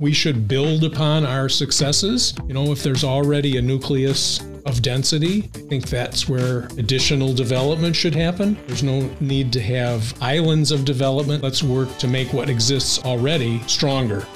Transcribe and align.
we 0.00 0.12
should 0.12 0.48
build 0.48 0.82
upon 0.82 1.24
our 1.24 1.48
successes. 1.48 2.34
You 2.48 2.54
know, 2.54 2.72
if 2.72 2.82
there's 2.82 3.04
already 3.04 3.58
a 3.58 3.62
nucleus 3.62 4.40
of 4.66 4.82
density, 4.82 5.48
I 5.54 5.58
think 5.58 5.88
that's 5.88 6.28
where 6.28 6.64
additional 6.78 7.32
development 7.32 7.94
should 7.94 8.14
happen. 8.14 8.56
There's 8.66 8.82
no 8.82 9.08
need 9.20 9.52
to 9.52 9.60
have 9.62 10.12
islands 10.20 10.72
of 10.72 10.84
development. 10.84 11.44
Let's 11.44 11.62
work 11.62 11.96
to 11.98 12.08
make 12.08 12.32
what 12.32 12.48
exists 12.50 12.98
already 13.04 13.60
stronger. 13.68 14.26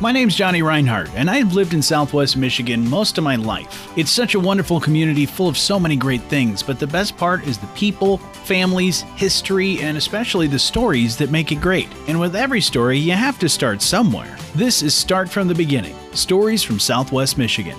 My 0.00 0.12
name's 0.12 0.36
Johnny 0.36 0.62
Reinhardt, 0.62 1.10
and 1.16 1.28
I've 1.28 1.54
lived 1.54 1.74
in 1.74 1.82
Southwest 1.82 2.36
Michigan 2.36 2.88
most 2.88 3.18
of 3.18 3.24
my 3.24 3.34
life. 3.34 3.90
It's 3.98 4.12
such 4.12 4.36
a 4.36 4.40
wonderful 4.40 4.78
community 4.78 5.26
full 5.26 5.48
of 5.48 5.58
so 5.58 5.80
many 5.80 5.96
great 5.96 6.22
things, 6.22 6.62
but 6.62 6.78
the 6.78 6.86
best 6.86 7.16
part 7.16 7.44
is 7.48 7.58
the 7.58 7.66
people, 7.68 8.18
families, 8.18 9.00
history, 9.16 9.80
and 9.80 9.96
especially 9.96 10.46
the 10.46 10.56
stories 10.56 11.16
that 11.16 11.32
make 11.32 11.50
it 11.50 11.60
great. 11.60 11.88
And 12.06 12.20
with 12.20 12.36
every 12.36 12.60
story, 12.60 12.96
you 12.96 13.10
have 13.10 13.40
to 13.40 13.48
start 13.48 13.82
somewhere. 13.82 14.36
This 14.54 14.84
is 14.84 14.94
Start 14.94 15.28
from 15.28 15.48
the 15.48 15.54
Beginning 15.54 15.96
Stories 16.12 16.62
from 16.62 16.78
Southwest 16.78 17.36
Michigan. 17.36 17.76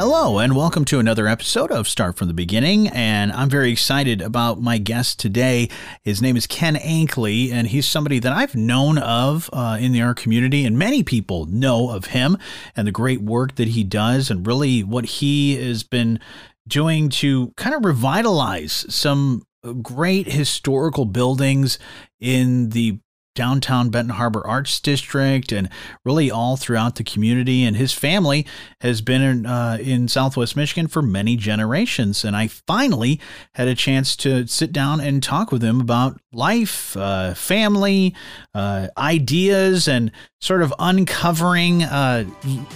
Hello, 0.00 0.38
and 0.38 0.54
welcome 0.54 0.84
to 0.84 1.00
another 1.00 1.26
episode 1.26 1.72
of 1.72 1.88
Start 1.88 2.16
from 2.16 2.28
the 2.28 2.32
Beginning. 2.32 2.86
And 2.86 3.32
I'm 3.32 3.50
very 3.50 3.72
excited 3.72 4.22
about 4.22 4.60
my 4.60 4.78
guest 4.78 5.18
today. 5.18 5.70
His 6.04 6.22
name 6.22 6.36
is 6.36 6.46
Ken 6.46 6.76
Ankley, 6.76 7.50
and 7.50 7.66
he's 7.66 7.84
somebody 7.84 8.20
that 8.20 8.32
I've 8.32 8.54
known 8.54 8.98
of 8.98 9.50
uh, 9.52 9.76
in 9.80 10.00
our 10.00 10.14
community, 10.14 10.64
and 10.64 10.78
many 10.78 11.02
people 11.02 11.46
know 11.46 11.90
of 11.90 12.04
him 12.04 12.38
and 12.76 12.86
the 12.86 12.92
great 12.92 13.22
work 13.22 13.56
that 13.56 13.66
he 13.66 13.82
does, 13.82 14.30
and 14.30 14.46
really 14.46 14.84
what 14.84 15.04
he 15.04 15.56
has 15.56 15.82
been 15.82 16.20
doing 16.68 17.08
to 17.08 17.52
kind 17.56 17.74
of 17.74 17.84
revitalize 17.84 18.86
some 18.88 19.42
great 19.82 20.30
historical 20.30 21.06
buildings 21.06 21.76
in 22.20 22.68
the 22.68 23.00
downtown 23.38 23.88
Benton 23.88 24.16
Harbor 24.16 24.44
Arts 24.44 24.80
District 24.80 25.52
and 25.52 25.68
really 26.04 26.28
all 26.28 26.56
throughout 26.56 26.96
the 26.96 27.04
community. 27.04 27.62
And 27.62 27.76
his 27.76 27.92
family 27.92 28.44
has 28.80 29.00
been 29.00 29.22
in, 29.22 29.46
uh, 29.46 29.78
in 29.80 30.08
Southwest 30.08 30.56
Michigan 30.56 30.88
for 30.88 31.02
many 31.02 31.36
generations. 31.36 32.24
And 32.24 32.34
I 32.34 32.48
finally 32.48 33.20
had 33.54 33.68
a 33.68 33.76
chance 33.76 34.16
to 34.16 34.48
sit 34.48 34.72
down 34.72 35.00
and 35.00 35.22
talk 35.22 35.52
with 35.52 35.62
him 35.62 35.80
about 35.80 36.20
life, 36.32 36.96
uh, 36.96 37.32
family, 37.34 38.12
uh, 38.54 38.88
ideas, 38.98 39.86
and 39.86 40.10
sort 40.40 40.62
of 40.62 40.74
uncovering 40.80 41.84
uh, 41.84 42.24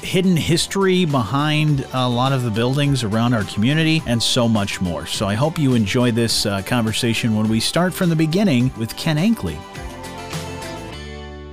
hidden 0.00 0.36
history 0.36 1.04
behind 1.04 1.84
a 1.92 2.08
lot 2.08 2.32
of 2.32 2.44
the 2.44 2.50
buildings 2.50 3.02
around 3.02 3.34
our 3.34 3.44
community 3.44 4.00
and 4.06 4.22
so 4.22 4.46
much 4.46 4.80
more. 4.80 5.06
So 5.06 5.26
I 5.26 5.34
hope 5.34 5.58
you 5.58 5.74
enjoy 5.74 6.12
this 6.12 6.46
uh, 6.46 6.62
conversation 6.62 7.36
when 7.36 7.48
we 7.48 7.58
start 7.58 7.92
from 7.92 8.10
the 8.10 8.16
beginning 8.16 8.70
with 8.78 8.96
Ken 8.96 9.18
Ankley. 9.18 9.58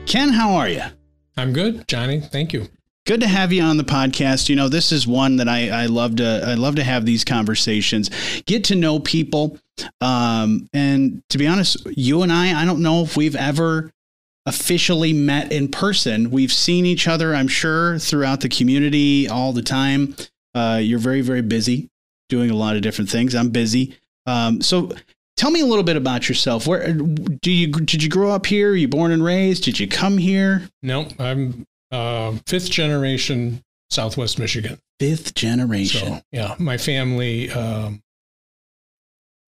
Ken, 0.10 0.30
how 0.30 0.56
are 0.56 0.68
you? 0.68 0.82
I'm 1.38 1.54
good, 1.54 1.88
Johnny. 1.88 2.20
Thank 2.20 2.52
you. 2.52 2.68
Good 3.06 3.22
to 3.22 3.28
have 3.28 3.54
you 3.54 3.62
on 3.62 3.78
the 3.78 3.84
podcast. 3.84 4.50
You 4.50 4.56
know, 4.56 4.68
this 4.68 4.92
is 4.92 5.06
one 5.06 5.36
that 5.36 5.48
I, 5.48 5.70
I 5.70 5.86
love 5.86 6.16
to 6.16 6.44
I 6.48 6.56
love 6.56 6.78
to 6.78 6.84
have 6.84 7.06
these 7.06 7.24
conversations, 7.24 8.10
get 8.48 8.64
to 8.66 8.76
know 8.76 9.00
people. 9.00 9.60
Um, 10.02 10.68
and 10.74 11.22
to 11.30 11.38
be 11.38 11.46
honest, 11.46 11.86
you 11.96 12.24
and 12.24 12.32
I, 12.32 12.60
I 12.60 12.66
don't 12.66 12.82
know 12.82 13.04
if 13.04 13.16
we've 13.16 13.36
ever 13.36 13.92
officially 14.48 15.14
met 15.14 15.52
in 15.52 15.68
person. 15.68 16.32
We've 16.32 16.52
seen 16.52 16.88
each 16.88 17.08
other, 17.08 17.36
I'm 17.36 17.48
sure, 17.48 18.00
throughout 18.00 18.42
the 18.42 18.50
community 18.50 19.28
all 19.28 19.54
the 19.54 19.62
time. 19.62 20.16
Uh, 20.56 20.80
you're 20.82 20.98
very, 20.98 21.22
very 21.22 21.44
busy 21.44 21.88
doing 22.30 22.50
a 22.50 22.56
lot 22.56 22.76
of 22.76 22.82
different 22.82 23.12
things. 23.12 23.36
I'm 23.36 23.52
busy. 23.52 23.96
Um, 24.26 24.60
so 24.62 24.92
Tell 25.40 25.52
me 25.52 25.62
a 25.62 25.66
little 25.66 25.86
bit 25.86 25.96
about 25.96 26.28
yourself. 26.28 26.68
Where 26.68 26.92
do 26.92 27.50
you 27.50 27.68
did 27.72 28.04
you 28.04 28.10
grow 28.10 28.30
up 28.32 28.46
here? 28.46 28.72
Are 28.72 28.76
you 28.76 28.90
born 28.90 29.14
and 29.14 29.24
raised? 29.24 29.64
Did 29.64 29.80
you 29.80 29.88
come 29.88 30.18
here? 30.18 30.68
No, 30.84 31.08
I'm 31.18 31.66
uh, 31.92 32.34
fifth 32.46 32.70
generation 32.70 33.64
Southwest 33.90 34.38
Michigan. 34.38 34.80
Fifth 35.00 35.36
generation. 35.36 36.16
So, 36.16 36.22
yeah, 36.34 36.56
my 36.60 36.78
family. 36.78 37.50
Um, 37.52 38.02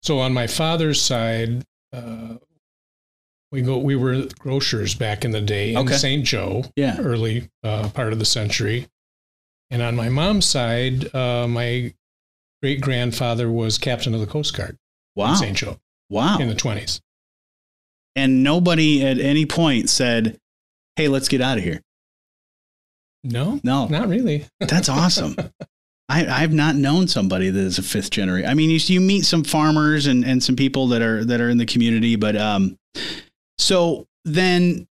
so 0.04 0.20
on 0.20 0.34
my 0.34 0.48
father's 0.48 1.02
side, 1.02 1.66
uh, 1.92 2.36
we 3.52 3.62
go. 3.62 3.78
We 3.78 3.98
were 3.98 4.28
grocers 4.40 4.96
back 4.96 5.26
in 5.26 5.32
the 5.32 5.42
day 5.42 5.74
in 5.74 5.80
okay. 5.80 5.96
St. 5.96 6.24
Joe. 6.24 6.64
Yeah. 6.78 6.98
Early 6.98 7.50
uh, 7.62 7.90
part 7.90 8.14
of 8.14 8.20
the 8.20 8.26
century, 8.26 8.88
and 9.70 9.82
on 9.82 9.98
my 9.98 10.08
mom's 10.08 10.46
side, 10.46 11.14
uh, 11.14 11.46
my 11.46 11.94
great 12.62 12.80
grandfather 12.80 13.52
was 13.52 13.78
captain 13.78 14.14
of 14.14 14.22
the 14.22 14.28
Coast 14.28 14.56
Guard. 14.56 14.78
Wow. 15.16 15.36
St. 15.36 15.58
Joe. 15.58 15.78
Wow. 16.10 16.38
In 16.40 16.48
the 16.48 16.56
20s. 16.56 17.02
And 18.16 18.44
nobody 18.44 19.06
at 19.06 19.20
any 19.20 19.46
point 19.46 19.90
said, 19.90 20.38
hey, 20.96 21.08
let's 21.08 21.28
get 21.28 21.42
out 21.42 21.58
of 21.58 21.64
here. 21.64 21.82
No, 23.24 23.60
no, 23.64 23.88
not 23.88 24.10
really. 24.10 24.46
That's 24.60 24.90
awesome. 24.90 25.36
I, 26.10 26.28
I've 26.28 26.54
not 26.54 26.76
known 26.76 27.08
somebody 27.08 27.50
that 27.50 27.60
is 27.60 27.80
a 27.80 27.84
fifth 27.84 28.12
generation. 28.12 28.50
I 28.50 28.54
mean, 28.54 28.70
you, 28.70 28.78
you 28.78 29.00
meet 29.00 29.26
some 29.26 29.44
farmers 29.44 30.06
and, 30.06 30.26
and 30.26 30.44
some 30.44 30.56
people 30.56 30.88
that 30.90 31.02
are 31.02 31.24
that 31.24 31.40
are 31.40 31.50
in 31.50 31.58
the 31.58 31.66
community, 31.66 32.18
but 32.18 32.36
um, 32.36 32.78
so 33.58 34.06
then 34.26 34.86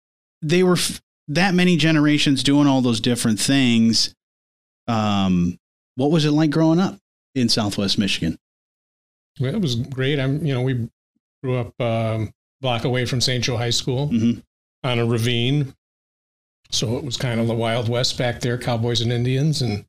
they 0.42 0.62
were 0.62 0.74
f- 0.74 1.00
that 1.28 1.54
many 1.54 1.76
generations 1.76 2.42
doing 2.42 2.66
all 2.66 2.82
those 2.82 3.00
different 3.00 3.40
things. 3.40 4.14
Um, 4.86 5.58
what 5.96 6.10
was 6.10 6.24
it 6.26 6.30
like 6.32 6.50
growing 6.50 6.78
up 6.78 6.98
in 7.34 7.48
Southwest 7.48 7.98
Michigan? 7.98 8.38
It 9.46 9.60
was 9.60 9.76
great. 9.76 10.18
I'm, 10.18 10.44
you 10.44 10.54
know, 10.54 10.62
we 10.62 10.88
grew 11.42 11.58
up 11.58 11.80
um, 11.80 12.32
block 12.60 12.84
away 12.84 13.04
from 13.04 13.20
St. 13.20 13.42
Joe 13.42 13.56
High 13.56 13.70
School 13.70 14.08
mm-hmm. 14.08 14.40
on 14.84 14.98
a 14.98 15.06
ravine. 15.06 15.74
So 16.70 16.96
it 16.96 17.04
was 17.04 17.16
kind 17.16 17.40
of 17.40 17.46
the 17.46 17.54
Wild 17.54 17.88
West 17.88 18.18
back 18.18 18.40
there, 18.40 18.58
cowboys 18.58 19.00
and 19.00 19.12
Indians 19.12 19.62
and 19.62 19.84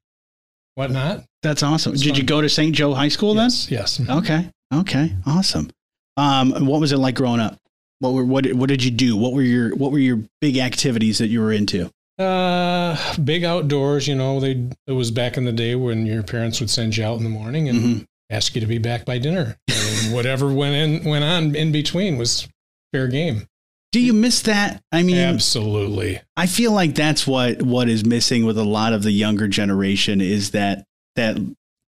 whatnot. 0.75 1.25
That's 1.43 1.63
awesome. 1.63 1.93
Did 1.93 2.09
fun. 2.09 2.15
you 2.15 2.23
go 2.23 2.41
to 2.41 2.49
St. 2.49 2.73
Joe 2.73 2.93
High 2.93 3.09
School 3.09 3.33
then? 3.33 3.45
Yes. 3.45 3.69
yes. 3.69 4.01
Okay. 4.09 4.49
Okay. 4.73 5.13
Awesome. 5.25 5.69
Um, 6.15 6.65
what 6.65 6.79
was 6.79 6.91
it 6.91 6.97
like 6.97 7.15
growing 7.15 7.39
up? 7.39 7.57
What 7.99 8.13
were 8.13 8.23
what 8.23 8.45
what 8.53 8.69
did 8.69 8.81
you 8.81 8.91
do? 8.91 9.17
What 9.17 9.33
were 9.33 9.41
your 9.41 9.75
what 9.75 9.91
were 9.91 9.99
your 9.99 10.21
big 10.39 10.57
activities 10.57 11.17
that 11.17 11.27
you 11.27 11.41
were 11.41 11.51
into? 11.51 11.91
Uh, 12.17 12.97
big 13.17 13.43
outdoors. 13.43 14.07
You 14.07 14.15
know, 14.15 14.39
they 14.39 14.69
it 14.87 14.93
was 14.93 15.11
back 15.11 15.35
in 15.35 15.43
the 15.43 15.51
day 15.51 15.75
when 15.75 16.05
your 16.05 16.23
parents 16.23 16.61
would 16.61 16.69
send 16.69 16.95
you 16.95 17.03
out 17.03 17.17
in 17.17 17.23
the 17.23 17.29
morning 17.29 17.67
and 17.67 17.79
mm-hmm 17.79 18.03
ask 18.29 18.55
you 18.55 18.61
to 18.61 18.67
be 18.67 18.77
back 18.77 19.05
by 19.05 19.17
dinner. 19.17 19.57
And 19.67 20.13
whatever 20.13 20.51
went 20.51 20.75
in 20.75 21.09
went 21.09 21.23
on 21.23 21.55
in 21.55 21.71
between 21.71 22.17
was 22.17 22.47
fair 22.93 23.07
game. 23.07 23.47
Do 23.91 23.99
you 23.99 24.13
miss 24.13 24.43
that? 24.43 24.83
I 24.91 25.01
mean, 25.01 25.17
absolutely. 25.17 26.21
I 26.37 26.45
feel 26.45 26.71
like 26.71 26.93
that's 26.93 27.25
what 27.25 27.61
what 27.61 27.89
is 27.89 28.05
missing 28.05 28.45
with 28.45 28.57
a 28.57 28.63
lot 28.63 28.93
of 28.93 29.01
the 29.03 29.11
younger 29.11 29.47
generation 29.47 30.21
is 30.21 30.51
that 30.51 30.85
that 31.15 31.37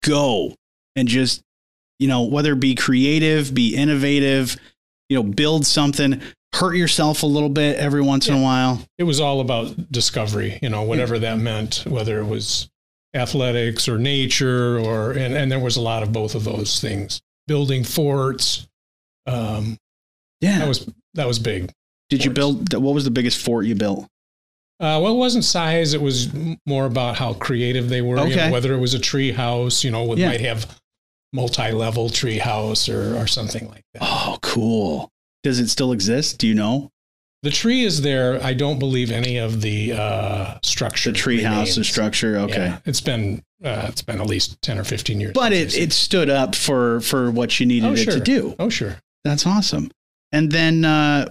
go 0.04 0.54
and 0.94 1.08
just 1.08 1.42
you 1.98 2.06
know 2.06 2.22
whether 2.22 2.52
it 2.52 2.60
be 2.60 2.76
creative, 2.76 3.52
be 3.52 3.74
innovative, 3.74 4.56
you 5.08 5.16
know, 5.16 5.24
build 5.24 5.66
something, 5.66 6.22
hurt 6.54 6.74
yourself 6.74 7.24
a 7.24 7.26
little 7.26 7.48
bit 7.48 7.76
every 7.78 8.00
once 8.00 8.28
yeah. 8.28 8.34
in 8.34 8.40
a 8.40 8.44
while. 8.44 8.84
It 8.96 9.04
was 9.04 9.20
all 9.20 9.40
about 9.40 9.90
discovery, 9.90 10.58
you 10.62 10.68
know, 10.68 10.82
whatever 10.82 11.14
yeah. 11.14 11.20
that 11.20 11.38
meant, 11.38 11.84
whether 11.86 12.20
it 12.20 12.26
was 12.26 12.70
athletics 13.14 13.88
or 13.88 13.98
nature 13.98 14.78
or 14.78 15.12
and, 15.12 15.34
and 15.34 15.50
there 15.50 15.58
was 15.58 15.76
a 15.76 15.80
lot 15.80 16.02
of 16.02 16.12
both 16.12 16.34
of 16.34 16.44
those 16.44 16.80
things 16.80 17.20
building 17.46 17.82
forts 17.82 18.68
um 19.26 19.76
yeah 20.40 20.58
that 20.58 20.68
was 20.68 20.88
that 21.14 21.26
was 21.26 21.38
big 21.38 21.72
did 22.10 22.18
forts. 22.18 22.24
you 22.24 22.30
build 22.30 22.74
what 22.74 22.94
was 22.94 23.04
the 23.04 23.10
biggest 23.10 23.42
fort 23.42 23.64
you 23.64 23.74
built 23.74 24.06
uh, 24.80 25.02
well, 25.02 25.12
it 25.12 25.16
wasn't 25.16 25.44
size. 25.44 25.92
It 25.92 26.00
was 26.00 26.28
more 26.64 26.86
about 26.86 27.16
how 27.16 27.34
creative 27.34 27.88
they 27.88 28.00
were. 28.00 28.20
Okay. 28.20 28.30
You 28.30 28.36
know, 28.36 28.52
whether 28.52 28.72
it 28.72 28.78
was 28.78 28.94
a 28.94 29.00
tree 29.00 29.32
house, 29.32 29.82
you 29.82 29.90
know, 29.90 30.12
it 30.12 30.18
yeah. 30.18 30.28
might 30.28 30.40
have 30.40 30.80
multi-level 31.32 32.10
tree 32.10 32.38
house 32.38 32.88
or, 32.88 33.16
or 33.16 33.26
something 33.26 33.68
like 33.68 33.82
that. 33.94 34.02
Oh, 34.04 34.38
cool. 34.40 35.10
Does 35.42 35.58
it 35.58 35.68
still 35.68 35.90
exist? 35.90 36.38
Do 36.38 36.46
you 36.46 36.54
know? 36.54 36.90
The 37.42 37.50
tree 37.50 37.84
is 37.84 38.02
there. 38.02 38.42
I 38.42 38.52
don't 38.52 38.80
believe 38.80 39.12
any 39.12 39.38
of 39.38 39.60
the 39.60 39.92
uh, 39.92 40.58
structure. 40.62 41.12
The 41.12 41.18
tree 41.18 41.42
house, 41.42 41.76
the 41.76 41.84
structure. 41.84 42.36
Okay, 42.38 42.66
yeah, 42.66 42.78
it's 42.84 43.00
been 43.00 43.44
uh, 43.62 43.86
it's 43.88 44.02
been 44.02 44.20
at 44.20 44.26
least 44.26 44.60
ten 44.60 44.76
or 44.78 44.84
fifteen 44.84 45.20
years. 45.20 45.32
But 45.34 45.52
it, 45.52 45.76
it 45.76 45.92
stood 45.92 46.30
up 46.30 46.56
for 46.56 47.00
for 47.00 47.30
what 47.30 47.60
you 47.60 47.66
needed 47.66 47.86
oh, 47.86 47.92
it 47.92 48.10
to 48.10 48.20
do. 48.20 48.56
Oh 48.58 48.68
sure, 48.68 48.96
that's 49.24 49.46
awesome. 49.46 49.90
And 50.30 50.52
then, 50.52 50.84
uh, 50.84 51.30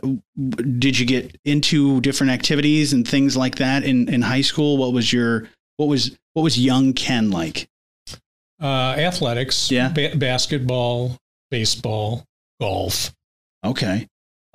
did 0.80 0.98
you 0.98 1.06
get 1.06 1.38
into 1.45 2.01
different 2.01 2.31
activities 2.31 2.94
and 2.94 3.07
things 3.07 3.36
like 3.36 3.57
that 3.57 3.83
in 3.83 4.07
in 4.07 4.21
high 4.21 4.42
school? 4.42 4.77
What 4.77 4.94
was 4.94 5.12
your 5.12 5.50
what 5.75 5.88
was 5.88 6.18
what 6.33 6.44
was 6.44 6.57
young 6.57 6.94
Ken 6.94 7.31
like? 7.31 7.68
Uh, 8.62 8.95
athletics, 8.98 9.69
yeah, 9.69 9.89
ba- 9.89 10.15
basketball, 10.15 11.18
baseball, 11.51 12.24
golf. 12.62 13.13
Okay. 13.63 14.07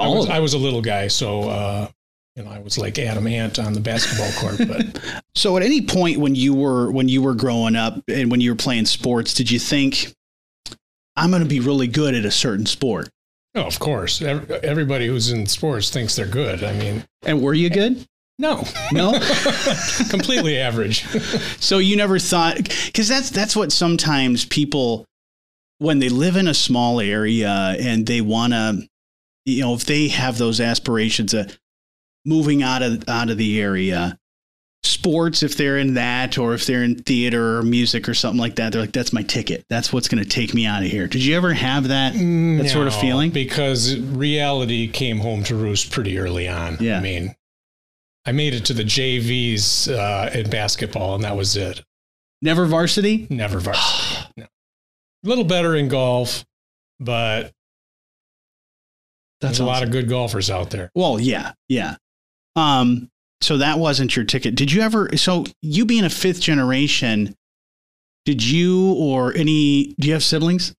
I 0.02 0.08
was, 0.08 0.28
I 0.28 0.38
was 0.38 0.54
a 0.54 0.58
little 0.58 0.82
guy, 0.82 1.08
so 1.08 1.49
uh, 1.49 1.88
you 2.37 2.44
know, 2.44 2.50
I 2.50 2.60
was 2.60 2.78
like 2.78 2.99
Atom 2.99 3.26
Ant 3.26 3.58
on 3.58 3.72
the 3.72 3.81
basketball 3.81 4.31
court. 4.40 4.69
But 4.69 5.22
so, 5.34 5.56
at 5.56 5.62
any 5.62 5.82
point 5.82 6.19
when 6.19 6.34
you 6.34 6.54
were 6.54 6.90
when 6.90 7.08
you 7.08 7.22
were 7.22 7.34
growing 7.34 7.76
up 7.76 8.02
and 8.08 8.31
when 8.31 8.40
you 8.40 8.50
were 8.50 8.56
playing 8.56 8.87
sports, 8.87 9.34
did 9.34 9.50
you 9.50 9.58
think 9.58 10.12
I'm 11.16 11.31
going 11.31 11.43
to 11.43 11.49
be 11.49 11.60
really 11.60 11.87
good 11.87 12.14
at 12.14 12.25
a 12.25 12.31
certain 12.31 12.66
sport? 12.66 13.10
Oh, 13.54 13.62
of 13.62 13.78
course. 13.78 14.22
Everybody 14.22 15.06
who's 15.08 15.31
in 15.31 15.46
sports 15.46 15.90
thinks 15.90 16.16
they're 16.16 16.26
good. 16.26 16.64
I 16.64 16.72
mean, 16.72 17.05
and 17.22 17.43
were 17.43 17.52
you 17.52 17.69
good? 17.69 18.06
No, 18.38 18.64
No. 18.93 19.12
completely 20.08 20.58
average. 20.58 21.05
so 21.60 21.78
you 21.78 21.96
never 21.96 22.19
thought 22.19 22.56
because 22.56 23.08
that's 23.08 23.31
that's 23.31 23.55
what 23.55 23.70
sometimes 23.72 24.46
people 24.46 25.05
when 25.78 25.98
they 25.98 26.08
live 26.08 26.37
in 26.37 26.48
a 26.48 26.55
small 26.55 26.98
area 26.98 27.76
and 27.78 28.06
they 28.06 28.20
want 28.20 28.52
to 28.55 28.88
you 29.44 29.62
know 29.62 29.75
if 29.75 29.85
they 29.85 30.09
have 30.09 30.39
those 30.39 30.61
aspirations 30.61 31.35
of 31.35 31.59
moving 32.25 32.62
out 32.62 32.83
of 32.83 33.09
out 33.09 33.31
of 33.31 33.37
the 33.39 33.61
area 33.61 34.19
sports 34.85 35.43
if 35.44 35.56
they're 35.56 35.79
in 35.79 35.94
that 35.94 36.39
or 36.39 36.55
if 36.55 36.67
they're 36.67 36.83
in 36.83 36.97
theater 36.97 37.59
or 37.59 37.62
music 37.62 38.09
or 38.09 38.15
something 38.15 38.41
like 38.41 38.56
that 38.56 38.73
they're 38.73 38.81
like 38.81 38.93
that's 38.93 39.12
my 39.12 39.23
ticket 39.23 39.65
that's 39.71 39.93
what's 39.93 40.09
going 40.09 40.23
to 40.23 40.29
take 40.29 40.55
me 40.55 40.67
out 40.67 40.83
of 40.83 40.89
here 40.89 41.06
did 41.06 41.25
you 41.25 41.37
ever 41.37 41.53
have 41.53 41.89
that 41.89 42.15
that 42.15 42.69
sort 42.69 42.89
of 42.89 42.94
feeling 42.94 43.31
because 43.31 43.97
reality 43.99 44.89
came 44.89 45.19
home 45.19 45.44
to 45.44 45.55
roost 45.56 45.91
pretty 45.93 46.19
early 46.19 46.49
on. 46.49 46.77
Yeah. 46.81 46.99
I 46.99 47.00
mean, 47.00 47.35
I 48.27 48.33
made 48.33 48.55
it 48.55 48.65
to 48.67 48.73
the 48.73 48.85
JVs 48.85 49.89
uh, 49.93 50.31
in 50.37 50.49
basketball, 50.50 51.15
and 51.17 51.25
that 51.25 51.37
was 51.37 51.56
it. 51.56 51.83
never 52.41 52.67
varsity 52.67 53.27
Never 53.31 53.59
varsity. 53.59 54.29
no. 54.37 54.44
A 54.44 55.29
little 55.29 55.44
better 55.44 55.75
in 55.77 55.89
golf, 55.89 56.44
but 57.00 57.53
that's 59.43 59.59
there's 59.59 59.61
a 59.61 59.65
lot 59.67 59.83
of 59.83 59.91
good 59.91 60.09
golfers 60.09 60.50
out 60.50 60.71
there. 60.71 60.91
Well, 60.94 61.21
yeah, 61.21 61.53
yeah. 61.69 61.97
Um, 62.55 63.11
so 63.41 63.56
that 63.59 63.79
wasn't 63.79 64.15
your 64.15 64.25
ticket. 64.25 64.55
Did 64.55 64.71
you 64.71 64.83
ever? 64.83 65.11
So 65.17 65.44
you 65.61 65.85
being 65.85 66.05
a 66.05 66.11
fifth 66.11 66.41
generation, 66.41 67.35
did 68.25 68.43
you 68.43 68.94
or 68.94 69.35
any? 69.35 69.94
Do 69.99 70.06
you 70.06 70.15
have 70.15 70.23
siblings? 70.23 70.75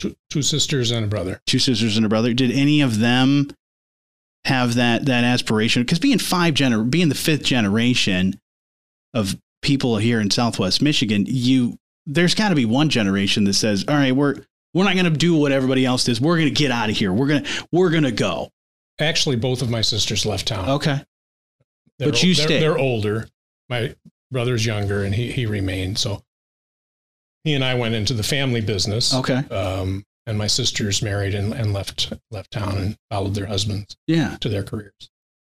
Two, 0.00 0.16
two 0.28 0.42
sisters 0.42 0.90
and 0.90 1.04
a 1.04 1.08
brother. 1.08 1.40
Two 1.46 1.60
sisters 1.60 1.96
and 1.96 2.04
a 2.04 2.08
brother. 2.08 2.34
Did 2.34 2.50
any 2.50 2.80
of 2.80 2.98
them 2.98 3.48
have 4.44 4.74
that 4.74 5.06
that 5.06 5.22
aspiration? 5.22 5.82
Because 5.82 6.00
being 6.00 6.18
five 6.18 6.54
gener, 6.54 6.88
being 6.88 7.10
the 7.10 7.14
fifth 7.14 7.44
generation 7.44 8.40
of 9.14 9.36
people 9.62 9.98
here 9.98 10.20
in 10.20 10.30
Southwest 10.30 10.82
Michigan, 10.82 11.26
you 11.28 11.78
there's 12.06 12.34
got 12.34 12.48
to 12.48 12.56
be 12.56 12.64
one 12.64 12.88
generation 12.88 13.44
that 13.44 13.54
says, 13.54 13.84
"All 13.86 13.94
right, 13.94 14.14
we're 14.14 14.44
we're 14.74 14.84
not 14.84 14.94
going 14.94 15.04
to 15.04 15.10
do 15.10 15.34
what 15.36 15.52
everybody 15.52 15.86
else 15.86 16.04
does. 16.04 16.20
We're 16.20 16.36
going 16.36 16.52
to 16.52 16.54
get 16.54 16.70
out 16.70 16.90
of 16.90 16.96
here. 16.96 17.12
We're 17.12 17.28
gonna 17.28 17.46
we're 17.72 17.90
gonna 17.90 18.12
go." 18.12 18.50
Actually, 19.00 19.36
both 19.36 19.62
of 19.62 19.70
my 19.70 19.80
sisters 19.80 20.26
left 20.26 20.46
town. 20.48 20.68
Okay. 20.68 21.00
They're, 21.98 22.10
but 22.10 22.22
you 22.22 22.34
they're, 22.34 22.46
stayed. 22.46 22.60
They're 22.60 22.78
older. 22.78 23.28
My 23.68 23.94
brother's 24.30 24.66
younger, 24.66 25.04
and 25.04 25.14
he 25.14 25.32
he 25.32 25.46
remained. 25.46 25.98
So 25.98 26.22
he 27.44 27.54
and 27.54 27.64
I 27.64 27.74
went 27.74 27.94
into 27.94 28.14
the 28.14 28.22
family 28.22 28.60
business. 28.60 29.14
Okay. 29.14 29.38
Um, 29.48 30.04
and 30.26 30.38
my 30.38 30.46
sisters 30.46 31.02
married 31.02 31.34
and, 31.34 31.52
and 31.52 31.72
left 31.72 32.12
left 32.30 32.50
town 32.50 32.78
and 32.78 32.96
followed 33.10 33.34
their 33.34 33.46
husbands 33.46 33.96
Yeah. 34.06 34.36
to 34.40 34.48
their 34.48 34.62
careers. 34.62 35.10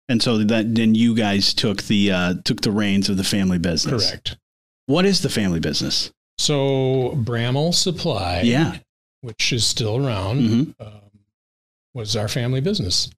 And 0.08 0.22
so 0.22 0.38
that 0.38 0.74
then 0.74 0.94
you 0.94 1.14
guys 1.14 1.54
took 1.54 1.82
the 1.84 2.10
uh, 2.10 2.34
took 2.44 2.62
the 2.62 2.70
reins 2.72 3.08
of 3.08 3.16
the 3.16 3.24
family 3.24 3.58
business. 3.58 4.08
Correct. 4.10 4.36
What 4.86 5.04
is 5.04 5.22
the 5.22 5.28
family 5.28 5.60
business? 5.60 6.10
So 6.38 7.12
Bramall 7.16 7.74
Supply, 7.74 8.40
Yeah. 8.42 8.78
Which 9.22 9.52
is 9.52 9.66
still 9.66 10.06
around, 10.06 10.40
hmm 10.46 10.62
um, 10.80 11.00
was 11.94 12.14
our 12.16 12.28
family 12.28 12.60
business. 12.60 13.10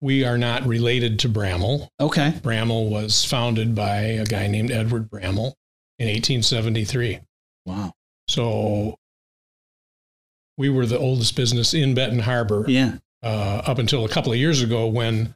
We 0.00 0.24
are 0.24 0.38
not 0.38 0.64
related 0.66 1.18
to 1.20 1.28
Bramall. 1.28 1.88
Okay. 2.00 2.30
Bramall 2.42 2.88
was 2.88 3.24
founded 3.24 3.74
by 3.74 3.96
a 3.96 4.24
guy 4.24 4.46
named 4.46 4.70
Edward 4.70 5.10
Bramall 5.10 5.54
in 5.98 6.06
1873. 6.06 7.18
Wow. 7.66 7.92
So 8.28 8.96
we 10.56 10.68
were 10.68 10.86
the 10.86 10.98
oldest 10.98 11.36
business 11.36 11.74
in 11.74 11.94
Benton 11.94 12.20
Harbor 12.20 12.64
Yeah. 12.68 12.98
uh, 13.22 13.62
up 13.66 13.78
until 13.78 14.04
a 14.04 14.08
couple 14.08 14.32
of 14.32 14.38
years 14.38 14.62
ago 14.62 14.86
when 14.86 15.34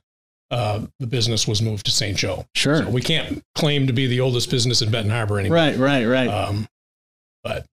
uh, 0.50 0.86
the 1.00 1.06
business 1.06 1.48
was 1.48 1.60
moved 1.62 1.86
to 1.86 1.92
St. 1.92 2.16
Joe. 2.16 2.44
Sure. 2.54 2.84
So 2.84 2.90
we 2.90 3.02
can't 3.02 3.42
claim 3.54 3.86
to 3.86 3.92
be 3.92 4.06
the 4.06 4.20
oldest 4.20 4.50
business 4.50 4.80
in 4.82 4.90
Benton 4.90 5.10
Harbor 5.10 5.38
anymore. 5.40 5.56
right. 5.56 5.76
Right. 5.76 6.04
Right. 6.04 6.28
Um, 6.28 6.69
but 7.42 7.66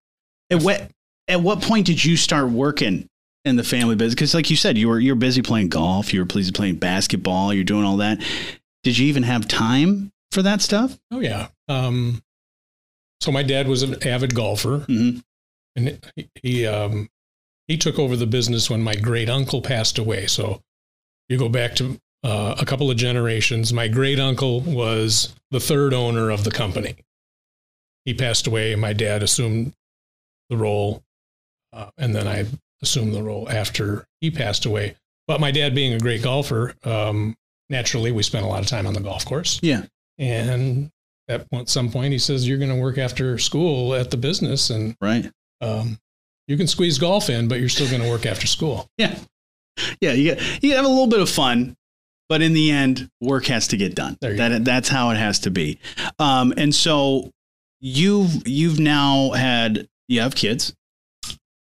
It, 0.50 0.64
what 0.64 0.90
at 1.30 1.42
what 1.42 1.62
point 1.62 1.86
did 1.86 2.04
you 2.04 2.18
start 2.18 2.50
working 2.50 3.08
in 3.46 3.56
the 3.56 3.64
family 3.64 3.96
business? 3.96 4.16
Because, 4.16 4.34
like 4.34 4.50
you 4.50 4.56
said, 4.56 4.78
you 4.78 4.90
were 4.90 5.00
you're 5.00 5.16
busy 5.16 5.42
playing 5.42 5.70
golf. 5.70 6.14
You 6.14 6.22
were 6.22 6.26
busy 6.26 6.52
playing 6.52 6.76
basketball. 6.76 7.54
You're 7.54 7.64
doing 7.64 7.86
all 7.86 7.98
that. 7.98 8.20
Did 8.84 8.98
you 8.98 9.08
even 9.08 9.24
have 9.24 9.48
time 9.48 10.12
for 10.32 10.42
that 10.42 10.62
stuff? 10.62 10.98
oh 11.12 11.20
yeah. 11.20 11.48
Um, 11.68 12.22
so 13.22 13.32
my 13.32 13.44
dad 13.44 13.68
was 13.68 13.84
an 13.84 14.02
avid 14.06 14.34
golfer, 14.36 14.80
hmm 14.80 15.20
and 15.76 16.00
he 16.16 16.30
he, 16.42 16.68
um, 16.68 17.10
he 17.68 17.78
took 17.78 18.00
over 18.00 18.16
the 18.16 18.26
business 18.28 18.70
when 18.70 18.82
my 18.82 18.96
great 18.96 19.30
uncle 19.30 19.62
passed 19.62 19.98
away. 20.00 20.26
So 20.26 20.62
you 21.30 21.38
go 21.38 21.50
back 21.50 21.76
to 21.76 22.00
uh, 22.24 22.56
a 22.60 22.66
couple 22.66 22.90
of 22.90 22.98
generations. 22.98 23.72
My 23.72 23.88
great 23.88 24.20
uncle 24.20 24.62
was 24.62 25.36
the 25.52 25.60
third 25.60 25.94
owner 25.94 26.32
of 26.32 26.44
the 26.44 26.52
company. 26.52 26.96
He 28.06 28.14
passed 28.14 28.48
away, 28.48 28.72
and 28.74 28.82
my 28.82 28.94
dad 28.94 29.22
assumed 29.22 29.74
the 30.50 30.58
role, 30.58 31.04
uh, 31.74 31.90
and 31.98 32.14
then 32.16 32.28
I 32.28 32.46
assumed 32.82 33.14
the 33.14 33.24
role 33.24 33.50
after 33.50 34.06
he 34.22 34.32
passed 34.32 34.66
away. 34.66 34.96
But 35.28 35.40
my 35.40 35.52
dad, 35.52 35.76
being 35.76 35.94
a 35.94 36.00
great 36.00 36.24
golfer, 36.24 36.74
um, 36.84 37.36
naturally 37.70 38.12
we 38.12 38.24
spent 38.24 38.46
a 38.46 38.48
lot 38.48 38.62
of 38.62 38.68
time 38.68 38.88
on 38.88 38.94
the 38.94 39.00
golf 39.00 39.26
course. 39.26 39.60
Yeah. 39.62 39.84
And 40.18 40.90
at 41.28 41.46
some 41.70 41.92
point, 41.92 42.12
he 42.12 42.20
says, 42.20 42.48
"You're 42.48 42.58
going 42.58 42.72
to 42.76 42.82
work 42.82 42.98
after 42.98 43.38
school 43.38 43.94
at 43.94 44.10
the 44.12 44.18
business, 44.18 44.70
and 44.72 44.96
Right. 45.00 45.30
um, 45.62 46.00
you 46.48 46.58
can 46.58 46.66
squeeze 46.68 46.98
golf 46.98 47.30
in, 47.30 47.48
but 47.48 47.60
you're 47.60 47.70
still 47.70 47.88
going 47.90 48.02
to 48.02 48.10
work 48.10 48.26
after 48.26 48.48
school." 48.48 48.88
Yeah. 48.98 49.18
Yeah. 50.02 50.12
You 50.14 50.24
get, 50.36 50.64
you 50.64 50.76
have 50.76 50.84
a 50.86 50.88
little 50.90 51.08
bit 51.08 51.22
of 51.22 51.30
fun, 51.30 51.78
but 52.28 52.42
in 52.42 52.54
the 52.54 52.72
end, 52.72 53.10
work 53.22 53.46
has 53.46 53.68
to 53.70 53.78
get 53.78 53.96
done. 53.96 54.18
That 54.22 54.66
that's 54.66 54.90
how 54.90 55.12
it 55.12 55.18
has 55.18 55.40
to 55.42 55.52
be. 55.52 55.80
Um, 56.18 56.54
and 56.58 56.74
so 56.76 57.30
you've 57.80 58.46
you've 58.48 58.80
now 58.80 59.30
had 59.32 59.88
you 60.10 60.20
have 60.22 60.36
kids, 60.36 60.74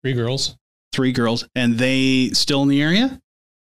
Three 0.02 0.12
girls, 0.14 0.56
three 0.93 1.12
girls, 1.12 1.47
and 1.55 1.79
they 1.79 2.31
still 2.31 2.62
in 2.62 2.69
the 2.69 2.81
area? 2.82 3.20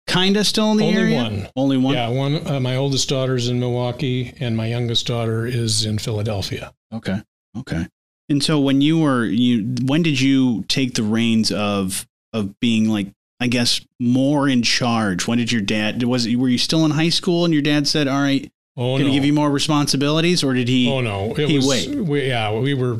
Kinda 0.07 0.45
still 0.45 0.71
in 0.73 0.77
the 0.79 0.85
only 0.85 1.01
area. 1.01 1.21
Only 1.21 1.39
one. 1.39 1.49
Only 1.57 1.77
one. 1.79 1.95
Yeah, 1.95 2.09
one. 2.09 2.47
Uh, 2.47 2.61
my 2.61 2.77
oldest 2.77 3.09
daughter's 3.09 3.49
in 3.49 3.59
Milwaukee, 3.59 4.35
and 4.41 4.57
my 4.57 4.67
youngest 4.67 5.07
daughter 5.07 5.47
is 5.47 5.85
in 5.85 5.99
Philadelphia. 5.99 6.73
Okay. 6.93 7.21
Okay. 7.57 7.87
And 8.29 8.43
so 8.43 8.59
when 8.59 8.81
you 8.81 8.99
were 8.99 9.25
you 9.25 9.75
when 9.85 10.03
did 10.03 10.21
you 10.21 10.65
take 10.69 10.95
the 10.95 11.03
reins 11.03 11.53
of 11.53 12.07
of 12.33 12.59
being 12.61 12.89
like 12.89 13.09
I 13.41 13.47
guess 13.47 13.81
more 14.01 14.49
in 14.49 14.63
charge? 14.63 15.27
When 15.27 15.39
did 15.39 15.53
your 15.53 15.63
dad 15.63 16.03
was 16.03 16.27
were 16.37 16.49
you 16.49 16.59
still 16.59 16.85
in 16.85 16.91
high 16.91 17.11
school 17.11 17.45
and 17.45 17.53
your 17.55 17.63
dad 17.63 17.87
said, 17.87 18.09
"All 18.09 18.21
right, 18.21 18.51
Oh 18.77 18.95
going 18.99 19.03
to 19.03 19.09
no! 19.09 19.15
give 19.15 19.25
you 19.25 19.33
more 19.33 19.51
responsibilities," 19.51 20.43
or 20.43 20.53
did 20.55 20.69
he 20.69 20.91
oh 20.91 21.01
no! 21.01 21.35
It 21.37 21.49
he 21.49 21.57
was. 21.57 21.67
wait. 21.67 21.95
We, 21.97 22.27
yeah, 22.27 22.53
we 22.59 22.75
were 22.75 22.99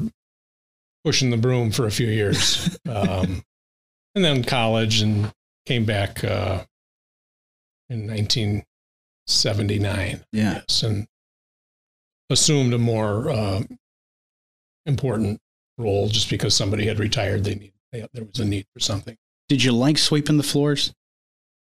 pushing 1.05 1.31
the 1.31 1.37
broom 1.37 1.71
for 1.71 1.87
a 1.87 1.91
few 1.91 2.09
years, 2.09 2.79
um, 2.89 3.43
and 4.15 4.25
then 4.25 4.45
college, 4.45 5.03
and 5.03 5.33
came 5.67 5.85
back 5.85 6.25
uh, 6.25 6.65
in 7.89 8.07
1979. 8.07 10.25
Yeah. 10.33 10.55
Yes, 10.55 10.83
and 10.83 11.07
assumed 12.31 12.75
a 12.75 12.79
more 12.79 13.31
uh, 13.31 13.63
important 14.87 15.41
role 15.79 16.09
just 16.09 16.31
because 16.31 16.57
somebody 16.57 16.87
had 16.87 16.99
retired. 16.99 17.45
They 17.45 17.55
need 17.55 17.73
they, 17.93 18.07
there 18.13 18.25
was 18.25 18.41
a 18.41 18.45
need 18.45 18.67
for 18.73 18.81
something. 18.81 19.17
Did 19.49 19.63
you 19.63 19.73
like 19.73 19.99
sweeping 19.99 20.37
the 20.37 20.43
floors? 20.43 20.93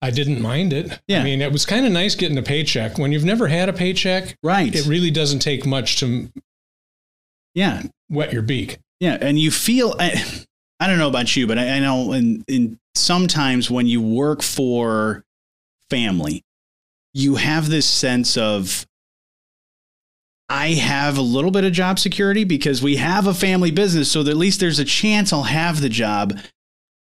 I 0.00 0.10
didn't 0.10 0.40
mind 0.40 0.72
it. 0.72 1.00
Yeah. 1.08 1.20
I 1.20 1.24
mean, 1.24 1.40
it 1.40 1.50
was 1.50 1.64
kind 1.64 1.86
of 1.86 1.92
nice 1.92 2.14
getting 2.14 2.38
a 2.38 2.42
paycheck. 2.42 2.98
When 2.98 3.10
you've 3.10 3.24
never 3.24 3.48
had 3.48 3.68
a 3.68 3.72
paycheck, 3.72 4.36
Right. 4.42 4.74
it 4.74 4.86
really 4.86 5.10
doesn't 5.10 5.38
take 5.38 5.64
much 5.64 5.98
to 6.00 6.30
yeah. 7.54 7.84
wet 8.10 8.32
your 8.32 8.42
beak. 8.42 8.78
Yeah, 9.00 9.18
and 9.20 9.38
you 9.38 9.50
feel 9.50 9.94
I, 9.98 10.24
I 10.80 10.86
don't 10.86 10.98
know 10.98 11.08
about 11.08 11.36
you, 11.36 11.46
but 11.46 11.58
I, 11.58 11.76
I 11.76 11.80
know 11.80 12.12
in 12.12 12.44
in 12.48 12.78
sometimes 12.94 13.70
when 13.70 13.86
you 13.86 14.00
work 14.00 14.42
for 14.42 15.24
family, 15.90 16.42
you 17.12 17.36
have 17.36 17.68
this 17.68 17.86
sense 17.86 18.36
of 18.36 18.86
I 20.48 20.68
have 20.70 21.16
a 21.16 21.22
little 21.22 21.50
bit 21.50 21.64
of 21.64 21.72
job 21.72 21.98
security 21.98 22.44
because 22.44 22.82
we 22.82 22.96
have 22.96 23.26
a 23.26 23.34
family 23.34 23.70
business, 23.70 24.10
so 24.10 24.20
at 24.20 24.36
least 24.36 24.60
there's 24.60 24.78
a 24.78 24.84
chance 24.84 25.32
I'll 25.32 25.44
have 25.44 25.80
the 25.80 25.88
job. 25.88 26.38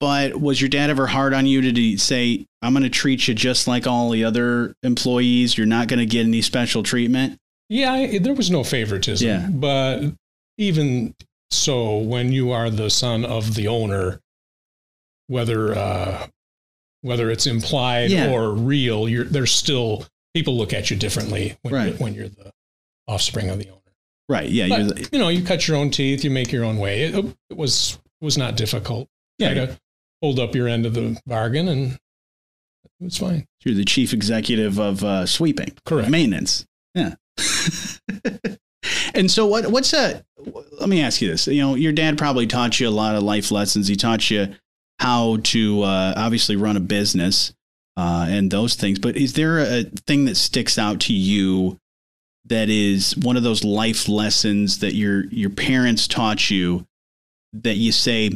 But 0.00 0.40
was 0.40 0.60
your 0.60 0.68
dad 0.68 0.90
ever 0.90 1.06
hard 1.06 1.32
on 1.32 1.46
you 1.46 1.72
to 1.72 1.98
say, 1.98 2.46
"I'm 2.60 2.72
going 2.72 2.82
to 2.82 2.90
treat 2.90 3.28
you 3.28 3.34
just 3.34 3.68
like 3.68 3.86
all 3.86 4.10
the 4.10 4.24
other 4.24 4.74
employees. 4.82 5.56
You're 5.56 5.66
not 5.66 5.88
going 5.88 6.00
to 6.00 6.06
get 6.06 6.26
any 6.26 6.42
special 6.42 6.82
treatment"? 6.82 7.38
Yeah, 7.68 7.92
I, 7.92 8.18
there 8.18 8.34
was 8.34 8.50
no 8.50 8.64
favoritism. 8.64 9.28
Yeah. 9.28 9.48
But 9.48 10.12
even 10.58 11.14
so, 11.52 11.98
when 11.98 12.32
you 12.32 12.50
are 12.52 12.70
the 12.70 12.90
son 12.90 13.24
of 13.24 13.54
the 13.54 13.68
owner, 13.68 14.20
whether 15.28 15.76
uh, 15.76 16.26
whether 17.02 17.30
it's 17.30 17.46
implied 17.46 18.10
Yeah. 18.10 18.30
or 18.30 18.52
real, 18.52 19.08
you're 19.08 19.24
there's 19.24 19.52
still 19.52 20.06
people 20.34 20.56
look 20.56 20.72
at 20.72 20.90
you 20.90 20.96
differently 20.96 21.56
when, 21.62 21.74
Right. 21.74 21.88
you're, 21.88 21.96
when 21.98 22.14
you're 22.14 22.28
the 22.28 22.50
offspring 23.06 23.50
of 23.50 23.58
the 23.58 23.68
owner. 23.68 23.78
Right? 24.28 24.48
Yeah. 24.48 24.68
But, 24.68 24.96
the, 24.96 25.08
you 25.12 25.18
know, 25.18 25.28
you 25.28 25.42
cut 25.44 25.66
your 25.68 25.76
own 25.76 25.90
teeth, 25.90 26.24
you 26.24 26.30
make 26.30 26.52
your 26.52 26.64
own 26.64 26.78
way. 26.78 27.02
It, 27.02 27.24
it 27.50 27.56
was 27.56 27.98
was 28.20 28.38
not 28.38 28.56
difficult. 28.56 29.08
Yeah. 29.38 29.54
Try 29.54 29.66
to 29.66 29.78
hold 30.22 30.38
up 30.38 30.54
your 30.54 30.68
end 30.68 30.86
of 30.86 30.94
the 30.94 31.20
bargain, 31.26 31.68
and 31.68 31.98
it's 33.00 33.18
fine. 33.18 33.46
You're 33.64 33.74
the 33.74 33.84
chief 33.84 34.12
executive 34.12 34.78
of 34.78 35.02
uh, 35.04 35.26
sweeping, 35.26 35.72
Correct. 35.84 36.08
maintenance. 36.08 36.64
Yeah. 36.94 37.14
and 39.14 39.30
so, 39.30 39.46
what? 39.46 39.66
What's 39.70 39.92
a? 39.92 40.24
Let 40.80 40.88
me 40.88 41.02
ask 41.02 41.20
you 41.22 41.30
this. 41.30 41.46
You 41.46 41.62
know, 41.62 41.74
your 41.74 41.92
dad 41.92 42.18
probably 42.18 42.46
taught 42.46 42.80
you 42.80 42.88
a 42.88 42.90
lot 42.90 43.14
of 43.14 43.22
life 43.22 43.50
lessons. 43.50 43.88
He 43.88 43.96
taught 43.96 44.30
you 44.30 44.54
how 44.98 45.38
to 45.44 45.82
uh, 45.82 46.14
obviously 46.16 46.56
run 46.56 46.76
a 46.76 46.80
business 46.80 47.52
uh, 47.96 48.26
and 48.28 48.50
those 48.50 48.74
things. 48.74 48.98
But 48.98 49.16
is 49.16 49.34
there 49.34 49.58
a 49.60 49.84
thing 49.84 50.24
that 50.26 50.36
sticks 50.36 50.78
out 50.78 51.00
to 51.02 51.12
you 51.12 51.78
that 52.46 52.68
is 52.68 53.16
one 53.16 53.36
of 53.36 53.42
those 53.44 53.62
life 53.64 54.08
lessons 54.08 54.80
that 54.80 54.94
your 54.94 55.26
your 55.26 55.50
parents 55.50 56.08
taught 56.08 56.50
you 56.50 56.86
that 57.52 57.76
you 57.76 57.92
say, 57.92 58.30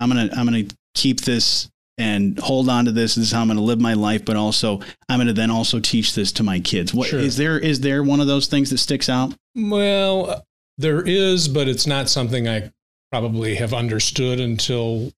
I'm 0.00 0.08
gonna 0.08 0.30
I'm 0.36 0.46
gonna 0.46 0.64
keep 0.94 1.22
this 1.22 1.68
and 1.98 2.38
hold 2.38 2.68
on 2.68 2.84
to 2.86 2.92
this. 2.92 3.14
This 3.14 3.26
is 3.26 3.32
how 3.32 3.40
I'm 3.40 3.46
going 3.46 3.56
to 3.56 3.62
live 3.62 3.80
my 3.80 3.94
life, 3.94 4.24
but 4.24 4.34
also 4.34 4.80
I'm 5.08 5.18
going 5.18 5.28
to 5.28 5.32
then 5.32 5.50
also 5.50 5.78
teach 5.78 6.14
this 6.16 6.32
to 6.32 6.42
my 6.42 6.58
kids. 6.58 6.92
What 6.92 7.08
Sure. 7.08 7.20
is 7.20 7.36
there? 7.36 7.56
Is 7.56 7.80
there 7.80 8.02
one 8.02 8.20
of 8.20 8.26
those 8.26 8.48
things 8.48 8.70
that 8.70 8.78
sticks 8.78 9.08
out? 9.08 9.32
Well, 9.54 10.44
there 10.78 11.02
is, 11.02 11.48
but 11.48 11.68
it's 11.68 11.86
not 11.86 12.08
something 12.08 12.48
I 12.48 12.72
probably 13.10 13.54
have 13.56 13.72
understood 13.72 14.40
until 14.40 15.12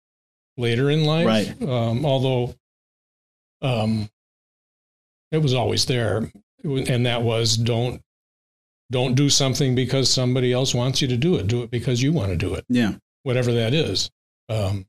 later 0.56 0.90
in 0.90 1.04
life. 1.04 1.26
Right. 1.26 1.62
Um, 1.62 2.04
although 2.04 2.54
um, 3.62 4.08
it 5.30 5.38
was 5.38 5.54
always 5.54 5.86
there, 5.86 6.30
and 6.64 7.06
that 7.06 7.22
was 7.22 7.56
don't 7.56 8.00
don't 8.90 9.14
do 9.14 9.28
something 9.30 9.74
because 9.74 10.12
somebody 10.12 10.52
else 10.52 10.74
wants 10.74 11.00
you 11.00 11.08
to 11.08 11.16
do 11.16 11.36
it. 11.36 11.46
Do 11.46 11.62
it 11.62 11.70
because 11.70 12.02
you 12.02 12.12
want 12.12 12.30
to 12.30 12.36
do 12.36 12.54
it, 12.54 12.64
Yeah. 12.68 12.94
whatever 13.22 13.52
that 13.52 13.72
is. 13.74 14.10
Um, 14.48 14.86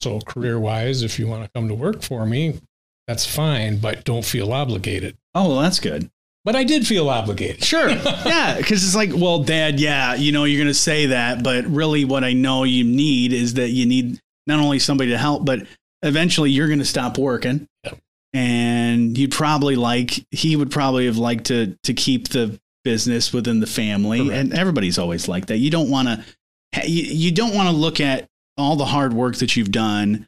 so 0.00 0.20
career 0.20 0.58
wise, 0.60 1.02
if 1.02 1.18
you 1.18 1.26
want 1.26 1.44
to 1.44 1.50
come 1.54 1.68
to 1.68 1.74
work 1.74 2.02
for 2.02 2.26
me, 2.26 2.60
that's 3.06 3.26
fine, 3.26 3.78
but 3.78 4.04
don't 4.04 4.24
feel 4.24 4.52
obligated. 4.52 5.16
Oh, 5.34 5.48
well, 5.48 5.60
that's 5.60 5.80
good. 5.80 6.10
But 6.44 6.56
I 6.56 6.64
did 6.64 6.86
feel 6.86 7.08
obligated. 7.08 7.62
Sure. 7.62 7.88
yeah. 7.90 8.56
Because 8.56 8.84
it's 8.84 8.96
like, 8.96 9.10
well, 9.14 9.42
dad, 9.42 9.78
yeah, 9.78 10.14
you 10.14 10.32
know, 10.32 10.44
you're 10.44 10.58
going 10.58 10.68
to 10.68 10.74
say 10.74 11.06
that, 11.06 11.42
but 11.42 11.66
really 11.66 12.04
what 12.04 12.24
I 12.24 12.32
know 12.32 12.64
you 12.64 12.84
need 12.84 13.32
is 13.32 13.54
that 13.54 13.70
you 13.70 13.86
need 13.86 14.18
not 14.46 14.58
only 14.58 14.78
somebody 14.78 15.10
to 15.10 15.18
help, 15.18 15.44
but 15.44 15.66
eventually 16.02 16.50
you're 16.50 16.66
going 16.66 16.78
to 16.78 16.84
stop 16.84 17.18
working. 17.18 17.66
Yep. 17.84 17.98
And 18.32 19.18
you'd 19.18 19.32
probably 19.32 19.76
like, 19.76 20.24
he 20.30 20.56
would 20.56 20.70
probably 20.70 21.06
have 21.06 21.18
liked 21.18 21.46
to, 21.46 21.76
to 21.82 21.92
keep 21.92 22.28
the 22.28 22.58
business 22.84 23.32
within 23.32 23.60
the 23.60 23.66
family. 23.66 24.26
Correct. 24.26 24.40
And 24.40 24.54
everybody's 24.54 24.98
always 24.98 25.28
like 25.28 25.46
that. 25.46 25.58
You 25.58 25.70
don't 25.70 25.90
want 25.90 26.08
to, 26.08 26.88
you, 26.88 27.02
you 27.02 27.32
don't 27.32 27.54
want 27.54 27.68
to 27.68 27.74
look 27.74 28.00
at 28.00 28.28
all 28.56 28.76
the 28.76 28.86
hard 28.86 29.12
work 29.12 29.36
that 29.36 29.56
you've 29.56 29.72
done 29.72 30.26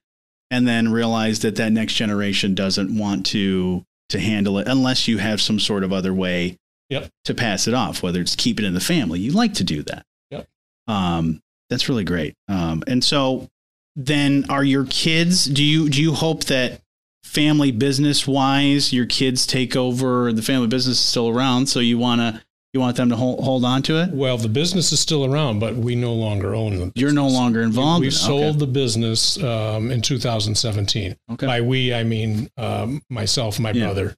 and 0.51 0.69
then 0.69 0.93
realize 0.93 1.41
that 1.41 1.57
that 1.57 1.73
next 1.73 1.95
generation 1.95 2.55
doesn't 2.55 2.97
want 2.97 3.25
to 3.27 3.85
to 4.13 4.21
handle 4.21 4.59
it 4.59 4.67
unless 4.69 5.07
you 5.09 5.19
have 5.19 5.41
some 5.41 5.59
sort 5.59 5.85
of 5.85 5.93
other 5.93 6.15
way 6.15 6.57
Yep. 6.89 7.09
to 7.25 7.35
pass 7.35 7.67
it 7.69 7.75
off 7.75 8.03
whether 8.03 8.21
it's 8.21 8.37
keep 8.37 8.59
it 8.59 8.65
in 8.65 8.75
the 8.75 8.81
family 8.81 9.19
you 9.19 9.33
like 9.33 9.55
to 9.55 9.65
do 9.65 9.83
that 9.85 10.05
Yep. 10.31 10.47
um 10.89 11.41
that's 11.71 11.89
really 11.89 12.05
great 12.05 12.35
um 12.49 12.83
and 12.87 13.03
so 13.03 13.49
then 13.97 14.45
are 14.49 14.65
your 14.65 14.85
kids 14.87 15.45
do 15.47 15.65
you 15.65 15.89
do 15.89 16.01
you 16.03 16.13
hope 16.15 16.45
that 16.45 16.81
family 17.25 17.71
business 17.73 18.27
wise 18.27 18.93
your 18.93 19.07
kids 19.07 19.47
take 19.47 19.75
over 19.77 20.33
the 20.33 20.43
family 20.43 20.67
business 20.67 20.99
is 20.99 21.05
still 21.05 21.29
around 21.29 21.67
so 21.67 21.81
you 21.81 21.97
want 21.99 22.21
to 22.21 22.43
you 22.73 22.81
want 22.81 22.97
them 22.97 23.11
to 23.11 23.17
hold, 23.17 23.45
hold 23.45 23.65
on 23.65 23.83
to 23.83 23.99
it 24.03 24.11
Well, 24.11 24.39
the 24.39 24.49
business 24.49 24.93
is 24.93 25.01
still 25.01 25.25
around, 25.27 25.59
but 25.59 25.77
we 25.77 25.95
no 25.95 26.15
longer 26.15 26.55
own 26.55 26.77
them. 26.77 26.93
you're 26.95 27.13
no 27.13 27.29
longer 27.29 27.63
involved 27.63 28.01
We 28.01 28.07
in 28.07 28.13
it. 28.13 28.17
sold 28.17 28.59
the 28.59 28.67
business 28.67 29.37
um, 29.43 29.91
in 29.91 30.01
2017. 30.01 31.13
okay, 31.13 31.19
okay. 31.35 31.47
By 31.47 31.61
we, 31.61 31.93
I 31.93 32.03
mean 32.05 32.49
um, 32.57 33.03
myself, 33.11 33.61
my 33.61 33.73
Yeah. 33.73 33.85
brother. 33.85 34.17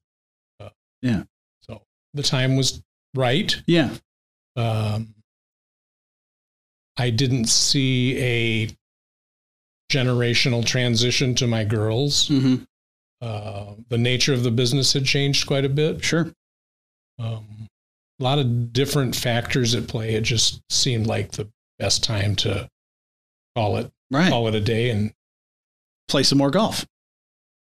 Uh, 0.61 0.68
Yeah. 1.02 1.23
So 1.62 1.82
the 2.14 2.23
time 2.23 2.56
was 2.56 2.80
right. 3.14 3.61
yeah 3.66 3.90
Um, 4.56 5.14
I 6.96 7.11
didn't 7.11 7.46
see 7.46 8.16
a 8.18 8.68
generational 9.92 10.64
transition 10.64 11.34
to 11.37 11.46
my 11.46 11.64
girls. 11.64 12.28
hmm 12.28 12.56
Uh, 13.20 13.75
the 13.88 13.96
nature 13.99 14.32
of 14.34 14.42
the 14.44 14.50
business 14.50 14.92
had 14.92 15.04
changed 15.06 15.46
quite 15.46 15.64
a 15.64 15.68
bit. 15.68 16.04
sure 16.04 16.32
Um, 17.18 17.68
a 18.21 18.23
lot 18.23 18.38
of 18.38 18.73
different 18.73 19.16
factors 19.16 19.75
at 19.75 19.88
play. 19.88 20.14
It 20.14 20.23
just 20.23 20.61
seemed 20.71 21.06
like 21.06 21.33
the 21.33 21.49
best 21.78 22.04
time 22.04 22.37
to 22.37 22.68
call 23.56 23.76
it 23.76 23.90
right 24.11 24.30
call 24.30 24.49
it 24.49 24.54
a 24.54 24.61
day. 24.61 24.90
And 24.90 25.12
play 26.09 26.23
some 26.23 26.38
more 26.38 26.50
golf 26.50 26.87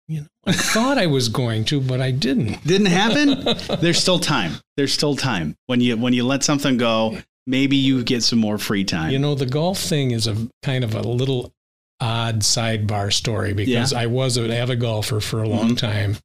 you 0.07 0.21
know, 0.21 0.27
I 0.45 0.51
thought 0.53 0.99
I 0.99 1.07
was 1.07 1.29
going 1.29 1.65
to, 1.65 1.81
but 1.81 1.99
I 1.99 2.11
didn't. 2.11 2.63
didn't 2.63 2.87
happen 2.87 3.43
there's 3.81 3.97
still 3.99 4.19
time. 4.19 4.51
There's 4.77 4.93
still 4.93 5.15
time. 5.15 5.55
When 5.65 5.81
you 5.81 5.97
when 5.97 6.13
you 6.13 6.23
let 6.25 6.43
something 6.43 6.77
go, 6.77 7.17
maybe 7.47 7.75
you 7.75 8.03
get 8.03 8.21
some 8.21 8.37
more 8.37 8.59
free 8.59 8.83
time. 8.83 9.09
You 9.09 9.17
know, 9.17 9.33
the 9.33 9.47
golf 9.47 9.79
thing 9.79 10.11
is 10.11 10.27
a 10.27 10.35
kind 10.61 10.83
of 10.83 10.93
a 10.93 11.01
little 11.01 11.51
odd 11.99 12.41
sidebar 12.41 13.11
story 13.11 13.53
because 13.53 13.93
I 13.93 14.05
was 14.05 14.37
an 14.37 14.51
avid 14.51 14.79
golfer 14.79 15.19
for 15.21 15.41
a 15.41 15.49
long 15.49 15.71
Mhm. 15.71 15.77
time. 15.79 16.17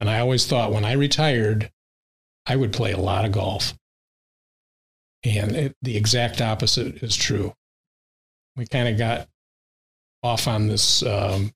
And 0.00 0.10
I 0.10 0.20
always 0.20 0.44
thought 0.46 0.72
when 0.72 0.84
I 0.84 0.92
retired, 0.92 1.70
I 2.48 2.56
would 2.56 2.72
play 2.72 2.92
a 2.92 2.98
lot 2.98 3.24
of 3.24 3.32
golf. 3.32 3.74
And 5.24 5.54
it, 5.54 5.76
the 5.82 5.96
exact 5.96 6.40
opposite 6.40 7.02
is 7.02 7.14
true. 7.14 7.52
We 8.56 8.66
kind 8.66 8.88
of 8.88 8.96
got 8.96 9.28
off 10.22 10.48
on 10.48 10.66
this 10.66 11.02
um, 11.04 11.52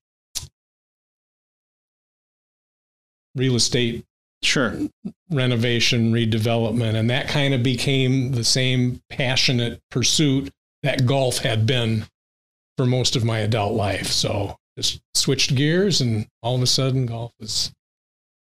real 3.35 3.55
estate 3.55 4.05
sure. 4.43 4.77
renovation, 5.29 6.13
redevelopment, 6.13 6.95
and 6.95 7.09
that 7.09 7.27
kind 7.27 7.53
of 7.53 7.63
became 7.63 8.31
the 8.31 8.43
same 8.43 9.01
passionate 9.09 9.81
pursuit 9.89 10.51
that 10.83 11.05
golf 11.05 11.39
had 11.39 11.65
been 11.65 12.05
for 12.77 12.85
most 12.85 13.15
of 13.15 13.23
my 13.23 13.39
adult 13.39 13.73
life. 13.73 14.07
So 14.07 14.57
just 14.77 15.01
switched 15.13 15.55
gears, 15.55 16.01
and 16.01 16.27
all 16.41 16.55
of 16.55 16.61
a 16.61 16.67
sudden, 16.67 17.05
golf 17.05 17.31
is 17.39 17.71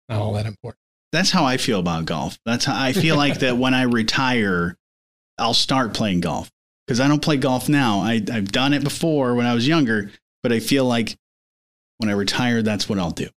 not 0.07 0.21
all 0.21 0.33
that 0.33 0.45
important. 0.45 0.78
That's 1.11 1.31
how 1.31 1.45
I 1.45 1.57
feel 1.57 1.79
about 1.79 2.05
golf. 2.05 2.37
That's 2.45 2.65
how 2.65 2.79
I 2.79 2.93
feel 2.93 3.15
like 3.15 3.39
that 3.39 3.57
when 3.57 3.73
I 3.73 3.83
retire, 3.83 4.77
I'll 5.37 5.53
start 5.53 5.93
playing 5.93 6.21
golf 6.21 6.51
because 6.85 6.99
I 6.99 7.07
don't 7.07 7.21
play 7.21 7.37
golf 7.37 7.69
now. 7.69 7.99
I, 7.99 8.21
I've 8.31 8.51
done 8.51 8.73
it 8.73 8.83
before 8.83 9.35
when 9.35 9.45
I 9.45 9.53
was 9.53 9.67
younger, 9.67 10.11
but 10.43 10.51
I 10.51 10.59
feel 10.59 10.85
like 10.85 11.17
when 11.97 12.09
I 12.09 12.13
retire, 12.13 12.61
that's 12.61 12.87
what 12.87 12.99
I'll 12.99 13.11
do. 13.11 13.27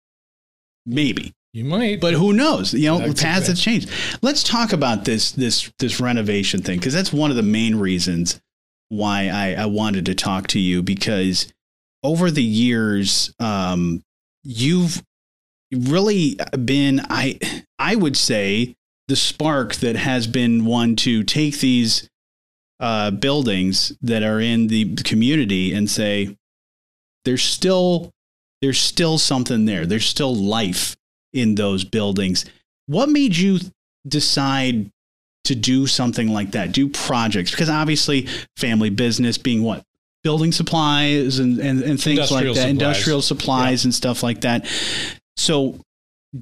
Maybe. 0.85 1.35
You 1.53 1.65
might, 1.65 2.01
But 2.01 2.15
who 2.15 2.33
knows? 2.33 2.73
You 2.73 2.87
know, 2.87 2.99
That's 2.99 3.23
paths 3.23 3.47
have 3.49 3.59
changed. 3.59 3.91
Let's 4.23 4.43
talk 4.43 4.73
about 4.73 5.05
this 5.05 5.33
this 5.33 5.71
this 5.79 6.01
renovation 6.01 6.63
thing 6.63 6.79
because 6.79 6.95
that's 6.95 7.13
one 7.13 7.31
of 7.31 7.37
the 7.37 7.43
main 7.43 7.77
reasons 7.77 8.41
why 8.89 9.29
I, 9.29 9.63
I 9.63 9.67
wanted 9.67 10.07
to 10.07 10.15
talk 10.15 10.47
to 10.49 10.59
you 10.59 10.83
because 10.83 11.53
over 12.03 12.31
the 12.31 12.43
years, 12.43 13.35
um, 13.39 14.03
you've 14.43 15.03
really 15.73 16.39
been 16.65 17.03
I 17.11 17.39
I 17.83 17.97
would 17.97 18.17
say 18.17 18.77
the 19.09 19.17
spark 19.17 19.75
that 19.77 19.97
has 19.97 20.29
been 20.29 20.65
one 20.65 20.95
to 20.97 21.25
take 21.25 21.59
these 21.59 22.09
uh, 22.79 23.11
buildings 23.11 23.93
that 24.03 24.23
are 24.23 24.41
in 24.41 24.69
the 24.69 24.95
community 24.95 25.73
and 25.73 25.91
say 25.91 26.37
there's 27.25 27.43
still 27.43 28.11
there's 28.61 28.79
still 28.79 29.19
something 29.19 29.65
there. 29.65 29.85
There's 29.85 30.07
still 30.07 30.33
life 30.33 30.97
in 31.33 31.57
those 31.57 31.83
buildings. 31.83 32.45
What 32.87 33.09
made 33.09 33.37
you 33.37 33.59
decide 34.07 34.89
to 35.45 35.57
do 35.57 35.89
something 35.89 36.29
like 36.29 36.53
that? 36.53 36.71
Do 36.71 36.89
projects? 36.89 37.51
Because 37.51 37.69
obviously, 37.69 38.29
family 38.57 38.91
business 38.91 39.39
being 39.39 39.65
what? 39.65 39.83
Building 40.23 40.53
supplies 40.53 41.41
and, 41.41 41.59
and, 41.59 41.83
and 41.83 42.01
things 42.01 42.31
like 42.31 42.45
that, 42.45 42.55
supplies. 42.55 42.71
industrial 42.71 43.23
supplies 43.23 43.85
and 43.85 43.93
stuff 43.93 44.23
like 44.23 44.43
that. 44.43 44.67
So, 45.37 45.81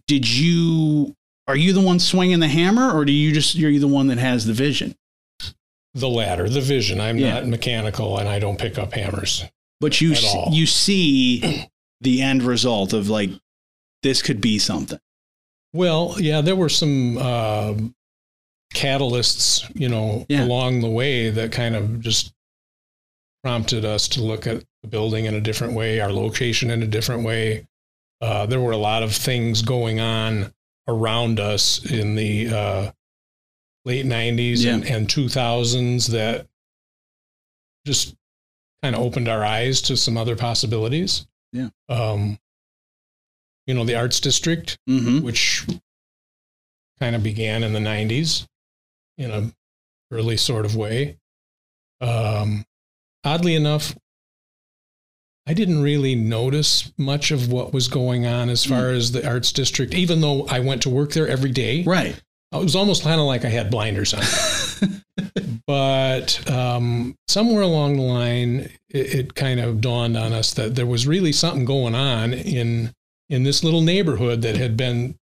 did 0.07 0.29
you, 0.29 1.15
are 1.51 1.57
you 1.57 1.73
the 1.73 1.81
one 1.81 1.99
swinging 1.99 2.41
the 2.41 2.49
hammer 2.49 2.91
or 2.93 3.05
do 3.05 3.13
you 3.13 3.33
just, 3.33 3.55
you're 3.55 3.71
you 3.71 3.81
the 3.81 3.89
one 3.89 4.07
that 4.09 4.19
has 4.19 4.47
the 4.47 4.53
vision? 4.53 4.95
the 5.95 6.09
latter, 6.09 6.49
the 6.49 6.61
vision. 6.61 7.01
I'm 7.01 7.19
Yeah. 7.19 7.35
not 7.35 7.47
mechanical, 7.49 8.17
and 8.19 8.29
I 8.29 8.39
don't 8.39 8.59
pick 8.61 8.79
up 8.79 8.93
hammers. 8.93 9.45
But 9.81 10.01
you, 10.01 10.13
s- 10.13 10.37
you 10.53 10.65
see 10.67 11.67
the 12.01 12.23
end 12.23 12.45
result 12.45 12.93
of 12.93 13.09
like, 13.09 13.31
this 14.05 14.23
could 14.23 14.41
be 14.41 14.59
something. 14.61 15.01
Well, 15.73 16.15
yeah, 16.21 16.43
there 16.43 16.55
were 16.55 16.69
some 16.69 17.19
uh, 17.19 17.75
catalysts, 18.75 19.69
you 19.75 19.89
know, 19.89 20.27
Yeah. 20.29 20.45
along 20.45 20.81
the 20.81 20.89
way 20.89 21.31
that 21.31 21.51
kind 21.53 21.75
of 21.75 22.01
just 22.01 22.33
prompted 23.43 23.85
us 23.85 24.07
to 24.09 24.23
look 24.23 24.47
at 24.47 24.63
the 24.83 24.89
building 24.89 25.25
in 25.25 25.35
a 25.35 25.41
different 25.41 25.73
way, 25.73 25.99
our 26.01 26.13
location 26.13 26.71
in 26.71 26.83
a 26.83 26.87
different 26.87 27.25
way. 27.25 27.67
Uh, 28.21 28.47
there 28.47 28.61
were 28.61 28.73
a 28.73 28.77
lot 28.77 29.03
of 29.03 29.13
things 29.15 29.63
going 29.63 29.99
on 29.99 30.53
around 30.89 31.39
us 31.41 31.85
in 31.91 32.15
the 32.15 32.49
uh, 32.49 32.91
late 33.85 34.07
90s 34.07 34.67
and, 34.67 34.85
and 34.85 35.09
2000s 35.09 36.09
that 36.09 36.47
just 37.87 38.15
kind 38.83 38.95
of 38.95 39.03
opened 39.03 39.29
our 39.29 39.45
eyes 39.45 39.83
to 39.83 39.97
some 39.97 40.17
other 40.17 40.37
possibilities. 40.37 41.27
Yeah. 41.53 41.69
Um, 41.89 42.39
you 43.67 43.75
know, 43.75 43.85
the 43.85 43.97
arts 43.97 44.21
district, 44.21 44.79
Mm-hmm. 44.89 45.25
which 45.25 45.67
kind 46.99 47.15
of 47.17 47.23
began 47.23 47.63
in 47.63 47.73
the 47.73 47.79
90s 47.79 48.47
in 49.19 49.31
a 49.31 49.53
early 50.11 50.37
sort 50.37 50.65
of 50.67 50.77
way. 50.77 51.19
Um, 52.01 52.65
oddly 53.25 53.55
enough, 53.55 53.95
I 55.51 55.53
didn't 55.53 55.83
really 55.83 56.15
notice 56.15 56.93
much 56.97 57.33
of 57.33 57.51
what 57.51 57.73
was 57.73 57.89
going 57.89 58.25
on 58.25 58.49
as 58.51 58.65
far 58.65 58.91
as 58.91 59.11
the 59.11 59.29
arts 59.29 59.51
district, 59.51 59.95
even 59.95 60.21
though 60.21 60.47
I 60.47 60.61
went 60.61 60.83
to 60.83 60.91
work 60.91 61.11
there 61.11 61.27
every 61.27 61.51
day. 61.51 61.83
Right. 61.83 62.15
It 62.53 62.63
was 62.63 62.77
almost 62.77 63.03
kind 63.03 63.21
of 63.21 63.27
like 63.27 63.45
I 63.45 63.49
had 63.49 63.69
blinders 63.69 64.15
on. 64.15 64.23
but 65.67 66.49
um, 66.49 67.17
somewhere 67.27 67.63
along 67.63 67.97
the 67.97 68.03
line, 68.05 68.71
it, 68.91 69.15
it 69.15 69.35
kind 69.35 69.59
of 69.59 69.81
dawned 69.81 70.17
on 70.17 70.33
us 70.33 70.55
that 70.55 70.77
there 70.77 70.87
was 70.87 71.09
really 71.09 71.33
something 71.33 71.65
going 71.65 71.97
on 71.97 72.33
in 72.33 72.93
in 73.29 73.43
this 73.43 73.65
little 73.65 73.81
neighborhood 73.81 74.43
that 74.43 74.57
had 74.57 74.77
been 74.77 75.17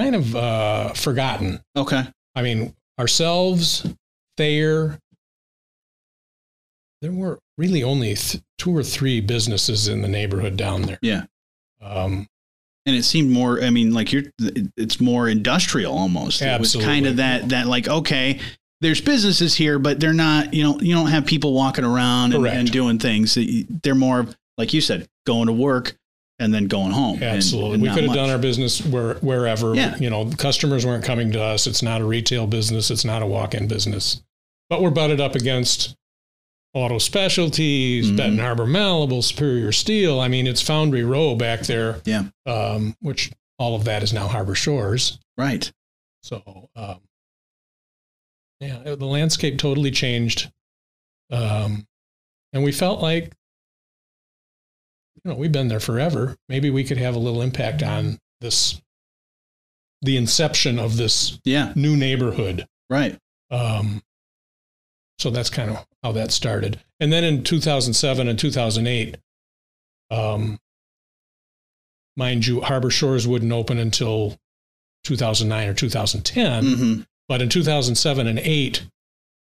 kind 0.00 0.16
of 0.16 0.34
uh, 0.34 0.92
forgotten. 0.94 1.60
Okay. 1.76 2.02
I 2.34 2.42
mean, 2.42 2.74
ourselves, 2.98 3.86
Thayer. 4.36 4.98
There 7.06 7.14
were 7.14 7.38
really 7.56 7.84
only 7.84 8.16
th- 8.16 8.42
two 8.58 8.76
or 8.76 8.82
three 8.82 9.20
businesses 9.20 9.86
in 9.86 10.02
the 10.02 10.08
neighborhood 10.08 10.56
down 10.56 10.82
there. 10.82 10.98
Yeah. 11.02 11.26
Um, 11.80 12.26
And 12.84 12.96
it 12.96 13.04
seemed 13.04 13.30
more. 13.30 13.62
I 13.62 13.70
mean, 13.70 13.94
like 13.94 14.12
you're. 14.12 14.24
It's 14.76 15.00
more 15.00 15.28
industrial 15.28 15.96
almost. 15.96 16.42
It 16.42 16.58
was 16.58 16.74
kind 16.74 17.06
of 17.06 17.18
that. 17.18 17.50
That 17.50 17.66
like 17.66 17.86
okay. 17.88 18.40
There's 18.80 19.00
businesses 19.00 19.54
here, 19.54 19.78
but 19.78 20.00
they're 20.00 20.12
not. 20.12 20.52
You 20.52 20.64
know, 20.64 20.80
you 20.80 20.94
don't 20.94 21.06
have 21.06 21.26
people 21.26 21.54
walking 21.54 21.84
around 21.84 22.34
and, 22.34 22.44
and 22.44 22.70
doing 22.70 22.98
things. 22.98 23.38
They're 23.82 23.94
more 23.94 24.26
like 24.58 24.72
you 24.72 24.80
said, 24.80 25.06
going 25.26 25.46
to 25.46 25.52
work 25.52 25.96
and 26.38 26.52
then 26.52 26.66
going 26.66 26.90
home. 26.92 27.22
Absolutely. 27.22 27.74
and 27.74 27.82
we 27.82 27.88
could 27.88 27.98
have 27.98 28.06
much. 28.08 28.16
done 28.16 28.30
our 28.30 28.38
business 28.38 28.84
where, 28.84 29.14
wherever. 29.14 29.74
Yeah. 29.74 29.96
You 29.96 30.10
know, 30.10 30.30
customers 30.36 30.84
weren't 30.84 31.04
coming 31.04 31.30
to 31.32 31.40
us. 31.42 31.66
It's 31.66 31.82
not 31.82 32.00
a 32.00 32.04
retail 32.04 32.46
business. 32.46 32.90
It's 32.90 33.04
not 33.04 33.22
a 33.22 33.26
walk-in 33.26 33.68
business. 33.68 34.22
But 34.68 34.82
we're 34.82 34.90
butted 34.90 35.20
up 35.20 35.34
against 35.34 35.96
Auto 36.76 36.98
Specialties, 36.98 38.10
Mhm. 38.10 38.16
Benton 38.18 38.38
Harbor 38.38 38.66
Malleable, 38.66 39.22
Superior 39.22 39.72
Steel. 39.72 40.20
I 40.20 40.28
mean, 40.28 40.46
it's 40.46 40.60
Foundry 40.60 41.04
Row 41.04 41.34
back 41.34 41.60
there, 41.62 42.02
Yeah. 42.04 42.28
um, 42.44 42.94
which 43.00 43.30
all 43.58 43.74
of 43.74 43.84
that 43.84 44.02
is 44.02 44.12
now 44.12 44.28
Harbor 44.28 44.54
Shores. 44.54 45.18
Right. 45.38 45.72
So, 46.22 46.68
um, 46.76 47.00
yeah, 48.60 48.82
the 48.94 49.06
landscape 49.06 49.58
totally 49.58 49.90
changed. 49.90 50.52
Um, 51.30 51.86
and 52.52 52.62
we 52.62 52.72
felt 52.72 53.00
like, 53.00 53.32
you 55.24 55.30
know, 55.30 55.34
we've 55.34 55.52
been 55.52 55.68
there 55.68 55.80
forever. 55.80 56.36
Maybe 56.46 56.68
we 56.68 56.84
could 56.84 56.98
have 56.98 57.16
a 57.16 57.18
little 57.18 57.40
impact 57.40 57.82
on 57.82 58.18
this, 58.42 58.82
the 60.02 60.18
inception 60.18 60.78
of 60.78 60.98
this 60.98 61.38
Yeah. 61.42 61.72
new 61.74 61.96
neighborhood. 61.96 62.66
Right. 62.90 63.18
Um, 63.50 64.02
so 65.18 65.30
that's 65.30 65.50
kind 65.50 65.70
of 65.70 65.86
how 66.02 66.12
that 66.12 66.30
started. 66.30 66.80
And 67.00 67.12
then 67.12 67.24
in 67.24 67.42
2007 67.42 68.28
and 68.28 68.38
2008, 68.38 69.16
um, 70.10 70.58
mind 72.16 72.46
you, 72.46 72.60
Harbor 72.60 72.90
Shores 72.90 73.26
wouldn't 73.26 73.52
open 73.52 73.78
until 73.78 74.36
2009 75.04 75.68
or 75.68 75.74
2010. 75.74 76.64
hmm 76.64 77.00
But 77.28 77.42
in 77.42 77.48
2007 77.48 78.26
and 78.26 78.38
8, 78.38 78.86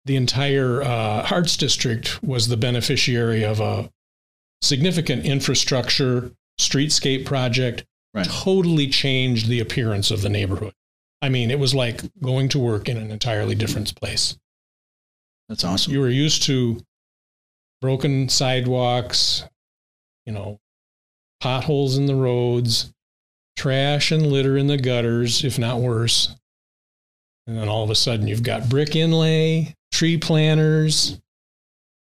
the 0.05 0.17
entire 0.17 0.83
uh, 0.83 1.27
Arts 1.31 1.57
District 1.57 2.23
was 2.23 2.49
the 2.49 2.57
beneficiary 2.57 3.45
of 3.45 3.61
a 3.61 3.91
significant 4.61 5.25
infrastructure 5.25 6.33
streetscape 6.61 7.25
project. 7.25 7.85
Right. 8.15 8.27
Totally 8.27 8.89
changed 8.89 9.49
the 9.49 9.61
appearance 9.61 10.11
of 10.11 10.23
the 10.23 10.29
neighborhood. 10.29 10.75
I 11.23 11.29
mean, 11.29 11.51
it 11.51 11.59
was 11.59 11.75
like 11.75 12.03
going 12.21 12.49
to 12.51 12.59
work 12.59 12.89
in 12.89 12.97
an 12.99 13.11
entirely 13.11 13.55
different 13.55 13.95
place. 13.95 14.37
That's 15.53 15.65
awesome. 15.65 15.93
You 15.93 16.01
were 16.01 16.09
used 16.09 16.45
to 16.45 16.81
broken 17.83 18.31
sidewalks, 18.31 19.45
you 20.25 20.33
know, 20.33 20.59
potholes 21.43 21.99
in 21.99 22.07
the 22.07 22.15
roads, 22.15 22.91
trash 23.55 24.11
and 24.13 24.27
litter 24.29 24.57
in 24.57 24.67
the 24.67 24.79
gutters, 24.79 25.45
if 25.45 25.59
not 25.59 25.79
worse. 25.79 26.35
And 27.47 27.59
then 27.59 27.69
all 27.69 27.85
of 27.85 27.91
a 27.91 27.95
sudden 27.95 28.29
you've 28.29 28.43
got 28.43 28.71
brick 28.71 28.97
inlay, 28.97 29.75
tree 29.93 30.17
planters. 30.17 31.21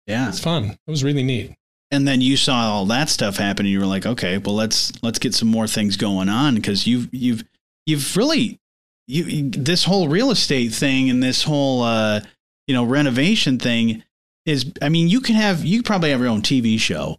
yeah. 0.07 0.31
It's 0.31 0.41
fun. 0.41 0.65
It 0.71 0.91
was 0.91 1.05
really 1.05 1.23
neat. 1.23 1.53
and 1.91 2.09
then 2.09 2.23
you 2.23 2.39
saw 2.39 2.73
all 2.73 2.87
that 2.87 3.11
stuff 3.11 3.37
happen 3.37 3.67
and 3.67 3.71
you 3.71 3.81
were 3.81 3.87
like 3.87 4.07
okay 4.07 4.39
well 4.39 4.55
let's 4.55 4.93
let's 5.03 5.19
get 5.19 5.35
some 5.35 5.49
more 5.49 5.67
things 5.67 5.99
going 5.99 6.31
on 6.31 6.55
because 6.55 6.87
you've 6.87 7.13
you've 7.13 7.45
you've 7.85 8.17
really 8.17 8.59
you, 9.07 9.25
you 9.25 9.51
this 9.51 9.85
whole 9.85 10.09
real 10.09 10.31
estate 10.31 10.73
thing 10.73 11.11
and 11.11 11.23
this 11.23 11.43
whole 11.43 11.83
uh 11.83 12.21
you 12.67 12.75
know 12.75 12.85
renovation 12.85 13.59
thing 13.59 14.03
is 14.45 14.73
i 14.83 14.89
mean 14.89 15.09
you 15.09 15.21
can 15.21 15.35
have 15.35 15.65
you 15.65 15.83
probably 15.83 16.11
have 16.11 16.21
your 16.21 16.29
own 16.29 16.43
tv 16.43 16.79
show 16.79 17.19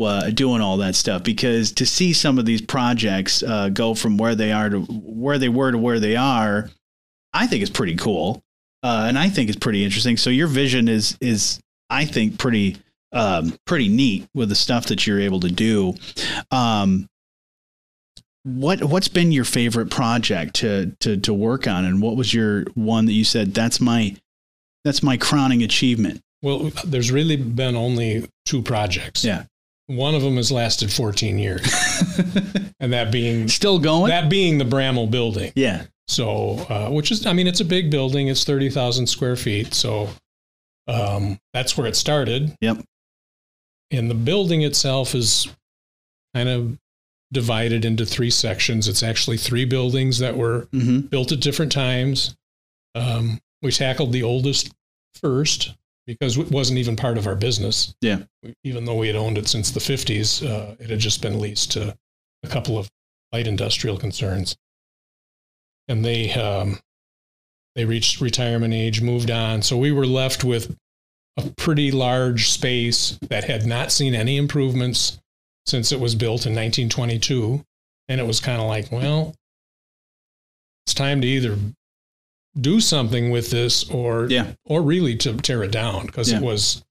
uh, 0.00 0.30
doing 0.30 0.60
all 0.60 0.76
that 0.76 0.94
stuff 0.94 1.24
because 1.24 1.72
to 1.72 1.84
see 1.84 2.12
some 2.12 2.38
of 2.38 2.46
these 2.46 2.60
projects 2.60 3.42
uh, 3.42 3.68
go 3.68 3.94
from 3.94 4.16
where 4.16 4.34
they 4.34 4.52
are 4.52 4.70
to 4.70 4.80
where 4.82 5.38
they 5.38 5.48
were 5.48 5.72
to 5.72 5.78
where 5.78 5.98
they 5.98 6.14
are 6.14 6.70
i 7.32 7.46
think 7.46 7.62
it's 7.62 7.70
pretty 7.70 7.96
cool. 7.96 8.42
Uh, 8.84 9.06
and 9.08 9.18
i 9.18 9.28
think 9.28 9.48
it's 9.48 9.58
pretty 9.58 9.84
interesting. 9.84 10.16
So 10.16 10.30
your 10.30 10.46
vision 10.46 10.88
is 10.88 11.18
is 11.20 11.60
i 11.90 12.04
think 12.04 12.38
pretty 12.38 12.76
um, 13.12 13.58
pretty 13.66 13.88
neat 13.88 14.28
with 14.34 14.50
the 14.50 14.54
stuff 14.54 14.86
that 14.86 15.06
you're 15.06 15.20
able 15.20 15.40
to 15.40 15.50
do. 15.50 15.94
Um, 16.50 17.08
what 18.44 18.84
what's 18.84 19.08
been 19.08 19.32
your 19.32 19.44
favorite 19.44 19.90
project 19.90 20.54
to 20.56 20.92
to 21.00 21.16
to 21.18 21.34
work 21.34 21.66
on, 21.66 21.84
and 21.84 22.00
what 22.00 22.16
was 22.16 22.32
your 22.32 22.64
one 22.74 23.06
that 23.06 23.12
you 23.12 23.24
said 23.24 23.52
that's 23.52 23.80
my 23.80 24.16
that's 24.88 25.02
my 25.02 25.16
crowning 25.18 25.62
achievement? 25.62 26.20
Well, 26.42 26.70
there's 26.84 27.10
really 27.12 27.36
been 27.36 27.76
only 27.76 28.26
two 28.46 28.62
projects. 28.62 29.24
Yeah. 29.24 29.44
One 29.86 30.14
of 30.14 30.22
them 30.22 30.36
has 30.36 30.50
lasted 30.52 30.90
14 30.92 31.38
years, 31.38 31.62
and 32.80 32.92
that 32.92 33.10
being 33.10 33.48
Still 33.48 33.78
going? 33.78 34.08
that 34.10 34.28
being 34.28 34.58
the 34.58 34.64
Bramall 34.64 35.10
building. 35.10 35.52
yeah, 35.56 35.84
So, 36.08 36.58
uh, 36.68 36.90
which 36.90 37.10
is, 37.10 37.24
I 37.26 37.32
mean, 37.32 37.46
it's 37.46 37.60
a 37.60 37.64
big 37.64 37.90
building. 37.90 38.28
It's 38.28 38.44
30,000 38.44 39.06
square 39.06 39.34
feet. 39.36 39.72
So 39.74 40.08
um, 40.86 41.38
that's 41.54 41.76
where 41.76 41.86
it 41.86 41.96
started. 41.96 42.54
Yep. 42.60 42.84
And 43.90 44.10
the 44.10 44.14
building 44.14 44.62
itself 44.62 45.14
is 45.14 45.48
kind 46.34 46.48
of 46.50 46.78
divided 47.32 47.84
into 47.86 48.04
three 48.06 48.30
sections. 48.30 48.88
It's 48.88 49.02
actually 49.02 49.38
three 49.38 49.64
buildings 49.64 50.18
that 50.18 50.36
were 50.36 50.68
hmm 50.72 51.00
built 51.00 51.32
at 51.32 51.40
different 51.40 51.72
times. 51.72 52.36
Um, 52.94 53.38
we 53.62 53.70
tackled 53.72 54.12
the 54.12 54.22
oldest 54.22 54.70
first 55.20 55.74
because 56.06 56.38
it 56.38 56.50
wasn't 56.50 56.78
even 56.78 56.96
part 56.96 57.18
of 57.18 57.26
our 57.26 57.36
business. 57.36 57.94
Yeah. 58.00 58.20
Even 58.64 58.86
though 58.86 58.96
we 58.96 59.08
had 59.08 59.16
owned 59.16 59.36
it 59.36 59.46
since 59.46 59.70
the 59.70 59.80
50s, 59.80 60.44
uh, 60.44 60.74
it 60.80 60.90
had 60.90 60.98
just 60.98 61.20
been 61.20 61.38
leased 61.38 61.72
to 61.72 61.96
a 62.42 62.48
couple 62.48 62.78
of 62.78 62.88
light 63.32 63.46
industrial 63.46 63.98
concerns. 63.98 64.56
And 65.86 66.04
they 66.04 66.32
um, 66.32 66.78
they 67.74 67.84
reached 67.84 68.20
retirement 68.20 68.74
age, 68.74 69.00
moved 69.00 69.30
on. 69.30 69.62
So 69.62 69.76
we 69.76 69.92
were 69.92 70.06
left 70.06 70.44
with 70.44 70.74
a 71.36 71.50
pretty 71.56 71.92
large 71.92 72.50
space 72.50 73.18
that 73.28 73.44
had 73.44 73.66
not 73.66 73.92
seen 73.92 74.14
any 74.14 74.36
improvements 74.36 75.18
since 75.66 75.92
it 75.92 76.00
was 76.00 76.14
built 76.14 76.46
in 76.46 76.54
1922. 76.54 77.62
And 78.08 78.20
it 78.20 78.26
was 78.26 78.40
kind 78.40 78.60
of 78.60 78.66
like, 78.66 78.90
well, 78.90 79.34
it's 80.86 80.94
time 80.94 81.20
to 81.20 81.26
either 81.26 81.56
do 82.60 82.80
something 82.80 83.30
with 83.30 83.50
this 83.50 83.88
or 83.90 84.26
Yeah. 84.30 84.52
or 84.64 84.82
really 84.82 85.16
to 85.16 85.34
tear 85.34 85.62
it 85.64 85.70
down 85.72 86.06
because 86.06 86.30
Yeah. 86.30 86.38
it 86.38 86.42
was 86.42 86.84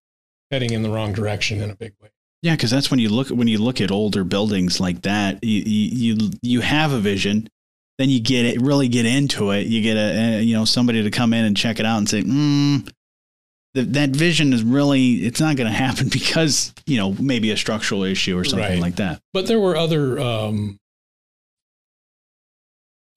heading 0.52 0.72
in 0.72 0.82
the 0.84 0.90
wrong 0.90 1.14
direction 1.14 1.62
in 1.62 1.70
a 1.70 1.76
big 1.76 1.94
way. 2.02 2.10
yeah, 2.42 2.56
because 2.56 2.70
that's 2.72 2.90
when 2.92 3.00
you 3.00 3.10
look 3.10 3.30
when 3.30 3.48
you 3.48 3.58
look 3.58 3.82
at 3.82 3.92
older 3.92 4.24
buildings 4.24 4.80
like 4.80 5.02
that, 5.02 5.44
you 5.44 5.62
you 5.66 6.32
you, 6.42 6.62
have 6.62 6.92
a 6.94 7.00
vision. 7.00 7.50
Then 7.98 8.10
you 8.12 8.20
get 8.20 8.46
it, 8.46 8.62
really 8.62 8.88
get 8.88 9.06
into 9.08 9.50
it. 9.52 9.66
You 9.68 9.82
get 9.82 9.98
a, 9.98 10.38
a 10.38 10.42
you 10.42 10.56
know 10.56 10.64
somebody 10.66 11.02
to 11.04 11.10
come 11.12 11.34
in 11.34 11.44
and 11.46 11.58
check 11.58 11.80
it 11.80 11.86
out 11.86 11.98
and 11.98 12.08
say, 12.08 12.22
mm, 12.24 12.88
that 13.74 13.94
that 13.94 14.10
vision 14.12 14.54
is 14.54 14.62
really 14.64 15.16
it's 15.26 15.42
not 15.42 15.56
going 15.58 15.68
to 15.72 15.76
happen 15.78 16.08
because 16.10 16.74
you 16.86 16.98
know 16.98 17.14
maybe 17.20 17.50
a 17.52 17.58
structural 17.58 18.04
issue 18.04 18.38
or 18.38 18.44
something 18.46 18.70
Right. 18.74 18.80
like 18.80 18.96
that. 18.98 19.20
But 19.34 19.48
there 19.48 19.60
were 19.60 19.76
other 19.76 20.20
um, 20.20 20.80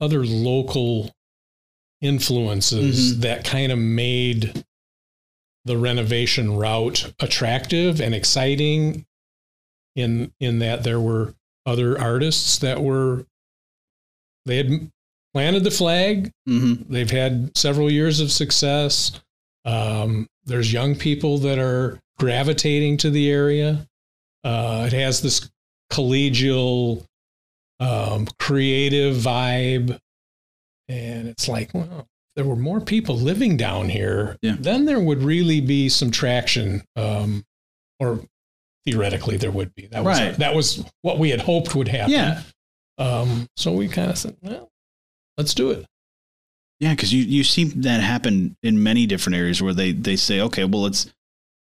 other 0.00 0.24
local 0.24 1.14
influences 2.00 3.14
Mhm. 3.16 3.20
that 3.22 3.44
kind 3.44 3.70
of 3.72 3.78
made 3.78 4.64
the 5.64 5.76
renovation 5.76 6.56
route 6.56 7.12
attractive 7.20 8.00
and 8.00 8.14
exciting. 8.14 9.04
In 9.96 10.32
in 10.40 10.60
that 10.60 10.84
there 10.84 11.00
were 11.00 11.34
other 11.66 12.00
artists 12.00 12.58
that 12.58 12.82
were 12.82 13.26
they 14.46 14.56
had 14.56 14.90
planted 15.34 15.64
the 15.64 15.70
flag 15.70 16.30
hmm 16.46 16.74
They've 16.88 17.10
had 17.10 17.56
several 17.56 17.90
years 17.90 18.20
of 18.20 18.32
success. 18.32 19.12
Um, 19.64 20.26
there's 20.44 20.72
young 20.72 20.94
people 20.96 21.38
that 21.38 21.58
are 21.58 22.00
gravitating 22.18 22.96
to 22.98 23.10
the 23.10 23.30
area. 23.30 23.86
Uh, 24.42 24.84
it 24.86 24.92
has 24.94 25.20
this 25.20 25.50
collegial 25.92 27.04
um, 27.80 28.26
creative 28.38 29.16
vibe. 29.16 29.98
And 30.90 31.28
it's 31.28 31.46
like, 31.48 31.72
well, 31.72 31.88
if 32.00 32.34
there 32.34 32.44
were 32.44 32.56
more 32.56 32.80
people 32.80 33.16
living 33.16 33.56
down 33.56 33.88
here, 33.88 34.36
Yeah. 34.42 34.56
then 34.58 34.84
there 34.86 34.98
would 35.00 35.22
really 35.22 35.60
be 35.60 35.88
some 35.88 36.10
traction. 36.10 36.82
Um, 36.96 37.44
or 38.00 38.24
theoretically, 38.84 39.36
there 39.36 39.50
would 39.52 39.72
be. 39.74 39.86
That 39.86 40.02
was, 40.04 40.18
Right. 40.18 40.36
that 40.38 40.54
was 40.54 40.84
what 41.02 41.18
we 41.18 41.30
had 41.30 41.42
hoped 41.42 41.74
would 41.76 41.88
happen. 41.88 42.10
Yeah. 42.12 42.42
Um, 42.98 43.46
so 43.56 43.72
we 43.72 43.86
kind 43.88 44.10
of 44.10 44.18
said, 44.18 44.36
well, 44.42 44.68
let's 45.38 45.54
do 45.54 45.70
it. 45.70 45.86
Yeah, 46.80 46.94
because 46.94 47.12
you, 47.12 47.22
you 47.22 47.44
see 47.44 47.64
that 47.64 48.00
happen 48.00 48.56
in 48.62 48.82
many 48.82 49.06
different 49.06 49.36
areas 49.36 49.62
where 49.62 49.74
they, 49.74 49.92
they 49.92 50.16
say, 50.16 50.40
okay, 50.40 50.64
well 50.64 50.82
let's 50.82 51.06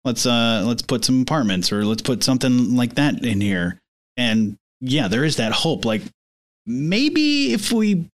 let's 0.03 0.25
uh 0.25 0.63
let's 0.65 0.81
put 0.81 1.05
some 1.05 1.21
apartments 1.21 1.71
or 1.71 1.85
let's 1.85 2.01
put 2.01 2.23
something 2.23 2.75
like 2.75 2.95
that 2.95 3.23
in 3.23 3.39
here. 3.41 3.77
And 4.17 4.57
yeah, 4.79 5.07
there 5.09 5.23
is 5.25 5.35
that 5.35 5.51
hope. 5.51 5.83
Like 5.85 6.01
maybe 6.65 7.53
if 7.53 7.71
we 7.71 8.07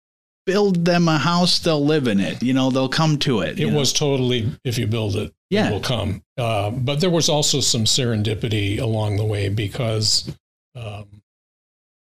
build 0.48 0.86
them 0.86 1.08
a 1.10 1.18
house, 1.20 1.60
they'll 1.60 1.86
live 1.86 2.08
in 2.08 2.20
it. 2.20 2.42
You 2.42 2.54
know, 2.54 2.72
they'll 2.72 2.90
come 2.90 3.20
to 3.20 3.42
it. 3.42 3.52
It 3.52 3.60
you 3.60 3.70
know? 3.72 3.78
was 3.78 3.94
totally, 3.94 4.50
if 4.64 4.78
you 4.80 4.88
build 4.88 5.16
it, 5.18 5.32
Yeah. 5.52 5.70
it 5.70 5.74
will 5.74 5.82
come. 5.82 6.24
Uh, 6.38 6.72
but 6.72 7.02
there 7.02 7.10
was 7.12 7.28
also 7.30 7.60
some 7.60 7.84
serendipity 7.84 8.80
along 8.80 9.18
the 9.18 9.26
way 9.26 9.50
because, 9.50 10.34
um, 10.76 11.06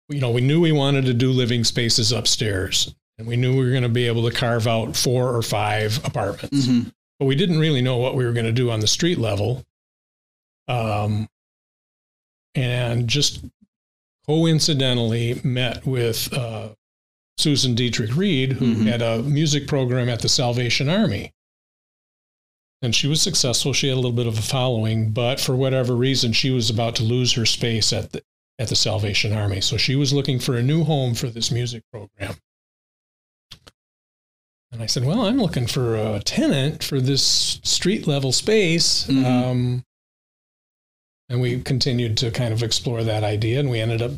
you 0.09 0.21
know, 0.21 0.31
we 0.31 0.41
knew 0.41 0.61
we 0.61 0.73
wanted 0.73 1.05
to 1.07 1.13
do 1.15 1.33
living 1.33 1.65
spaces 1.65 2.13
upstairs 2.13 2.95
and 3.19 3.27
we 3.27 3.37
knew 3.37 3.57
we 3.57 3.65
were 3.65 3.71
going 3.71 3.83
to 3.83 3.89
be 3.89 4.07
able 4.07 4.29
to 4.31 4.35
carve 4.35 4.67
out 4.69 4.97
four 4.97 5.35
or 5.35 5.43
five 5.43 6.03
apartments, 6.05 6.67
Mhm. 6.69 6.93
but 7.19 7.27
we 7.27 7.35
didn't 7.35 7.59
really 7.59 7.83
know 7.83 7.97
what 7.97 8.15
we 8.15 8.25
were 8.25 8.33
going 8.33 8.47
to 8.47 8.53
do 8.53 8.71
on 8.71 8.79
the 8.81 8.87
street 8.87 9.19
level. 9.19 9.65
Um, 10.69 11.29
and 12.55 13.09
just 13.09 13.45
coincidentally 14.27 15.41
met 15.45 15.85
with 15.87 16.33
uh, 16.33 16.69
Susan 17.39 17.75
Dietrich 17.75 18.15
Reed, 18.17 18.53
who 18.53 18.75
Mhm. 18.75 18.87
had 18.87 19.03
a 19.03 19.23
music 19.23 19.67
program 19.67 20.09
at 20.09 20.21
the 20.21 20.29
Salvation 20.29 20.89
Army. 20.89 21.33
And 22.83 22.95
she 22.95 23.07
was 23.07 23.21
successful. 23.23 23.73
She 23.73 23.89
had 23.89 23.95
a 23.95 23.97
little 23.97 24.13
bit 24.13 24.27
of 24.27 24.39
a 24.39 24.43
following, 24.43 25.11
but 25.11 25.41
for 25.41 25.57
whatever 25.57 25.95
reason, 25.97 26.33
she 26.33 26.51
was 26.51 26.71
about 26.71 26.95
to 26.97 27.03
lose 27.03 27.33
her 27.33 27.47
space 27.47 27.93
at 27.93 28.13
the 28.13 28.23
at 28.59 28.69
the 28.69 28.77
Salvation 28.77 29.35
Army. 29.35 29.61
So 29.61 29.77
she 29.77 29.97
was 29.97 30.15
looking 30.15 30.39
for 30.39 30.57
a 30.57 30.63
new 30.63 30.83
home 30.85 31.15
for 31.15 31.29
this 31.29 31.51
music 31.51 31.83
program. 31.93 32.37
And 34.73 34.83
I 34.83 34.87
said, 34.87 35.05
"Well, 35.05 35.27
I'm 35.27 35.37
looking 35.39 35.67
for 35.67 35.95
a 35.95 36.23
tenant 36.23 36.83
for 36.83 36.99
this 36.99 37.61
street 37.63 38.07
level 38.07 38.33
space." 38.33 39.05
Mhm. 39.07 39.25
Um, 39.27 39.85
and 41.29 41.41
we 41.43 41.61
continued 41.61 42.17
to 42.19 42.31
kind 42.31 42.55
of 42.55 42.63
explore 42.63 43.05
that 43.05 43.23
idea, 43.25 43.61
and 43.61 43.69
we 43.69 43.79
ended 43.79 44.01
up 44.01 44.13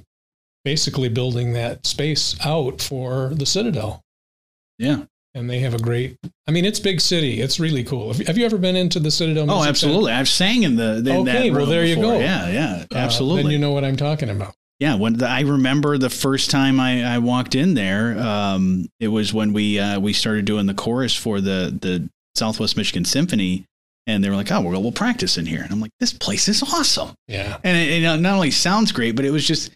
basically 0.64 1.08
building 1.08 1.52
that 1.54 1.86
space 1.86 2.36
out 2.44 2.80
for 2.80 3.30
the 3.34 3.46
Citadel. 3.46 4.02
Yeah. 4.78 5.04
And 5.34 5.48
they 5.48 5.60
have 5.60 5.74
a 5.74 5.78
great. 5.78 6.16
I 6.46 6.50
mean, 6.50 6.64
it's 6.64 6.80
big 6.80 7.00
city. 7.00 7.40
It's 7.40 7.60
really 7.60 7.84
cool. 7.84 8.08
Have 8.08 8.18
you, 8.20 8.26
have 8.26 8.38
you 8.38 8.44
ever 8.46 8.58
been 8.58 8.76
into 8.76 8.98
the 8.98 9.10
Citadel? 9.10 9.44
Oh, 9.44 9.46
Music 9.46 9.60
Center? 9.62 9.68
absolutely. 9.70 10.12
I've 10.12 10.28
sang 10.28 10.62
in 10.64 10.76
the 10.76 10.96
in 10.96 11.04
that 11.04 11.18
Okay, 11.36 11.50
well, 11.50 11.66
there 11.66 11.84
you 11.84 11.96
go. 11.96 12.18
Yeah, 12.18 12.48
yeah, 12.48 12.84
Uh, 12.92 12.96
absolutely. 12.98 13.42
then 13.44 13.52
you 13.52 13.58
know 13.58 13.70
what 13.72 13.84
I'm 13.84 13.96
talking 13.96 14.30
about. 14.30 14.54
Yeah, 14.80 14.94
when 14.94 15.14
the, 15.18 15.28
I 15.28 15.40
remember 15.40 15.98
the 15.98 16.10
first 16.10 16.50
time 16.50 16.78
I, 16.80 17.04
I 17.04 17.18
walked 17.18 17.54
in 17.56 17.74
there, 17.74 18.16
um, 18.18 18.86
it 19.00 19.08
was 19.08 19.34
when 19.34 19.52
we 19.52 19.78
uh, 19.78 19.98
we 20.00 20.12
started 20.12 20.44
doing 20.44 20.66
the 20.66 20.74
chorus 20.74 21.14
for 21.14 21.40
the 21.40 21.76
the 21.80 22.08
Southwest 22.36 22.76
Michigan 22.76 23.04
Symphony, 23.04 23.66
and 24.06 24.22
they 24.24 24.30
were 24.30 24.36
like, 24.36 24.50
"Oh, 24.52 24.60
we'll, 24.60 24.80
we'll 24.80 24.92
practice 24.92 25.36
in 25.36 25.46
here." 25.46 25.62
And 25.62 25.72
I'm 25.72 25.80
like, 25.80 25.90
"This 26.00 26.12
place 26.12 26.46
is 26.48 26.62
awesome," 26.62 27.14
Yeah. 27.26 27.58
and 27.64 27.76
it, 27.76 28.02
it 28.04 28.20
not 28.20 28.34
only 28.34 28.50
sounds 28.52 28.92
great, 28.92 29.14
but 29.16 29.24
it 29.24 29.30
was 29.32 29.46
just 29.46 29.70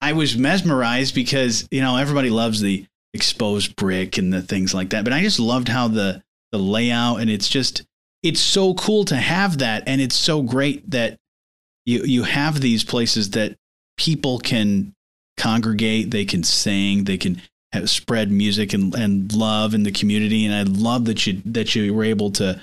I 0.00 0.12
was 0.12 0.36
mesmerized 0.36 1.14
because 1.14 1.66
you 1.70 1.80
know 1.80 1.96
everybody 1.96 2.30
loves 2.30 2.60
the 2.60 2.86
exposed 3.14 3.76
brick 3.76 4.18
and 4.18 4.32
the 4.32 4.42
things 4.42 4.74
like 4.74 4.90
that, 4.90 5.04
but 5.04 5.12
I 5.12 5.22
just 5.22 5.40
loved 5.40 5.68
how 5.68 5.88
the 5.88 6.22
the 6.52 6.58
layout 6.58 7.20
and 7.20 7.30
it's 7.30 7.48
just 7.48 7.82
it's 8.22 8.40
so 8.40 8.74
cool 8.74 9.04
to 9.06 9.16
have 9.16 9.58
that, 9.58 9.84
and 9.86 10.00
it's 10.00 10.16
so 10.16 10.42
great 10.42 10.90
that 10.90 11.18
you 11.84 12.02
you 12.02 12.22
have 12.24 12.60
these 12.60 12.84
places 12.84 13.30
that 13.30 13.56
people 13.96 14.38
can 14.38 14.94
congregate, 15.36 16.10
they 16.10 16.24
can 16.24 16.42
sing, 16.42 17.04
they 17.04 17.16
can 17.16 17.40
have, 17.72 17.88
spread 17.88 18.30
music 18.30 18.72
and, 18.72 18.94
and 18.94 19.32
love 19.34 19.74
in 19.74 19.82
the 19.82 19.92
community. 19.92 20.44
And 20.44 20.54
I 20.54 20.62
love 20.62 21.04
that 21.06 21.26
you 21.26 21.42
that 21.46 21.74
you 21.74 21.94
were 21.94 22.04
able 22.04 22.30
to 22.32 22.60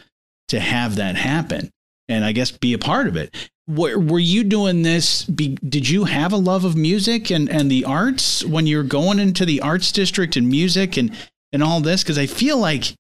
to 0.50 0.60
have 0.60 0.98
that 0.98 1.16
happen, 1.16 1.70
and 2.08 2.26
I 2.26 2.32
guess 2.32 2.52
be 2.52 2.74
a 2.74 2.80
part 2.80 3.08
of 3.08 3.16
it. 3.16 3.50
Were, 3.68 3.98
were 3.98 4.20
you 4.20 4.44
doing 4.44 4.82
this? 4.82 5.24
Be, 5.24 5.50
did 5.68 5.88
you 5.88 6.04
have 6.04 6.34
a 6.34 6.38
love 6.38 6.66
of 6.66 6.76
music 6.76 7.32
and, 7.32 7.50
and 7.50 7.72
the 7.72 7.86
arts 7.86 8.44
when 8.44 8.68
you're 8.68 8.84
going 8.84 9.20
into 9.20 9.46
the 9.46 9.62
arts 9.62 9.92
district 9.92 10.36
and 10.36 10.50
music 10.50 10.98
and, 10.98 11.16
and 11.54 11.64
all 11.64 11.80
this? 11.80 12.04
Because 12.04 12.18
I 12.18 12.26
feel 12.26 12.58
like 12.58 12.94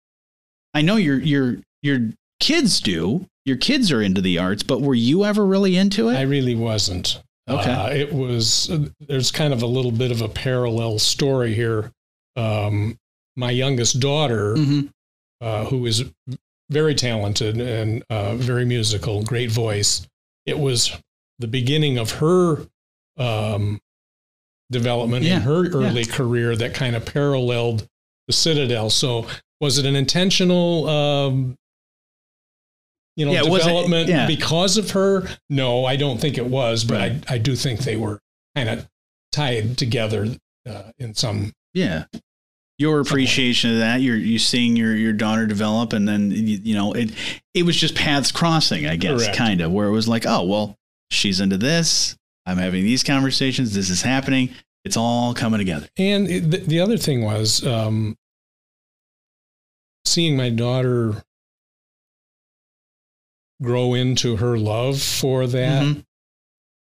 I 0.73 0.81
know 0.81 0.95
your 0.95 1.19
your 1.19 1.57
your 1.81 2.09
kids 2.39 2.79
do. 2.79 3.25
Your 3.45 3.57
kids 3.57 3.91
are 3.91 4.01
into 4.01 4.21
the 4.21 4.39
arts, 4.39 4.63
but 4.63 4.81
were 4.81 4.95
you 4.95 5.25
ever 5.25 5.45
really 5.45 5.75
into 5.75 6.07
it? 6.07 6.15
I 6.15 6.21
really 6.21 6.55
wasn't. 6.55 7.21
Okay. 7.49 7.69
Uh, 7.71 7.89
it 7.89 8.13
was, 8.13 8.71
there's 9.01 9.31
kind 9.31 9.51
of 9.53 9.61
a 9.63 9.67
little 9.67 9.91
bit 9.91 10.11
of 10.11 10.21
a 10.21 10.29
parallel 10.29 10.97
story 10.97 11.53
here. 11.53 11.91
Um, 12.37 12.95
my 13.35 13.51
youngest 13.51 13.99
daughter, 13.99 14.55
Mhm. 14.55 14.89
uh, 15.41 15.65
who 15.65 15.85
is 15.85 16.05
very 16.69 16.95
talented 16.95 17.59
and 17.59 18.01
uh, 18.09 18.35
very 18.35 18.63
musical, 18.63 19.23
great 19.23 19.51
voice, 19.51 20.07
it 20.45 20.59
was 20.59 20.91
the 21.39 21.47
beginning 21.47 21.97
of 21.97 22.11
her 22.13 22.67
um, 23.17 23.79
development 24.71 25.23
Yeah, 25.25 25.37
in 25.37 25.41
her 25.43 25.67
early 25.69 26.05
career 26.05 26.55
that 26.55 26.73
kind 26.73 26.95
of 26.95 27.05
paralleled 27.05 27.87
the 28.27 28.33
Citadel. 28.33 28.89
So, 28.89 29.27
was 29.59 29.77
it 29.77 29.85
an 29.85 29.95
intentional 29.95 30.89
um, 30.89 31.55
you 33.15 33.25
know, 33.25 33.31
Yeah, 33.31 33.43
development 33.43 34.09
yeah. 34.09 34.27
because 34.27 34.77
of 34.77 34.91
her? 34.91 35.27
No, 35.49 35.85
I 35.85 35.95
don't 35.95 36.19
think 36.19 36.37
it 36.37 36.45
was, 36.45 36.83
but 36.83 36.97
Right. 36.97 37.23
I, 37.29 37.35
I 37.35 37.37
do 37.37 37.55
think 37.55 37.81
they 37.81 37.95
were 37.95 38.19
kind 38.55 38.69
of 38.69 38.87
tied 39.31 39.77
together 39.77 40.27
uh, 40.67 40.91
in 40.99 41.13
some. 41.13 41.53
Yeah. 41.73 42.05
Your 42.79 42.99
appreciation 42.99 43.71
of 43.71 43.77
that, 43.77 44.01
you're 44.01 44.17
you 44.17 44.39
seeing 44.39 44.75
your 44.75 44.95
your 44.95 45.13
daughter 45.13 45.45
develop, 45.45 45.93
and 45.93 46.07
then 46.07 46.31
you, 46.31 46.59
you 46.63 46.75
know 46.75 46.91
it 46.93 47.11
it 47.53 47.63
was 47.63 47.75
just 47.77 47.95
paths 47.95 48.31
crossing, 48.31 48.87
I 48.87 48.95
guess, 48.95 49.21
Correct. 49.23 49.37
kind 49.37 49.61
of, 49.61 49.71
where 49.71 49.87
it 49.87 49.91
was 49.91 50.07
like, 50.07 50.25
oh 50.25 50.43
well, 50.43 50.77
she's 51.11 51.39
into 51.39 51.57
this, 51.57 52.17
I'm 52.47 52.57
having 52.57 52.83
these 52.83 53.03
conversations, 53.03 53.75
this 53.75 53.89
is 53.91 54.01
happening, 54.01 54.49
it's 54.85 54.97
all 54.97 55.33
coming 55.35 55.59
together. 55.59 55.87
And 55.97 56.27
it, 56.27 56.49
the, 56.49 56.57
the 56.57 56.79
other 56.79 56.97
thing 56.97 57.23
was 57.23 57.63
um, 57.65 58.17
seeing 60.03 60.35
my 60.35 60.49
daughter 60.49 61.23
grow 63.61 63.93
into 63.93 64.37
her 64.37 64.57
love 64.57 65.01
for 65.01 65.47
that 65.47 65.83
Mhm. 65.83 66.05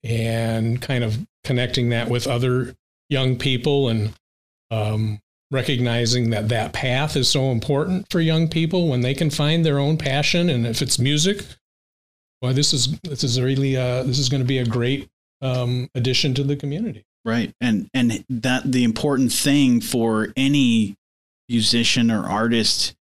and 0.04 0.82
kind 0.82 1.04
of 1.04 1.28
connecting 1.44 1.90
that 1.90 2.10
with 2.10 2.28
other 2.28 2.76
young 3.10 3.38
people 3.38 3.90
and 3.90 4.14
um, 4.72 5.20
recognizing 5.52 6.30
that 6.30 6.50
that 6.50 6.74
path 6.74 7.16
is 7.16 7.30
so 7.30 7.52
important 7.52 8.06
for 8.12 8.22
young 8.22 8.48
people 8.48 8.88
when 8.88 9.02
they 9.02 9.14
can 9.14 9.30
find 9.30 9.66
their 9.66 9.80
own 9.80 9.98
passion 9.98 10.50
and 10.50 10.68
if 10.68 10.82
it's 10.82 11.00
music 11.00 11.44
well 12.42 12.54
this 12.54 12.74
is 12.74 13.00
this 13.02 13.24
is 13.24 13.42
really 13.42 13.76
uh, 13.76 14.04
this 14.04 14.20
is 14.20 14.30
going 14.30 14.42
to 14.42 14.48
be 14.48 14.60
a 14.60 14.66
great 14.66 15.10
um, 15.42 15.90
addition 15.96 16.34
to 16.34 16.44
the 16.44 16.56
community 16.56 17.04
Right. 17.26 17.54
And 17.62 17.90
and 17.94 18.24
that 18.30 18.72
the 18.72 18.84
important 18.84 19.32
thing 19.32 19.82
for 19.82 20.30
any 20.36 20.96
musician 21.48 22.12
or 22.12 22.26
artist 22.26 22.96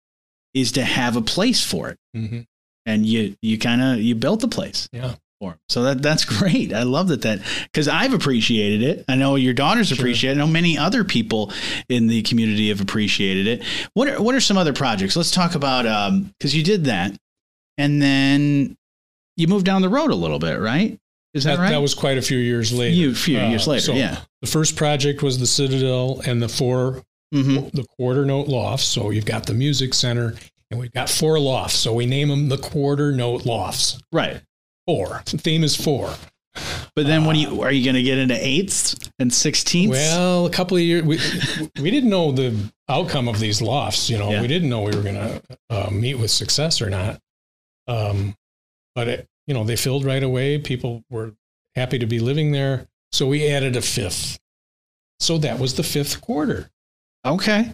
is 0.54 0.72
to 0.74 0.84
have 0.84 1.16
a 1.16 1.22
place 1.22 1.64
for 1.64 1.90
it. 1.90 2.00
mm-hmm. 2.16 2.42
And 2.86 3.06
you 3.06 3.36
you 3.42 3.58
kind 3.58 3.82
of 3.82 4.00
you 4.00 4.16
built 4.16 4.40
the 4.40 4.48
place. 4.48 4.88
Yeah. 4.92 5.16
For 5.40 5.52
'em. 5.52 5.58
So 5.70 5.84
that 5.84 6.02
that's 6.02 6.26
great. 6.40 6.74
I 6.74 6.84
love 6.84 7.08
that 7.10 7.22
that 7.22 7.42
cuz 7.74 7.88
I've 7.88 8.14
appreciated 8.14 8.82
it. 8.82 9.06
I 9.08 9.16
know 9.16 9.36
your 9.36 9.54
daughters 9.54 9.90
Sure. 9.90 9.98
appreciate 9.98 10.32
it. 10.32 10.36
I 10.36 10.38
know 10.38 10.48
many 10.48 10.78
other 10.78 11.04
people 11.04 11.52
in 11.90 12.08
the 12.08 12.22
community 12.24 12.70
have 12.70 12.82
appreciated 12.82 13.46
it. 13.48 13.64
What 13.94 14.08
are 14.08 14.22
what 14.22 14.34
are 14.36 14.40
some 14.42 14.58
other 14.58 14.74
projects? 14.74 15.16
Let's 15.16 15.32
talk 15.32 15.54
about 15.56 15.86
um 15.86 16.34
cuz 16.40 16.56
you 16.56 16.64
did 16.64 16.86
that 16.86 17.16
and 17.78 18.02
then 18.02 18.76
you 19.36 19.48
moved 19.48 19.66
down 19.66 19.82
the 19.84 19.90
road 19.90 20.10
a 20.12 20.16
little 20.16 20.40
bit, 20.40 20.60
right? 20.60 20.98
Is 21.36 21.44
that, 21.44 21.58
that, 21.58 21.62
right? 21.62 21.70
that 21.70 21.82
was 21.82 21.94
quite 21.94 22.18
a 22.18 22.22
few 22.24 22.40
years 22.40 22.74
later. 22.74 23.12
a 23.12 23.14
few 23.14 23.38
Uh, 23.40 23.50
years 23.50 23.68
later. 23.68 23.82
so 23.82 23.94
yeah. 23.94 24.22
The 24.42 24.48
first 24.48 24.76
project 24.76 25.22
was 25.22 25.38
the 25.38 25.46
Citadel 25.46 26.22
and 26.26 26.42
the 26.42 26.50
4 26.50 27.04
Mhm. 27.36 27.72
the 27.74 27.84
quarter 27.98 28.26
note 28.26 28.48
lofts. 28.48 28.86
So 28.86 29.12
you've 29.12 29.26
got 29.26 29.46
the 29.46 29.54
music 29.54 29.94
center 29.94 30.34
and 30.72 30.80
we've 30.80 30.94
got 30.94 31.10
four 31.10 31.40
lofts. 31.40 31.76
So 31.78 31.94
we 31.94 32.06
name 32.08 32.30
them 32.30 32.50
the 32.50 32.58
quarter 32.58 33.12
note 33.12 33.46
lofts. 33.46 34.00
Right. 34.12 34.42
Four. 34.88 35.22
The 35.26 35.38
theme 35.38 35.64
is 35.64 35.76
four. 35.76 36.12
But 36.96 37.06
then 37.06 37.26
when 37.26 37.36
you 37.36 37.62
are 37.62 37.72
you 37.72 37.84
going 37.84 37.96
to 37.96 38.02
get 38.02 38.18
into 38.18 38.36
eighths 38.36 38.96
and 39.20 39.32
sixteenths? 39.32 39.92
Well, 39.92 40.48
a 40.48 40.50
couple 40.50 40.78
of 40.78 40.82
years, 40.84 41.04
we, 41.04 41.20
we 41.80 41.92
didn't 41.92 42.10
know 42.10 42.32
the 42.32 42.56
outcome 42.90 43.28
of 43.28 43.40
these 43.40 43.62
lofts. 43.62 44.10
You 44.10 44.18
know, 44.18 44.32
Yeah. 44.32 44.42
we 44.42 44.48
didn't 44.48 44.70
know 44.70 44.82
we 44.82 44.96
were 44.96 45.04
going 45.04 45.16
to 45.16 45.42
uh, 45.70 45.90
meet 45.92 46.16
with 46.16 46.32
success 46.32 46.82
or 46.82 46.90
not. 46.90 47.20
Um, 47.88 48.34
but 48.96 49.08
it, 49.08 49.28
you 49.46 49.54
know, 49.54 49.64
they 49.64 49.76
filled 49.76 50.04
right 50.06 50.24
away. 50.24 50.58
People 50.58 51.04
were 51.12 51.34
happy 51.76 52.00
to 52.00 52.08
be 52.08 52.20
living 52.20 52.52
there. 52.52 52.88
So 53.12 53.28
we 53.28 53.48
added 53.48 53.76
a 53.76 53.82
fifth. 53.82 54.40
So 55.20 55.38
that 55.40 55.60
was 55.60 55.76
the 55.76 55.84
fifth 55.84 56.22
quarter. 56.22 56.70
Okay. 57.26 57.74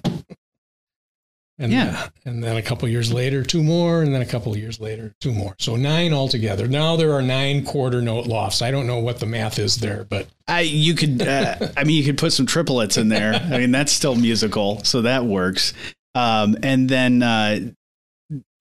And, 1.60 1.72
Yeah. 1.72 2.08
and 2.26 2.44
then 2.44 2.58
a 2.58 2.62
couple 2.63 2.88
years 2.89 3.13
later, 3.13 3.44
two 3.44 3.62
more, 3.62 4.02
and 4.02 4.13
then 4.13 4.22
a 4.22 4.26
couple 4.26 4.58
years 4.58 4.80
later, 4.80 5.13
two 5.22 5.32
more. 5.32 5.56
So 5.60 5.76
nine 5.76 6.12
altogether. 6.12 6.68
Now 6.68 6.96
there 6.96 7.13
are 7.13 7.22
nine 7.22 7.63
quarter 7.63 8.02
note 8.02 8.26
lofts. 8.26 8.62
I 8.63 8.72
don't 8.72 8.88
know 8.88 8.98
what 8.98 9.20
the 9.20 9.28
math 9.28 9.60
is 9.60 9.78
there, 9.78 10.04
but 10.10 10.28
I 10.48 10.62
you 10.62 10.96
could 10.96 11.22
uh, 11.22 11.56
I 11.78 11.84
mean 11.84 11.96
you 11.98 12.04
could 12.04 12.18
put 12.18 12.34
some 12.34 12.48
triplets 12.48 12.98
in 12.98 13.08
there. 13.10 13.34
I 13.36 13.60
mean 13.60 13.72
that's 13.72 13.92
still 13.92 14.16
musical, 14.16 14.84
so 14.84 15.04
that 15.04 15.26
works. 15.26 15.74
Um, 16.16 16.58
and 16.63 16.89
then 16.89 17.22
uh, 17.22 17.60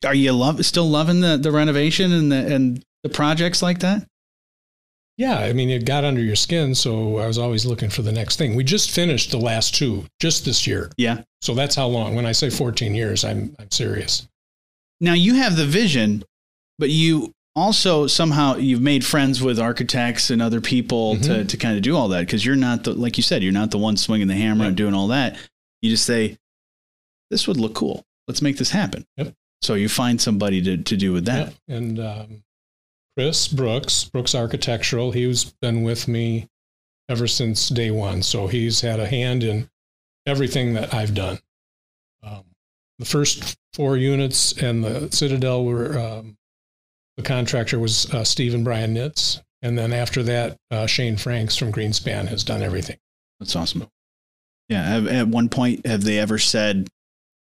are 0.04 0.14
you 0.14 0.32
love 0.32 0.64
still 0.66 0.88
loving 0.88 1.20
the 1.20 1.38
the 1.38 1.50
renovation 1.50 2.12
and 2.12 2.30
the 2.30 2.54
and 2.54 2.84
the 3.02 3.08
projects 3.08 3.62
like 3.62 3.78
that? 3.80 4.06
Yeah, 5.16 5.38
I 5.38 5.52
mean, 5.52 5.70
it 5.70 5.84
got 5.84 6.04
under 6.04 6.20
your 6.22 6.36
skin. 6.36 6.74
So 6.74 7.18
I 7.18 7.26
was 7.26 7.38
always 7.38 7.64
looking 7.66 7.90
for 7.90 8.02
the 8.02 8.12
next 8.12 8.36
thing. 8.36 8.54
We 8.54 8.64
just 8.64 8.90
finished 8.90 9.30
the 9.30 9.38
last 9.38 9.74
two 9.74 10.06
just 10.20 10.44
this 10.44 10.66
year. 10.66 10.90
Yeah. 10.96 11.22
So 11.42 11.54
that's 11.54 11.74
how 11.74 11.86
long. 11.86 12.14
When 12.14 12.26
I 12.26 12.32
say 12.32 12.50
14 12.50 12.94
years, 12.94 13.24
I'm, 13.24 13.54
I'm 13.58 13.70
serious. 13.70 14.26
Now 15.00 15.14
you 15.14 15.34
have 15.34 15.56
the 15.56 15.66
vision, 15.66 16.22
but 16.78 16.90
you 16.90 17.32
also 17.54 18.06
somehow 18.06 18.56
you've 18.56 18.80
made 18.80 19.04
friends 19.04 19.42
with 19.42 19.58
architects 19.60 20.30
and 20.30 20.40
other 20.40 20.60
people 20.60 21.16
to 21.18 21.28
Mhm. 21.30 21.48
to 21.48 21.56
kind 21.58 21.76
of 21.76 21.82
do 21.82 21.94
all 21.96 22.08
that 22.08 22.20
because 22.20 22.46
you're 22.46 22.56
not 22.56 22.84
the 22.84 22.94
like 22.94 23.18
you 23.18 23.22
said 23.22 23.42
you're 23.42 23.52
not 23.52 23.70
the 23.70 23.78
one 23.78 23.96
swinging 23.98 24.28
the 24.28 24.34
hammer 24.34 24.64
and 24.64 24.76
doing 24.76 24.94
all 24.94 25.08
that. 25.08 25.36
You 25.82 25.90
just 25.90 26.06
say 26.06 26.38
this 27.30 27.46
would 27.46 27.58
look 27.58 27.74
cool. 27.74 28.04
Let's 28.26 28.40
make 28.40 28.56
this 28.56 28.70
happen. 28.70 29.04
Yep. 29.18 29.34
So 29.60 29.74
you 29.74 29.88
find 29.90 30.18
somebody 30.20 30.62
to 30.62 30.78
to 30.78 30.96
do 30.96 31.12
with 31.12 31.26
that. 31.26 31.52
Yeah. 31.68 31.76
And 31.76 31.98
um, 32.00 32.42
Chris 33.16 33.48
Brooks, 33.48 34.04
Brooks 34.04 34.34
Architectural, 34.34 35.12
he's 35.12 35.44
been 35.44 35.82
with 35.82 36.08
me 36.08 36.48
ever 37.08 37.26
since 37.26 37.68
day 37.68 37.90
one. 37.90 38.22
So 38.22 38.46
he's 38.46 38.80
had 38.80 39.00
a 39.00 39.06
hand 39.06 39.42
in 39.42 39.68
everything 40.26 40.74
that 40.74 40.94
I've 40.94 41.14
done. 41.14 41.38
Um, 42.22 42.44
the 42.98 43.04
first 43.04 43.58
four 43.74 43.96
units 43.96 44.52
and 44.62 44.84
the 44.84 45.10
Citadel 45.10 45.64
were 45.64 45.98
um, 45.98 46.36
the 47.16 47.22
contractor 47.22 47.78
was 47.78 48.12
uh, 48.14 48.24
Steve 48.24 48.54
and 48.54 48.64
Brian 48.64 48.94
Nitz. 48.94 49.42
And 49.60 49.78
then 49.78 49.92
after 49.92 50.22
that, 50.24 50.56
uh, 50.70 50.86
Shane 50.86 51.16
Franks 51.16 51.56
from 51.56 51.72
Greenspan 51.72 52.28
has 52.28 52.42
done 52.42 52.62
everything. 52.62 52.96
That's 53.38 53.54
awesome. 53.54 53.88
Yeah. 54.68 54.96
At, 54.96 55.06
at 55.06 55.28
one 55.28 55.48
point, 55.48 55.86
have 55.86 56.04
they 56.04 56.18
ever 56.18 56.38
said, 56.38 56.88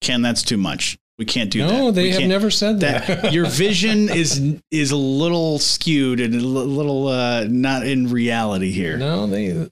"Ken, 0.02 0.22
that's 0.22 0.44
too 0.44 0.58
much. 0.58 0.98
We 1.18 1.26
can't 1.26 1.50
do 1.50 1.60
that." 1.60 1.72
no, 1.72 1.92
they 1.92 2.04
We 2.04 2.12
have 2.12 2.24
never 2.24 2.52
said 2.52 2.80
that. 2.82 3.08
that 3.08 3.34
your 3.34 3.48
vision 3.48 4.10
is 4.10 4.62
is 4.72 4.92
a 4.92 4.98
little 4.98 5.60
skewed 5.60 6.20
and 6.20 6.36
a 6.36 6.40
little 6.40 7.08
uh, 7.08 7.46
not 7.50 7.86
in 7.86 8.10
reality 8.10 8.72
here. 8.72 8.98
No, 8.98 9.28
they 9.28 9.70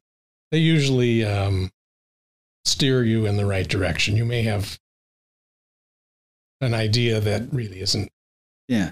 they 0.51 0.57
usually 0.57 1.23
um, 1.25 1.71
steer 2.65 3.03
you 3.03 3.25
in 3.25 3.37
the 3.37 3.45
right 3.45 3.67
direction. 3.67 4.15
You 4.15 4.25
may 4.25 4.43
have 4.43 4.77
an 6.61 6.73
idea 6.73 7.19
that 7.19 7.43
really 7.51 7.81
isn't. 7.81 8.09
Yeah. 8.67 8.91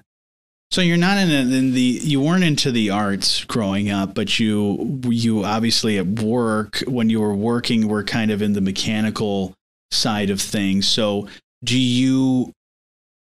So 0.71 0.81
you're 0.81 0.97
not 0.97 1.17
in, 1.17 1.29
a, 1.29 1.55
in 1.55 1.73
the 1.73 1.99
you 2.01 2.19
weren't 2.19 2.43
into 2.43 2.71
the 2.71 2.89
arts 2.89 3.43
growing 3.43 3.91
up, 3.91 4.15
but 4.15 4.39
you 4.39 4.99
you 5.05 5.43
obviously 5.43 5.99
at 5.99 6.07
work 6.07 6.83
when 6.87 7.09
you 7.09 7.21
were 7.21 7.35
working 7.35 7.87
were 7.87 8.03
kind 8.03 8.31
of 8.31 8.41
in 8.41 8.53
the 8.53 8.61
mechanical 8.61 9.53
side 9.91 10.31
of 10.31 10.41
things. 10.41 10.87
So 10.87 11.27
do 11.63 11.79
you 11.79 12.51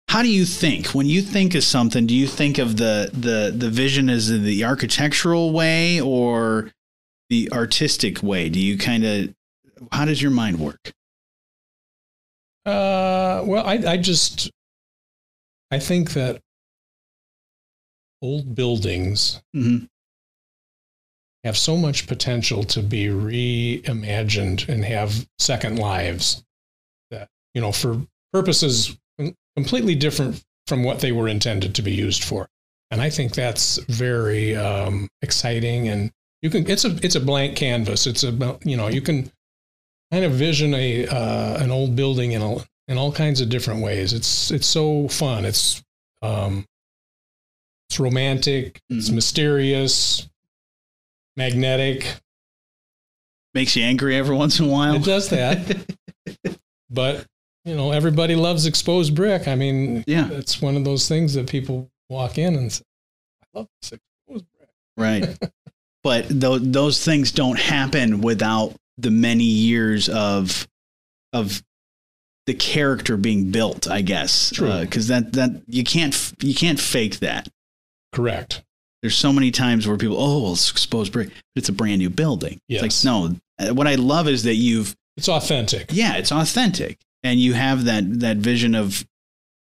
how 0.09 0.22
do 0.22 0.29
you 0.29 0.44
think 0.44 0.88
when 0.88 1.07
you 1.07 1.22
think 1.22 1.55
of 1.55 1.62
something? 1.62 2.07
Do 2.07 2.14
you 2.14 2.26
think 2.26 2.59
of 2.59 2.76
the 2.76 3.11
the 3.12 3.53
the 3.57 3.70
vision 3.70 4.11
as 4.11 4.29
the 4.29 4.64
architectural 4.64 5.53
way 5.53 6.00
or 6.00 6.72
the 7.29 7.48
artistic 7.53 8.22
way? 8.22 8.48
Do 8.48 8.59
you 8.61 8.76
kind 8.76 9.05
of 9.05 9.35
how 9.92 10.05
does 10.05 10.20
your 10.20 10.31
mind 10.33 10.59
work? 10.59 10.92
Uh, 12.66 13.42
well, 13.46 13.64
I 13.66 13.74
I 13.92 13.96
just 13.96 14.50
I 15.70 15.79
think 15.79 16.12
that 16.12 16.40
old 18.22 18.55
buildings 18.55 19.40
Mhm. 19.57 19.88
have 21.44 21.57
so 21.57 21.76
much 21.76 22.07
potential 22.07 22.64
to 22.64 22.83
be 22.83 23.07
reimagined 23.07 24.68
and 24.68 24.85
have 24.85 25.26
second 25.38 25.79
lives 25.79 26.42
that 27.11 27.29
you 27.55 27.61
know 27.62 27.72
for 27.72 28.07
purposes 28.33 28.97
completely 29.57 29.95
different 29.95 30.43
from 30.66 30.85
what 30.85 31.01
they 31.01 31.12
were 31.12 31.29
intended 31.29 31.75
to 31.75 31.83
be 31.83 31.93
used 31.93 32.23
for. 32.25 32.49
And 32.93 33.01
i 33.01 33.09
think 33.11 33.35
that's 33.35 33.77
very 33.88 34.57
um, 34.57 35.09
exciting 35.23 35.88
and 35.88 36.11
you 36.43 36.51
can 36.51 36.69
it's 36.71 36.85
a 36.85 36.97
it's 37.05 37.14
a 37.16 37.21
blank 37.21 37.57
canvas. 37.57 38.07
It's 38.07 38.25
a 38.25 38.59
you 38.64 38.77
know 38.77 38.88
you 38.88 39.01
can 39.03 39.31
kind 40.11 40.25
of 40.25 40.33
vision 40.33 40.75
a 40.75 41.07
uh, 41.07 41.62
an 41.62 41.71
old 41.71 41.95
building 41.95 42.33
in 42.33 42.40
a, 42.43 42.57
in 42.88 42.97
all 42.99 43.12
kinds 43.12 43.40
of 43.40 43.49
different 43.51 43.83
ways. 43.83 44.12
It's 44.12 44.51
it's 44.51 44.66
so 44.66 45.07
fun. 45.09 45.45
It's 45.45 45.83
um, 46.23 46.64
it's 47.88 48.01
romantic 48.01 48.81
it's 48.88 49.11
Mhm. 49.11 49.14
mysterious 49.16 50.27
magnetic. 51.37 52.07
Makes 53.55 53.77
you 53.77 53.85
angry 53.85 54.16
every 54.16 54.35
once 54.37 54.59
in 54.61 54.66
a 54.66 54.69
while. 54.69 54.95
it 54.97 55.05
does 55.05 55.29
that. 55.29 55.87
But 56.93 57.25
you 57.64 57.75
know 57.77 57.92
everybody 57.92 58.35
loves 58.35 58.66
exposed 58.66 59.14
brick 59.14 59.46
i 59.49 59.55
mean 59.55 60.03
Yeah. 60.07 60.29
it's 60.31 60.61
one 60.62 60.77
of 60.77 60.85
those 60.85 61.09
things 61.09 61.35
that 61.35 61.49
people 61.49 61.90
walk 62.09 62.38
in 62.38 62.55
and 62.57 62.73
say 62.73 62.83
i 63.55 63.59
love 63.59 63.68
this 63.83 63.92
exposed 63.92 64.46
brick 64.59 64.68
Right. 64.96 65.38
but 66.03 66.29
th- 66.29 66.61
those 66.62 67.03
things 67.05 67.33
don't 67.33 67.59
happen 67.59 68.20
without 68.20 68.75
the 68.99 69.11
many 69.11 69.44
years 69.44 70.09
of 70.09 70.66
of 71.33 71.62
the 72.46 72.55
character 72.55 73.16
being 73.16 73.51
built, 73.53 73.88
I 73.88 74.01
guess. 74.01 74.51
True. 74.51 74.81
Because 74.81 75.09
that 75.09 75.33
that 75.35 75.62
you 75.68 75.85
can't 75.85 76.12
f- 76.12 76.35
you 76.40 76.55
can't 76.55 76.81
fake 76.81 77.20
that. 77.20 77.49
correct 78.12 78.62
There's 79.03 79.14
so 79.16 79.33
many 79.33 79.51
times 79.53 79.87
where 79.87 79.96
people, 79.96 80.16
oh, 80.18 80.42
well, 80.42 80.53
it's 80.53 80.70
exposed 80.70 81.12
brick, 81.12 81.29
but 81.29 81.37
it's 81.61 81.68
a 81.68 81.73
brand 81.73 81.99
new 82.01 82.11
building. 82.11 82.61
Yes. 82.68 82.83
It's 82.83 83.05
like 83.05 83.31
no. 83.31 83.37
uh, 83.59 83.73
What 83.75 83.87
I 83.87 83.94
love 83.94 84.27
is 84.29 84.42
that 84.42 84.57
you've 84.57 84.96
it's 85.16 85.29
authentic 85.29 85.90
yeah, 85.92 86.16
it's 86.16 86.33
authentic, 86.33 86.99
and 87.22 87.40
you 87.40 87.52
have 87.54 87.85
that 87.85 88.20
that 88.20 88.38
vision 88.38 88.74
of 88.74 89.04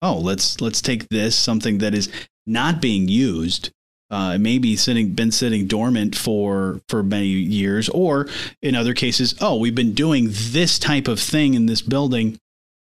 oh, 0.01 0.17
let's 0.17 0.61
let's 0.61 0.81
take 0.81 1.09
this 1.09 1.35
something 1.35 1.79
that 1.79 1.93
is 1.93 2.09
not 2.45 2.81
being 2.81 3.07
used, 3.07 3.71
uh, 4.09 4.37
maybe 4.39 4.75
sitting 4.75 5.13
been 5.13 5.31
sitting 5.31 5.67
dormant 5.67 6.15
for 6.15 6.81
for 6.89 7.03
many 7.03 7.27
years, 7.27 7.89
or 7.89 8.27
in 8.61 8.75
other 8.75 8.93
cases, 8.93 9.35
oh, 9.41 9.57
we've 9.57 9.75
been 9.75 9.93
doing 9.93 10.29
this 10.31 10.79
type 10.79 11.07
of 11.07 11.19
thing 11.19 11.53
in 11.53 11.65
this 11.65 11.81
building. 11.81 12.37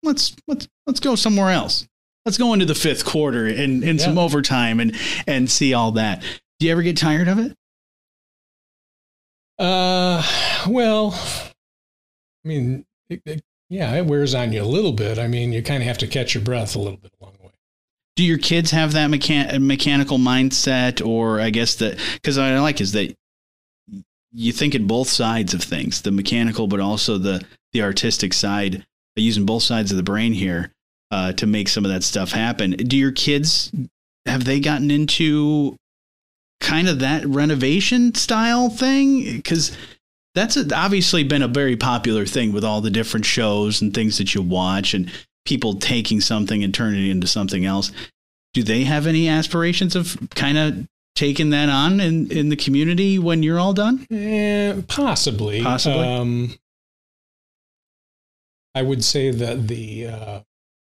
Let's 0.02 0.36
let's 0.48 0.68
let's 0.88 1.00
go 1.00 1.16
somewhere 1.16 1.50
else. 1.50 1.88
Let's 2.26 2.38
go 2.38 2.54
into 2.54 2.66
the 2.66 2.76
fifth 2.76 3.04
quarter 3.04 3.48
and, 3.48 3.84
and 3.84 4.00
some 4.00 4.18
overtime 4.18 4.80
and 4.80 4.96
and 5.28 5.52
see 5.52 5.74
all 5.74 5.92
that. 5.94 6.24
Do 6.60 6.66
you 6.66 6.72
ever 6.72 6.82
get 6.82 6.96
tired 6.96 7.28
of 7.28 7.38
it? 7.38 7.56
uh 9.60 10.24
well 10.68 11.14
i 11.14 12.48
mean 12.48 12.86
it, 13.10 13.22
it, 13.26 13.44
yeah 13.74 13.94
it 13.96 14.06
wears 14.06 14.34
on 14.36 14.54
you 14.54 14.62
a 14.62 14.66
little 14.66 14.94
bit. 14.94 15.20
I 15.20 15.28
mean 15.28 15.52
you 15.54 15.62
kind 15.64 15.82
of 15.82 15.88
have 15.88 15.98
to 16.00 16.08
catch 16.08 16.34
your 16.34 16.44
breath 16.44 16.76
a 16.76 16.80
little 16.80 16.98
bit 16.98 17.12
along 17.20 17.34
the 17.40 17.48
way. 17.48 17.54
Do 18.16 18.24
your 18.24 18.38
kids 18.38 18.72
have 18.72 18.94
that 18.94 19.10
mechan- 19.10 19.62
mechanical 19.62 20.18
mindset 20.18 21.06
or 21.06 21.40
i 21.40 21.50
guess 21.50 21.76
that 21.76 22.00
because 22.14 22.38
i 22.38 22.58
like 22.60 22.80
is 22.82 22.92
that 22.94 23.14
you 24.32 24.52
think 24.52 24.76
at 24.76 24.88
both 24.88 25.10
sides 25.10 25.54
of 25.54 25.62
things 25.62 26.02
the 26.02 26.12
mechanical 26.12 26.68
but 26.68 26.80
also 26.80 27.18
the 27.18 27.44
the 27.74 27.82
artistic 27.82 28.34
side 28.34 28.86
using 29.16 29.46
both 29.46 29.64
sides 29.64 29.92
of 29.92 29.98
the 29.98 30.04
brain 30.04 30.34
here 30.34 30.72
uh, 31.12 31.34
to 31.34 31.46
make 31.46 31.70
some 31.70 31.86
of 31.86 31.92
that 31.92 32.04
stuff 32.04 32.32
happen. 32.32 32.72
Do 32.72 32.98
your 32.98 33.12
kids 33.12 33.72
have 34.26 34.46
they 34.46 34.60
gotten 34.60 34.90
into 34.90 35.76
kind 36.60 36.88
of 36.88 37.00
that 37.00 37.26
renovation 37.26 38.16
style 38.16 38.70
thing? 38.70 39.36
Because 39.36 39.78
that's 40.36 40.58
obviously 40.72 41.24
been 41.24 41.42
a 41.42 41.48
very 41.48 41.76
popular 41.76 42.26
thing 42.26 42.52
with 42.52 42.64
all 42.64 42.82
the 42.82 42.90
different 42.90 43.26
shows 43.26 43.82
and 43.82 43.94
things 43.94 44.18
that 44.18 44.34
you 44.34 44.42
watch 44.42 44.94
and 44.94 45.12
people 45.46 45.76
taking 45.76 46.22
something 46.22 46.64
and 46.64 46.74
turning 46.74 47.08
it 47.08 47.12
into 47.12 47.28
something 47.28 47.66
else. 47.66 47.92
Do 48.54 48.64
they 48.64 48.84
have 48.84 49.08
any 49.08 49.28
aspirations 49.30 49.96
of 49.96 50.18
kind 50.32 50.58
of 50.58 50.88
taking 51.16 51.52
that 51.52 51.70
on 51.70 52.00
in, 52.00 52.32
in 52.32 52.50
the 52.50 52.56
community 52.56 53.20
when 53.20 53.44
you're 53.44 53.60
all 53.60 53.74
done? 53.74 54.06
Eh, 54.10 54.82
possibly. 54.88 55.62
Possibly. 55.62 56.06
Um, 56.06 56.56
I 58.76 58.82
would 58.82 59.04
say 59.04 59.30
that 59.30 59.68
the 59.68 60.08
uh, 60.08 60.40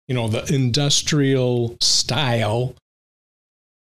you 0.08 0.16
know 0.16 0.28
the 0.28 0.54
industrial 0.54 1.78
style. 1.82 2.76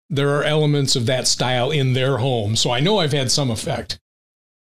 There 0.09 0.29
are 0.37 0.43
elements 0.43 0.95
of 0.95 1.05
that 1.07 1.27
style 1.27 1.69
in 1.69 1.91
their 1.91 2.19
home, 2.19 2.55
so 2.55 2.71
I 2.71 2.79
know 2.79 2.99
I've 2.99 3.11
had 3.11 3.29
some 3.29 3.51
effect. 3.51 3.99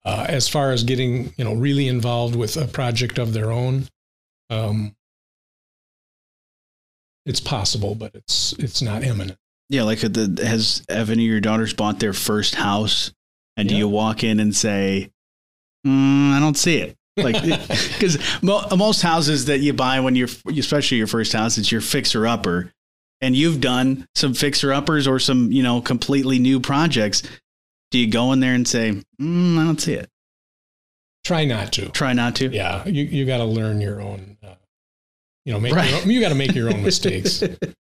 Uh, 0.04 0.26
as 0.28 0.48
far 0.48 0.70
as 0.70 0.84
getting 0.84 1.32
you 1.36 1.44
know 1.44 1.54
really 1.54 1.88
involved 1.88 2.36
with 2.36 2.56
a 2.56 2.66
project 2.66 3.18
of 3.18 3.32
their 3.32 3.50
own, 3.50 3.88
um, 4.50 4.94
it's 7.24 7.40
possible, 7.40 7.94
but 7.94 8.14
it's 8.14 8.52
it's 8.58 8.82
not 8.82 9.02
imminent. 9.02 9.38
Yeah, 9.70 9.84
like 9.84 10.00
the, 10.00 10.44
has 10.46 10.84
of 10.88 11.08
your 11.10 11.40
daughters 11.40 11.72
bought 11.72 12.00
their 12.00 12.12
first 12.12 12.54
house? 12.54 13.12
And 13.56 13.68
do 13.68 13.76
you 13.76 13.88
walk 13.88 14.24
in 14.24 14.40
and 14.40 14.54
say, 14.54 15.10
mm, 15.86 16.32
"I 16.32 16.40
don't 16.40 16.58
see 16.58 16.78
it"? 16.78 16.96
like 17.16 17.40
because 17.42 18.18
mo- 18.42 18.66
most 18.76 19.02
houses 19.02 19.46
that 19.46 19.58
you 19.58 19.72
buy 19.72 20.00
when 20.00 20.16
you're 20.16 20.28
especially 20.56 20.98
your 20.98 21.06
first 21.06 21.32
house 21.32 21.58
it's 21.58 21.70
your 21.70 21.80
fixer 21.80 22.26
upper 22.26 22.72
and 23.20 23.36
you've 23.36 23.60
done 23.60 24.06
some 24.14 24.34
fixer 24.34 24.72
uppers 24.72 25.06
or 25.06 25.18
some 25.18 25.52
you 25.52 25.62
know 25.62 25.80
completely 25.80 26.38
new 26.38 26.60
projects 26.60 27.22
do 27.94 28.00
you 28.00 28.08
go 28.10 28.32
in 28.32 28.40
there 28.40 28.54
and 28.54 28.66
say 28.66 28.90
mm, 29.20 29.56
i 29.56 29.64
don't 29.64 29.80
see 29.80 29.94
it 29.94 30.08
Try 31.24 31.44
not 31.46 31.72
to. 31.74 31.88
try 31.90 32.12
not 32.12 32.34
to 32.36 32.48
Yeah, 32.50 32.86
you 32.86 33.04
you 33.04 33.24
got 33.24 33.38
to 33.38 33.44
learn 33.44 33.80
your 33.80 34.02
own. 34.02 34.36
Uh, 34.46 34.56
you 35.46 35.52
know, 35.54 35.60
make 35.60 35.72
Right. 35.74 35.88
your 35.90 36.00
own, 36.02 36.10
you 36.10 36.20
got 36.20 36.28
to 36.30 36.34
make 36.34 36.54
your 36.54 36.68
own 36.70 36.82
mistakes. 36.82 37.42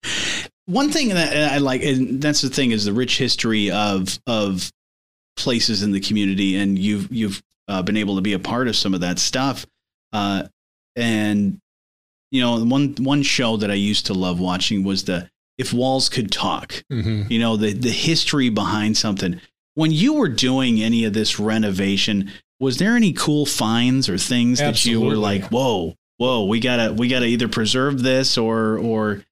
One 0.66 0.90
thing 0.92 1.08
that 1.08 1.52
I 1.52 1.58
like, 1.58 1.82
and 1.82 2.22
that's 2.22 2.42
the 2.42 2.48
thing, 2.48 2.70
is 2.70 2.84
the 2.84 2.92
rich 2.92 3.18
history 3.18 3.70
of 3.72 4.18
of 4.26 4.70
places 5.36 5.82
in 5.82 5.90
the 5.92 6.00
community, 6.00 6.56
and 6.56 6.78
you've 6.78 7.10
you've 7.12 7.42
uh, 7.66 7.82
been 7.82 7.96
able 7.96 8.14
to 8.16 8.22
be 8.22 8.34
a 8.34 8.38
part 8.38 8.68
of 8.68 8.76
some 8.76 8.94
of 8.94 9.00
that 9.00 9.18
stuff. 9.18 9.66
Uh, 10.12 10.44
and 10.94 11.58
you 12.30 12.40
know, 12.40 12.64
one 12.64 12.94
one 13.00 13.22
show 13.24 13.56
that 13.56 13.70
I 13.70 13.74
used 13.74 14.06
to 14.06 14.14
love 14.14 14.38
watching 14.38 14.84
was 14.84 15.04
the 15.04 15.28
If 15.58 15.72
Walls 15.72 16.08
Could 16.08 16.30
Talk. 16.30 16.84
hmm 16.88 17.22
You 17.28 17.40
know, 17.40 17.56
the 17.56 17.72
the 17.72 17.90
history 17.90 18.48
behind 18.48 18.96
something. 18.96 19.40
When 19.74 19.90
you 19.90 20.14
were 20.14 20.28
doing 20.28 20.80
any 20.80 21.04
of 21.04 21.12
this 21.14 21.38
renovation, 21.40 22.30
was 22.60 22.78
there 22.78 22.96
any 22.96 23.12
cool 23.12 23.44
finds 23.46 24.08
or 24.08 24.16
things 24.18 24.58
that 24.60 24.84
you 24.84 25.00
were 25.00 25.16
like, 25.16 25.44
whoa, 25.50 25.94
whoa, 26.18 26.44
we 26.44 26.60
gotta 26.60 26.92
we 26.92 27.08
gotta 27.08 27.26
either 27.26 27.48
preserve 27.48 28.02
this 28.02 28.38
or 28.38 28.78
or 28.78 29.24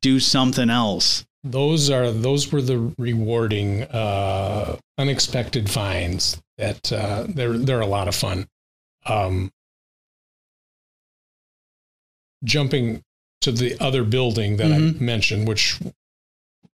do 0.00 0.20
something 0.20 0.70
else? 0.70 1.24
Those 1.42 1.90
are 1.90 2.10
those 2.12 2.52
were 2.52 2.62
the 2.62 2.94
rewarding, 2.96 3.82
uh, 3.82 4.76
unexpected 4.96 5.68
finds 5.68 6.40
that 6.56 6.92
uh, 6.92 7.26
they're 7.28 7.58
they're 7.58 7.80
a 7.80 7.86
lot 7.86 8.06
of 8.08 8.14
fun. 8.14 8.46
Um, 9.06 9.50
jumping 12.44 13.02
to 13.40 13.52
the 13.52 13.76
other 13.80 14.04
building 14.04 14.56
that 14.56 14.68
Mhm. 14.68 14.96
I 14.96 15.02
mentioned, 15.02 15.48
which 15.48 15.78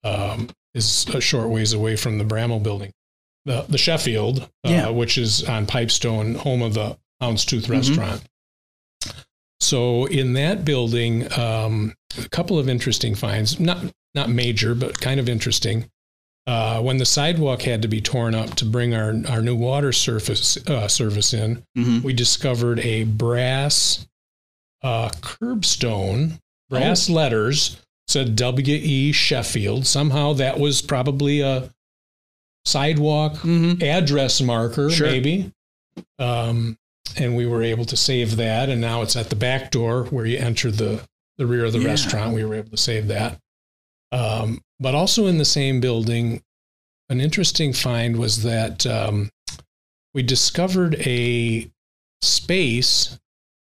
um, 0.03 0.49
is 0.77 1.07
a 1.15 1.21
short 1.21 1.49
ways 1.49 1.73
away 1.73 1.97
from 1.97 2.19
the 2.19 2.25
Bramall 2.25 2.63
building, 2.63 2.93
the 3.45 3.65
the 3.69 3.79
Sheffield, 3.79 4.43
uh, 4.43 4.47
Yeah. 4.71 4.89
which 4.91 5.19
is 5.19 5.43
on 5.45 5.67
Pipestone, 5.67 6.35
home 6.37 6.63
of 6.63 6.75
the 6.75 6.97
Houndstooth 7.23 7.67
Mhm. 7.67 7.71
Restaurant. 7.71 8.23
So 9.61 10.05
in 10.07 10.35
that 10.35 10.65
building, 10.65 11.33
um, 11.39 11.95
a 12.23 12.29
couple 12.29 12.59
of 12.59 12.69
interesting 12.69 13.15
finds, 13.15 13.59
not 13.59 13.85
not 14.15 14.31
major, 14.31 14.75
but 14.75 14.99
kind 15.01 15.21
of 15.21 15.29
interesting. 15.29 15.91
Uh, 16.47 16.81
when 16.81 16.97
the 16.97 17.05
sidewalk 17.05 17.63
had 17.63 17.83
to 17.83 17.89
be 17.89 18.01
torn 18.01 18.35
up 18.35 18.55
to 18.55 18.65
bring 18.65 18.95
our, 18.95 19.13
our 19.29 19.43
new 19.43 19.57
water 19.57 19.93
surface 19.93 20.57
uh, 20.69 20.87
service 20.89 21.35
in, 21.35 21.63
Mm-hmm. 21.77 22.03
we 22.03 22.13
discovered 22.15 22.79
a 22.81 23.05
brass 23.05 24.07
uh, 24.83 25.09
curbstone, 25.21 26.39
brass 26.71 27.11
letters 27.11 27.77
said 28.09 28.37
W.E. 28.37 29.13
Sheffield. 29.13 29.87
Somehow 29.87 30.33
that 30.35 30.59
was 30.61 30.81
probably 30.83 31.41
a 31.41 31.71
sidewalk 32.65 33.35
Mm-hmm. 33.39 33.83
address 33.83 34.41
marker, 34.41 34.91
Sure. 34.91 35.07
maybe. 35.07 35.53
Um, 36.19 36.77
and 37.17 37.37
we 37.37 37.47
were 37.47 37.63
able 37.63 37.85
to 37.87 37.97
save 37.97 38.37
that. 38.37 38.69
And 38.69 38.81
now 38.81 39.03
it's 39.03 39.17
at 39.17 39.31
the 39.31 39.37
back 39.37 39.71
door 39.71 40.05
where 40.07 40.27
you 40.27 40.39
enter 40.39 40.71
the, 40.71 41.03
the 41.39 41.47
rear 41.47 41.65
of 41.65 41.73
the 41.73 41.79
Yeah. 41.81 41.87
restaurant. 41.89 42.35
We 42.35 42.45
were 42.45 42.55
able 42.55 42.71
to 42.71 42.77
save 42.77 43.09
that. 43.09 43.39
Um, 44.13 44.61
but 44.79 44.95
also 44.95 45.27
in 45.27 45.39
the 45.39 45.45
same 45.45 45.81
building, 45.81 46.43
an 47.09 47.21
interesting 47.21 47.73
find 47.73 48.17
was 48.19 48.43
that 48.43 48.85
um, 48.87 49.31
we 50.15 50.23
discovered 50.23 50.97
a 51.01 51.71
space 52.23 53.19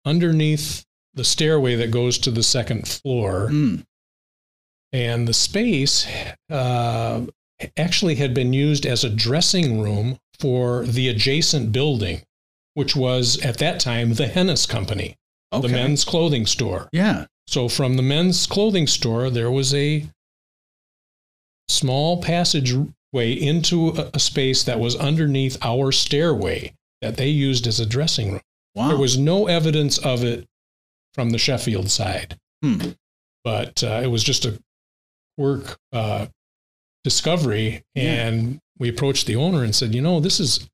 underneath 0.05 0.85
the 1.15 1.25
stairway 1.25 1.75
that 1.77 1.91
goes 1.91 2.19
to 2.19 2.31
the 2.31 2.43
second 2.43 2.87
floor 2.89 3.49
Mm. 3.51 3.85
And 4.93 5.27
the 5.29 5.35
space 5.35 6.07
uh, 6.51 7.27
actually 7.77 8.17
had 8.17 8.35
been 8.35 8.53
used 8.53 8.87
as 8.87 9.05
a 9.05 9.11
dressing 9.11 9.81
room 9.81 10.19
for 10.39 10.85
the 10.85 11.09
adjacent 11.09 11.71
building, 11.73 12.23
which 12.75 12.97
was 12.97 13.39
at 13.45 13.59
that 13.59 13.79
time 13.81 14.15
the 14.15 14.27
Hennis 14.27 14.69
Company, 14.69 15.17
Okay. 15.53 15.67
the 15.67 15.73
men's 15.73 16.05
clothing 16.05 16.47
store. 16.47 16.89
yeah. 16.93 17.27
So 17.47 17.69
from 17.69 17.97
the 17.97 18.03
men's 18.03 18.47
clothing 18.47 18.87
store, 18.87 19.29
there 19.29 19.51
was 19.51 19.75
a 19.75 20.07
small 21.69 22.23
passageway 22.23 23.33
into 23.33 23.89
a, 23.91 24.11
a 24.15 24.19
space 24.21 24.63
that 24.65 24.79
was 24.79 24.95
underneath 24.97 25.59
our 25.63 25.91
stairway 25.93 26.73
that 27.01 27.17
they 27.17 27.29
used 27.29 27.67
as 27.67 27.81
a 27.81 27.87
dressing 27.87 28.33
room. 28.33 28.41
Wow. 28.75 28.89
There 28.89 28.97
was 28.99 29.19
no 29.19 29.47
evidence 29.49 29.99
of 29.99 30.23
it 30.23 30.47
from 31.15 31.31
the 31.31 31.39
Sheffield 31.39 31.91
side, 31.91 32.39
Hmm. 32.63 32.91
but 33.43 33.83
uh, 33.83 34.01
it 34.05 34.09
was 34.09 34.23
just 34.23 34.45
a 34.45 34.61
work 35.41 35.79
uh, 35.93 36.27
discovery. 37.03 37.83
Yeah. 37.95 38.29
And 38.29 38.61
we 38.79 38.89
approached 38.89 39.27
the 39.27 39.37
owner 39.37 39.65
and 39.65 39.75
said, 39.75 39.95
you 39.95 40.01
know, 40.03 40.21
this 40.21 40.39
is 40.39 40.69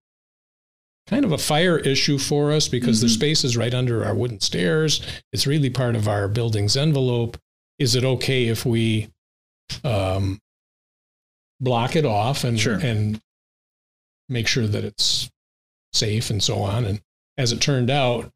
kind 1.07 1.25
of 1.25 1.31
a 1.33 1.39
fire 1.39 1.79
issue 1.79 2.19
for 2.19 2.53
us 2.53 2.67
because 2.69 3.01
the 3.01 3.07
Mhm. 3.07 3.15
space 3.15 3.45
is 3.45 3.57
right 3.57 3.73
under 3.73 4.05
our 4.05 4.15
wooden 4.15 4.41
stairs. 4.41 5.01
It's 5.33 5.47
really 5.47 5.71
part 5.71 5.95
of 5.95 6.09
our 6.09 6.27
building's 6.29 6.77
envelope. 6.77 7.39
Is 7.79 7.95
it 7.95 8.05
okay 8.05 8.47
if 8.49 8.67
we 8.67 9.09
um, 9.85 10.41
block 11.61 11.95
it 11.97 12.05
off 12.05 12.45
and 12.45 12.59
Sure. 12.59 12.79
and 12.79 13.21
make 14.29 14.49
sure 14.49 14.67
that 14.67 14.85
it's 14.85 15.31
safe 15.93 16.29
and 16.31 16.43
so 16.43 16.59
on? 16.63 16.85
And 16.85 17.01
as 17.39 17.53
it 17.53 17.61
turned 17.61 17.91
out, 17.91 18.33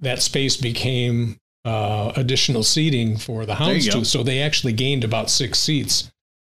that 0.00 0.22
space 0.22 0.56
became 0.56 1.38
uh, 1.64 2.12
additional 2.16 2.62
seating 2.62 3.16
for 3.16 3.46
the 3.46 3.54
There 3.54 3.74
you 3.74 3.90
go. 3.90 3.98
houndstooth. 3.98 4.06
So 4.06 4.22
they 4.22 4.40
actually 4.40 4.72
gained 4.72 5.04
about 5.04 5.30
six 5.30 5.58
seats 5.58 6.10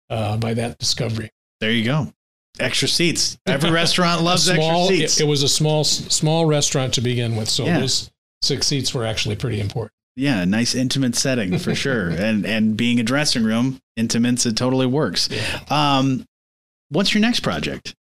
uh, 0.10 0.38
by 0.38 0.54
that 0.54 0.78
discovery. 0.80 1.32
There 1.60 1.72
you 1.72 1.84
go. 1.86 2.14
Extra 2.60 2.88
seats. 2.88 3.38
Every 3.46 3.72
restaurant 3.82 4.22
loves 4.22 4.44
small, 4.52 4.84
extra 4.90 4.98
seats. 4.98 5.20
It, 5.20 5.24
it 5.24 5.28
was 5.28 5.44
a 5.44 5.48
small 5.48 5.84
small 5.84 6.46
restaurant 6.46 6.94
to 6.96 7.02
begin 7.02 7.36
with, 7.36 7.50
so 7.50 7.66
Yeah. 7.66 7.80
those 7.80 8.12
six 8.42 8.68
seats 8.68 8.94
were 8.94 9.06
actually 9.06 9.36
pretty 9.36 9.60
important. 9.60 9.94
yeah, 10.16 10.44
nice 10.46 10.76
intimate 10.76 11.16
setting 11.16 11.58
for 11.58 11.74
sure. 11.84 12.10
and 12.10 12.46
and 12.46 12.76
being 12.76 13.00
a 13.00 13.04
dressing 13.04 13.44
room, 13.44 13.80
intimates 13.96 14.46
it 14.46 14.58
totally 14.58 14.86
works. 14.86 15.30
Um, 15.70 16.26
what's 16.90 17.14
your 17.14 17.22
next 17.22 17.40
project? 17.42 17.96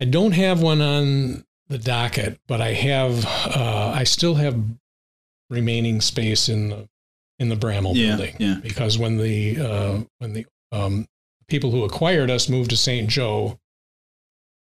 I 0.00 0.04
don't 0.04 0.32
have 0.32 0.60
one 0.62 0.80
on 0.80 1.44
the 1.68 1.78
docket, 1.78 2.38
but 2.46 2.60
I 2.60 2.72
have. 2.72 3.24
Uh, 3.26 3.92
I 3.94 4.04
still 4.04 4.34
have 4.34 4.62
remaining 5.50 6.00
space 6.00 6.48
in 6.48 6.68
the 6.70 6.88
in 7.38 7.48
the 7.48 7.56
Bramall 7.56 7.94
Yeah, 7.94 8.16
building 8.16 8.36
yeah. 8.38 8.56
because 8.62 8.98
when 8.98 9.16
the 9.18 9.58
uh, 9.58 10.00
when 10.18 10.32
the 10.34 10.46
um, 10.70 11.06
people 11.48 11.70
who 11.70 11.84
acquired 11.84 12.30
us 12.30 12.48
moved 12.48 12.70
to 12.70 12.76
St. 12.76 13.08
Joe, 13.08 13.58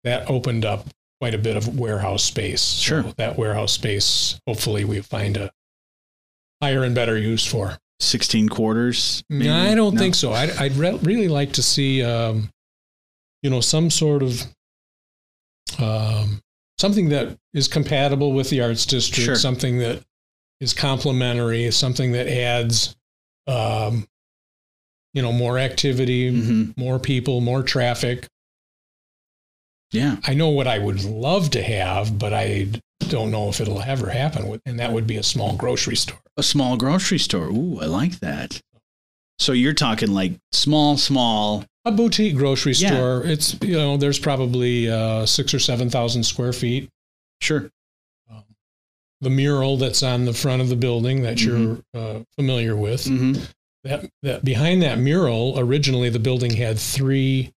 that 0.05 0.29
opened 0.31 0.64
up 0.64 0.87
quite 1.20 1.35
a 1.35 1.38
bit 1.38 1.57
of 1.57 1.79
warehouse 1.79 2.22
space. 2.25 2.61
So 2.61 2.83
Sure. 3.03 3.03
that 3.16 3.38
warehouse 3.38 3.72
space, 3.72 4.38
hopefully, 4.46 4.85
we 4.85 5.01
find 5.01 5.37
a 5.37 5.51
higher 6.62 6.83
and 6.85 6.94
better 6.94 7.16
use 7.16 7.46
for. 7.46 7.79
16 8.01 8.51
quarters? 8.51 9.25
maybe? 9.31 9.46
No, 9.49 9.57
I 9.57 9.75
don't 9.75 9.94
No? 9.94 9.99
think 10.01 10.14
so. 10.14 10.33
I'd, 10.33 10.51
I'd 10.59 10.72
re- 10.77 10.99
really 11.03 11.29
like 11.29 11.53
to 11.55 11.62
see, 11.62 12.03
um, 12.05 12.51
you 13.42 13.49
know, 13.49 13.62
some 13.62 13.88
sort 13.90 14.22
of 14.22 14.42
um, 15.79 16.40
something 16.78 17.08
that 17.08 17.38
is 17.54 17.68
compatible 17.68 18.32
with 18.32 18.50
the 18.50 18.60
arts 18.60 18.84
district, 18.86 19.24
Sure. 19.24 19.34
something 19.36 19.78
that 19.78 20.02
is 20.60 20.72
complementary, 20.72 21.70
something 21.70 22.12
that 22.12 22.28
adds, 22.28 22.96
um, 23.46 24.06
you 25.14 25.22
know, 25.22 25.32
more 25.32 25.58
activity, 25.58 26.30
Mhm. 26.30 26.76
more 26.76 26.98
people, 26.98 27.40
more 27.40 27.62
traffic. 27.62 28.26
Yeah. 29.92 30.16
I 30.24 30.35
know 30.35 30.48
what 30.48 30.66
I 30.66 30.79
would 30.79 31.04
love 31.04 31.50
to 31.50 31.62
have, 31.62 32.18
but 32.18 32.35
I 32.35 32.68
don't 33.08 33.31
know 33.31 33.48
if 33.48 33.60
it'll 33.60 33.81
ever 33.83 34.10
happen. 34.10 34.60
And 34.66 34.79
that 34.81 34.92
would 34.92 35.06
be 35.06 35.16
a 35.16 35.22
small 35.22 35.56
grocery 35.56 35.96
store. 35.96 36.20
A 36.37 36.42
small 36.42 36.77
grocery 36.77 37.18
store. 37.18 37.46
Ooh, 37.48 37.81
I 37.81 37.87
like 37.87 38.20
that. 38.20 38.60
So 39.38 39.52
you're 39.52 39.74
talking 39.74 40.12
like 40.12 40.32
small, 40.52 40.96
small. 40.96 41.64
A 41.84 41.92
boutique 41.92 42.37
grocery 42.37 42.72
Yeah. 42.72 42.88
store. 42.90 43.22
It's 43.24 43.56
you 43.62 43.74
know, 43.74 43.96
there's 43.96 44.18
probably 44.18 44.90
uh, 44.90 45.24
six 45.26 45.54
or 45.54 45.58
seven 45.58 45.88
thousand 45.90 46.24
square 46.24 46.52
feet. 46.52 46.88
Sure. 47.40 47.70
The 49.22 49.30
mural 49.30 49.78
that's 49.78 50.02
on 50.02 50.26
the 50.26 50.34
front 50.34 50.60
of 50.60 50.68
the 50.68 50.76
building 50.76 51.22
that 51.22 51.40
you're 51.42 51.78
uh, 51.94 52.20
familiar 52.37 52.76
with. 52.76 53.04
Mm-hmm. 53.04 53.42
That 53.84 54.10
that 54.22 54.44
behind 54.44 54.82
that 54.82 54.98
mural, 54.98 55.58
originally 55.58 56.10
the 56.10 56.18
building 56.18 56.50
had 56.54 56.78
three 56.78 57.52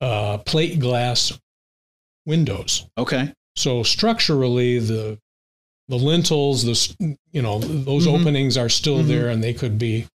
uh, 0.00 0.38
plate 0.38 0.80
glass 0.80 1.38
windows. 2.26 2.86
Okay. 2.98 3.32
So 3.54 3.82
structurally, 3.84 4.80
the 4.80 5.18
the 5.88 5.96
lintels, 5.96 6.64
the 6.64 7.16
you 7.32 7.42
know 7.42 7.60
those 7.60 8.06
Mhm. 8.06 8.20
openings 8.20 8.56
are 8.56 8.68
still 8.68 8.98
Mhm. 9.04 9.06
there, 9.08 9.28
and 9.28 9.42
they 9.44 9.54
could 9.54 9.78
be 9.78 10.06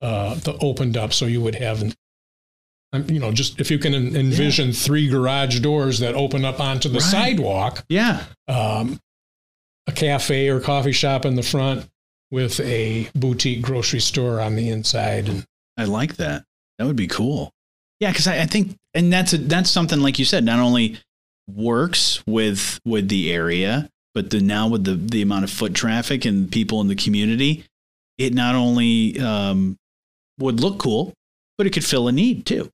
uh, 0.00 0.34
the 0.36 0.56
opened 0.60 0.96
up. 0.96 1.12
So 1.12 1.26
you 1.26 1.40
would 1.40 1.54
have 1.56 1.82
um, 2.92 3.04
you 3.08 3.18
know, 3.20 3.32
just 3.32 3.60
if 3.60 3.70
you 3.70 3.78
can 3.78 3.94
en- 3.94 4.16
envision 4.16 4.72
three 4.72 5.08
garage 5.08 5.60
doors 5.60 5.98
that 5.98 6.14
open 6.14 6.44
up 6.44 6.58
onto 6.58 6.88
the 6.88 7.00
Right. 7.00 7.02
sidewalk, 7.10 7.84
Yeah. 7.88 8.24
um, 8.48 8.98
a 9.86 9.92
cafe 9.92 10.48
or 10.48 10.58
coffee 10.60 10.92
shop 10.92 11.24
in 11.26 11.34
the 11.34 11.42
front 11.42 11.86
with 12.30 12.60
a 12.60 13.08
boutique 13.14 13.60
grocery 13.62 14.00
store 14.00 14.40
on 14.40 14.56
the 14.56 14.70
inside. 14.70 15.28
And 15.28 15.44
I 15.76 15.84
like 15.84 16.16
that. 16.16 16.44
That 16.78 16.86
would 16.86 16.96
be 16.96 17.06
cool. 17.08 17.50
Yeah, 18.00 18.10
because 18.10 18.26
I, 18.26 18.40
I 18.42 18.46
think, 18.46 18.76
and 18.94 19.12
that's 19.12 19.32
a, 19.34 19.38
that's 19.38 19.70
something 19.70 20.00
like 20.00 20.18
you 20.18 20.24
said, 20.24 20.44
not 20.44 20.58
only 20.60 20.98
works 21.46 22.22
with 22.26 22.78
with 22.84 23.08
the 23.08 23.32
area, 23.32 23.88
but 24.14 24.30
the 24.30 24.40
now 24.40 24.68
with 24.68 24.84
the 24.84 24.94
the 24.94 25.20
amount 25.22 25.44
of 25.44 25.50
foot 25.50 25.74
traffic 25.74 26.24
and 26.24 26.50
people 26.50 26.80
in 26.80 26.88
the 26.88 26.94
community, 26.94 27.64
it 28.18 28.34
not 28.34 28.54
only 28.54 29.18
um, 29.20 29.76
would 30.38 30.60
look 30.60 30.78
cool, 30.78 31.12
but 31.56 31.66
it 31.66 31.72
could 31.72 31.84
fill 31.84 32.08
a 32.08 32.12
need 32.12 32.46
too. 32.46 32.70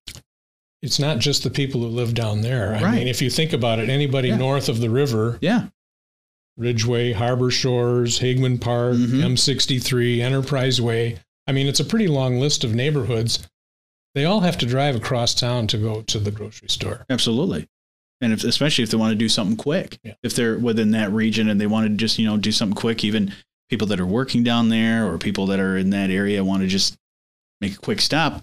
it's 0.83 0.99
not 0.99 1.19
just 1.19 1.43
the 1.43 1.49
people 1.49 1.81
who 1.81 1.87
live 1.87 2.12
down 2.12 2.43
there. 2.43 2.75
I 2.75 2.95
mean, 2.95 3.09
if 3.09 3.23
you 3.23 3.31
think 3.31 3.55
about 3.55 3.79
it, 3.79 3.89
anybody 3.89 4.29
Yeah. 4.29 4.37
north 4.37 4.69
of 4.69 4.81
the 4.81 4.91
river, 4.91 5.39
Yeah, 5.41 5.69
Ridgeway, 6.59 7.12
Harbor 7.12 7.51
Shores, 7.51 8.19
Hagman 8.21 8.61
Park, 8.61 8.97
Mhm. 8.97 9.23
M63, 9.23 10.21
Enterprise 10.21 10.81
Way. 10.81 11.19
I 11.47 11.53
mean, 11.53 11.67
it's 11.67 11.81
a 11.81 11.85
pretty 11.85 12.07
long 12.07 12.39
list 12.39 12.65
of 12.65 12.75
neighborhoods. 12.75 13.41
They 14.15 14.25
all 14.25 14.41
have 14.41 14.59
to 14.59 14.67
drive 14.67 14.95
across 14.95 15.35
town 15.35 15.67
to 15.69 15.79
go 15.79 16.03
to 16.03 16.19
the 16.19 16.31
grocery 16.31 16.69
store. 16.69 17.05
absolutely. 17.11 17.67
And 18.21 18.33
if, 18.33 18.45
especially 18.45 18.85
if 18.85 18.91
they 18.91 18.97
want 18.97 19.11
to 19.12 19.17
do 19.17 19.29
something 19.29 19.57
quick, 19.57 19.99
Yeah. 20.05 20.15
if 20.23 20.37
they're 20.37 20.59
within 20.59 20.93
that 20.93 21.11
region 21.12 21.49
and 21.49 21.61
they 21.61 21.67
want 21.67 21.89
to 21.89 21.95
just 21.97 22.19
you 22.19 22.25
know 22.27 22.37
do 22.37 22.53
something 22.53 22.77
quick, 22.77 23.03
even 23.05 23.33
people 23.71 23.87
that 23.89 23.99
are 24.01 24.07
working 24.07 24.45
down 24.45 24.69
there 24.69 25.11
or 25.11 25.19
people 25.19 25.47
that 25.47 25.59
are 25.61 25.77
in 25.79 25.91
that 25.91 26.11
area 26.11 26.45
want 26.45 26.62
to 26.62 26.69
just 26.69 26.97
make 27.65 27.75
a 27.75 27.81
quick 27.81 28.01
stop, 28.01 28.43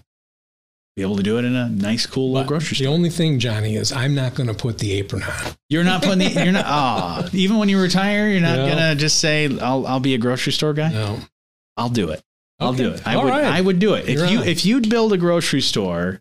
be 0.96 1.02
able 1.02 1.16
to 1.16 1.22
do 1.22 1.38
it 1.38 1.44
in 1.44 1.54
a 1.54 1.68
nice, 1.68 2.04
cool 2.06 2.32
little 2.32 2.42
But 2.44 2.48
grocery 2.48 2.76
store. 2.76 2.86
the 2.88 2.92
only 2.92 3.08
thing, 3.10 3.38
Johnny, 3.38 3.76
is 3.76 3.92
I'm 3.92 4.14
not 4.14 4.34
going 4.34 4.48
to 4.48 4.54
put 4.54 4.78
the 4.78 4.92
apron 4.92 5.22
on. 5.22 5.52
You're 5.70 5.84
not 5.84 6.02
putting 6.02 6.18
the, 6.18 6.30
you're 6.44 6.52
not 6.52 6.66
ah 6.66 7.28
even 7.32 7.56
when 7.58 7.68
you 7.68 7.80
retire, 7.80 8.28
you're 8.28 8.40
not 8.40 8.56
No. 8.58 8.68
gonna 8.68 8.94
just 8.94 9.18
say 9.18 9.46
I'll 9.60 9.86
I'll 9.86 10.00
be 10.00 10.14
a 10.14 10.18
grocery 10.18 10.52
store 10.52 10.74
guy. 10.74 10.90
No. 10.92 11.18
I'll 11.78 11.88
do 11.88 12.10
it. 12.10 12.22
I'll 12.60 12.70
Okay. 12.74 12.82
do 12.84 12.90
it. 12.90 13.06
I 13.06 13.14
All 13.14 13.24
would 13.24 13.30
right. 13.30 13.44
I 13.44 13.60
would 13.60 13.78
do 13.78 13.94
it 13.94 14.08
if 14.08 14.18
You're 14.18 14.26
you 14.26 14.38
on. 14.40 14.46
if 14.46 14.66
you'd 14.66 14.90
build 14.90 15.12
a 15.14 15.16
grocery 15.18 15.62
store, 15.62 16.20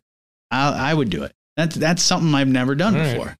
I 0.51 0.91
I 0.91 0.93
would 0.93 1.09
do 1.09 1.23
it. 1.23 1.33
That's 1.57 1.75
that's 1.75 2.01
something 2.01 2.33
I've 2.33 2.47
never 2.47 2.73
done 2.75 2.95
All 2.95 3.01
right. 3.01 3.11
before. 3.17 3.35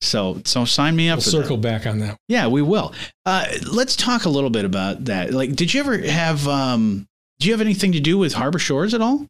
So 0.00 0.40
so 0.44 0.64
sign 0.64 0.94
me 0.94 1.08
up 1.08 1.16
We'll 1.18 1.24
for 1.24 1.30
circle 1.30 1.56
that. 1.56 1.62
back 1.62 1.86
on 1.86 1.98
that. 1.98 2.18
Yeah, 2.28 2.46
we 2.46 2.62
will. 2.62 2.92
Uh, 3.26 3.46
let's 3.66 3.96
talk 3.96 4.24
a 4.26 4.28
little 4.28 4.50
bit 4.50 4.64
about 4.64 5.06
that. 5.06 5.32
Like, 5.34 5.56
did 5.56 5.72
you 5.74 5.80
ever 5.80 5.98
have 5.98 6.46
um? 6.46 7.08
Do 7.38 7.46
you 7.48 7.52
have 7.52 7.60
anything 7.60 7.92
to 7.92 8.00
do 8.00 8.16
with 8.18 8.34
Harbor 8.34 8.58
Shores 8.58 8.94
at 8.94 9.00
all? 9.00 9.26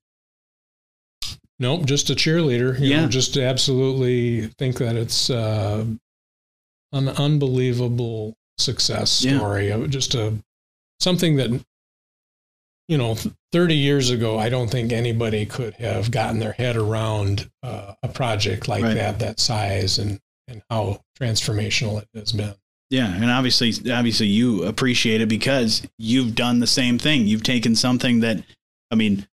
Nope, 1.59 1.87
just 1.87 2.11
a 2.11 2.15
cheerleader. 2.15 2.79
You 2.79 2.89
Yeah. 2.91 3.03
know, 3.03 3.09
just 3.09 3.37
absolutely 3.37 4.49
think 4.59 4.79
that 4.79 4.97
it's 4.97 5.31
uh, 5.31 5.85
an 6.93 7.09
unbelievable 7.09 8.35
success 8.59 9.25
Yeah. 9.25 9.39
story. 9.39 9.87
Just 9.89 10.15
a 10.15 10.35
something 11.01 11.37
that 11.37 11.65
you 12.87 12.99
know, 12.99 13.17
30 13.53 13.75
years 13.77 14.11
ago, 14.11 14.39
I 14.39 14.51
don't 14.51 14.69
think 14.71 14.93
anybody 14.93 15.47
could 15.47 15.73
have 15.77 16.11
gotten 16.11 16.39
their 16.39 16.53
head 16.53 16.77
around 16.77 17.51
uh, 17.63 17.95
a 18.03 18.09
project 18.09 18.69
like 18.69 18.83
Right. 18.85 18.95
that, 18.95 19.19
that 19.21 19.41
size, 19.41 19.99
and 19.99 20.21
and 20.49 20.61
how 20.69 21.01
transformational 21.19 22.03
it 22.03 22.09
has 22.15 22.33
been. 22.33 22.55
Yeah, 22.95 23.13
and 23.13 23.29
obviously, 23.29 23.73
obviously, 23.93 24.29
you 24.29 24.63
appreciate 24.63 25.21
it 25.21 25.29
because 25.29 25.83
you've 25.99 26.37
done 26.37 26.61
the 26.61 26.67
same 26.69 26.97
thing. 26.97 27.27
You've 27.27 27.43
taken 27.43 27.75
something 27.75 28.21
that, 28.21 28.45
I 28.93 28.95
mean, 28.95 29.27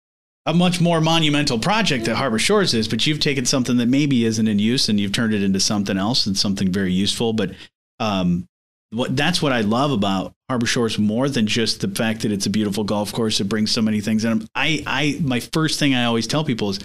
a 0.45 0.53
much 0.53 0.79
more 0.79 1.01
monumental 1.01 1.59
project 1.59 2.05
that 2.05 2.15
Harbor 2.15 2.39
Shores 2.39 2.73
is, 2.73 2.87
but 2.87 3.05
you've 3.05 3.19
taken 3.19 3.45
something 3.45 3.75
that 3.75 3.87
maybe 3.87 4.23
isn't 4.23 4.47
in 4.47 4.59
use 4.59 4.87
and 4.87 4.97
you've 4.97 5.11
turned 5.11 5.33
it 5.33 5.43
into 5.43 5.59
something 5.59 5.97
else 5.97 6.25
and 6.25 6.37
something 6.37 6.71
very 6.71 6.93
useful. 6.93 7.33
But 7.33 7.51
um, 7.99 8.47
what 8.91 9.17
that's 9.17 9.41
what 9.41 9.51
I 9.51 9.59
love 9.59 9.91
about 9.91 10.31
Harbor 10.47 10.65
Shores 10.65 10.97
more 10.97 11.27
than 11.27 11.45
just 11.45 11.81
the 11.81 11.89
fact 11.89 12.21
that 12.21 12.31
it's 12.31 12.45
a 12.45 12.49
beautiful 12.49 12.85
golf 12.85 13.11
course. 13.11 13.41
It 13.41 13.49
brings 13.49 13.71
so 13.71 13.81
many 13.81 13.99
things. 13.99 14.23
And 14.23 14.47
I, 14.55 14.81
I, 14.87 15.19
my 15.21 15.41
first 15.41 15.79
thing 15.79 15.93
I 15.93 16.05
always 16.05 16.27
tell 16.27 16.45
people 16.45 16.69
is, 16.69 16.79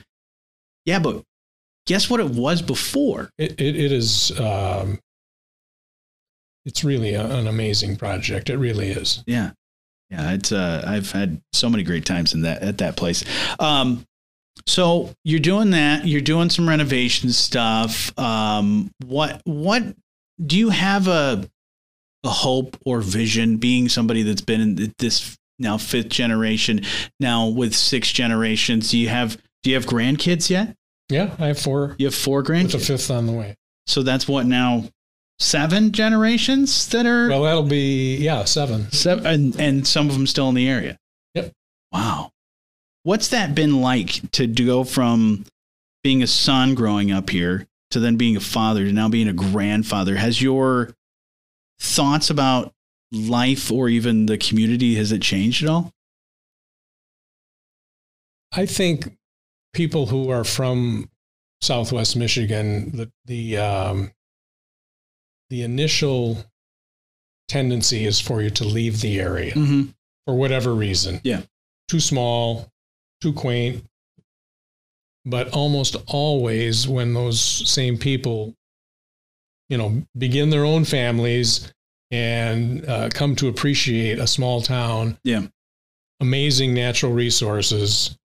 yeah, 0.86 0.98
but 0.98 1.22
guess 1.86 2.10
what 2.10 2.18
it 2.18 2.30
was 2.30 2.62
before? 2.62 3.30
It 3.38 3.60
it, 3.60 3.76
it 3.76 3.92
is. 3.92 4.36
Um, 4.40 4.98
it's 6.64 6.84
really 6.84 7.14
a, 7.14 7.26
an 7.26 7.46
amazing 7.46 7.96
project. 7.96 8.50
It 8.50 8.56
really 8.56 8.88
is. 8.90 9.22
Yeah. 9.26 9.50
Yeah, 10.10 10.32
it's 10.32 10.52
uh 10.52 10.84
I've 10.86 11.10
had 11.12 11.40
so 11.52 11.68
many 11.68 11.82
great 11.82 12.04
times 12.04 12.34
in 12.34 12.42
that 12.42 12.62
at 12.62 12.78
that 12.78 12.96
place. 12.96 13.24
Um 13.58 14.04
so 14.66 15.12
you're 15.24 15.40
doing 15.40 15.70
that, 15.70 16.06
you're 16.06 16.20
doing 16.20 16.50
some 16.50 16.68
renovation 16.68 17.30
stuff. 17.30 18.16
Um 18.18 18.90
what 19.04 19.40
what 19.44 19.82
do 20.44 20.58
you 20.58 20.70
have 20.70 21.08
a 21.08 21.48
a 22.22 22.28
hope 22.28 22.76
or 22.86 23.00
vision 23.00 23.56
being 23.56 23.88
somebody 23.88 24.22
that's 24.22 24.40
been 24.40 24.60
in 24.60 24.94
this 24.98 25.36
now 25.58 25.78
fifth 25.78 26.08
generation, 26.08 26.80
now 27.20 27.48
with 27.48 27.74
six 27.74 28.10
generations, 28.10 28.90
do 28.90 28.98
you 28.98 29.08
have 29.08 29.36
do 29.62 29.70
you 29.70 29.76
have 29.76 29.86
grandkids 29.86 30.50
yet? 30.50 30.76
Yeah, 31.08 31.34
I 31.38 31.48
have 31.48 31.58
four 31.58 31.96
You 31.98 32.06
have 32.06 32.14
four 32.14 32.42
with 32.42 32.74
a 32.74 32.78
fifth 32.78 33.10
on 33.10 33.26
the 33.26 33.32
way. 33.32 33.56
So 33.86 34.02
that's 34.02 34.26
what 34.26 34.46
now 34.46 34.84
seven 35.38 35.92
generations 35.92 36.88
that 36.88 37.06
are 37.06 37.28
Well, 37.28 37.42
that'll 37.42 37.62
be 37.62 38.16
yeah 38.16 38.44
seven. 38.44 38.90
Seven, 38.92 39.26
and, 39.26 39.60
and 39.60 39.86
some 39.86 40.08
of 40.08 40.14
them 40.14 40.26
still 40.26 40.48
in 40.48 40.54
the 40.54 40.68
area. 40.68 40.98
Yep. 41.34 41.52
Wow. 41.92 42.30
What's 43.02 43.28
that 43.28 43.54
been 43.54 43.80
like 43.80 44.30
to 44.32 44.46
go 44.46 44.84
from 44.84 45.44
being 46.02 46.22
a 46.22 46.26
son 46.26 46.74
growing 46.74 47.12
up 47.12 47.30
here 47.30 47.66
to 47.90 48.00
then 48.00 48.16
being 48.16 48.36
a 48.36 48.40
father 48.40 48.84
to 48.84 48.92
now 48.92 49.08
being 49.08 49.28
a 49.28 49.32
grandfather? 49.32 50.16
Has 50.16 50.40
your 50.40 50.94
thoughts 51.78 52.30
about 52.30 52.72
life 53.12 53.70
or 53.70 53.88
even 53.88 54.26
the 54.26 54.38
community 54.38 54.94
has 54.94 55.12
it 55.12 55.22
changed 55.22 55.62
at 55.62 55.68
all? 55.68 55.90
I 58.52 58.66
think 58.66 59.16
people 59.72 60.06
who 60.06 60.30
are 60.30 60.44
from 60.44 61.10
Southwest 61.60 62.16
Michigan, 62.16 62.96
the 62.96 63.12
the 63.26 63.58
um, 63.58 64.12
the 65.54 65.62
initial 65.62 66.44
tendency 67.46 68.06
is 68.06 68.20
for 68.20 68.42
you 68.42 68.50
to 68.50 68.64
leave 68.64 69.00
the 69.00 69.20
area 69.20 69.52
Mm-hmm. 69.54 69.82
for 70.26 70.34
whatever 70.34 70.74
reason. 70.74 71.20
Yeah. 71.22 71.42
too 71.88 72.00
small, 72.00 72.68
too 73.20 73.32
quaint. 73.32 73.84
But 75.24 75.50
almost 75.50 75.94
always, 76.08 76.88
when 76.88 77.14
those 77.14 77.38
same 77.70 77.96
people, 77.98 78.54
you 79.68 79.78
know, 79.78 80.02
begin 80.18 80.50
their 80.50 80.64
own 80.64 80.84
families 80.84 81.72
and 82.10 82.84
uh, 82.88 83.10
come 83.14 83.36
to 83.36 83.46
appreciate 83.46 84.18
a 84.18 84.26
small 84.26 84.60
town, 84.60 85.18
Yeah. 85.22 85.46
amazing 86.18 86.74
natural 86.74 87.12
resources. 87.12 88.18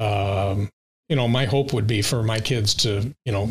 Um, 0.00 0.68
you 1.08 1.14
know, 1.14 1.28
my 1.28 1.44
hope 1.44 1.72
would 1.72 1.86
be 1.86 2.02
for 2.02 2.24
my 2.24 2.40
kids 2.40 2.74
to, 2.82 3.14
you 3.24 3.30
know, 3.32 3.50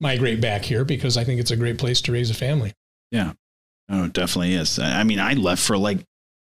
migrate 0.00 0.40
back 0.40 0.64
here 0.64 0.84
because 0.84 1.16
I 1.16 1.24
think 1.24 1.40
it's 1.40 1.50
a 1.50 1.56
great 1.56 1.78
place 1.78 2.00
to 2.02 2.12
raise 2.12 2.30
a 2.30 2.34
family. 2.34 2.72
Yeah. 3.10 3.32
Oh, 3.88 4.04
it 4.04 4.12
definitely 4.12 4.54
is. 4.54 4.78
I 4.78 5.04
mean, 5.04 5.18
I 5.20 5.34
left 5.34 5.62
for 5.62 5.76
like 5.76 5.98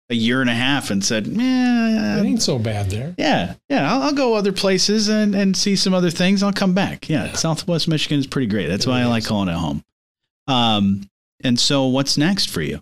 a 0.09 0.15
year 0.15 0.39
and 0.41 0.49
a 0.49 0.53
half 0.53 0.89
and 0.91 1.03
said, 1.03 1.27
"Man, 1.27 2.19
It 2.25 2.29
ain't 2.29 2.41
so 2.41 2.57
bad 2.59 2.89
there. 2.89 3.13
yeah, 3.17 3.55
yeah. 3.69 3.91
I'll, 3.91 4.03
I'll 4.03 4.13
go 4.13 4.35
other 4.35 4.51
places 4.53 5.09
and, 5.09 5.33
and 5.35 5.57
see 5.57 5.75
some 5.75 5.93
other 5.93 6.11
things. 6.11 6.43
I'll 6.43 6.53
come 6.53 6.73
back. 6.73 7.09
Yeah, 7.09 7.33
Southwest 7.33 7.87
Michigan 7.87 8.19
is 8.19 8.27
pretty 8.27 8.47
great. 8.47 8.67
That's 8.67 8.85
It 8.85 8.89
why 8.89 9.01
I 9.01 9.05
like 9.05 9.25
calling 9.25 9.49
it 9.49 9.55
home. 9.57 9.83
Um, 10.47 11.09
and 11.43 11.59
so 11.59 11.87
what's 11.87 12.17
next 12.17 12.49
for 12.51 12.61
you? 12.61 12.79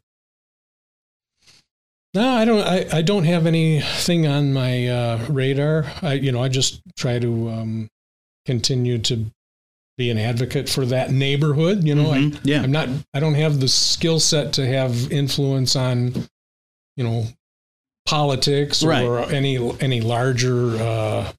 No, 2.14 2.30
I 2.30 2.46
don't. 2.46 2.62
I, 2.62 2.98
I 2.98 3.02
don't 3.02 3.24
have 3.24 3.48
anything 3.48 4.28
on 4.28 4.54
my 4.54 4.88
uh, 4.88 5.26
radar. 5.30 5.86
I, 6.04 6.14
you 6.14 6.32
know, 6.32 6.44
I 6.44 6.48
just 6.48 6.82
try 6.96 7.18
to 7.18 7.50
um, 7.50 7.88
continue 8.46 9.00
to 9.00 9.26
be 9.98 10.10
an 10.10 10.18
advocate 10.18 10.68
for 10.70 10.86
that 10.88 11.12
neighborhood. 11.12 11.84
You 11.84 11.96
know, 11.96 12.06
Mhm. 12.12 12.36
I, 12.36 12.40
yeah, 12.44 12.62
I'm 12.64 12.72
not. 12.72 12.90
I 13.14 13.20
don't 13.20 13.36
have 13.36 13.60
the 13.60 13.68
skill 13.68 14.20
set 14.20 14.54
to 14.54 14.66
have 14.66 15.12
influence 15.12 15.76
on, 15.76 16.14
you 16.98 17.04
know, 17.04 17.28
politics 18.06 18.84
Right. 18.84 19.04
or 19.04 19.20
any 19.32 19.58
any 19.80 20.02
larger 20.02 20.76
uh, 20.78 21.32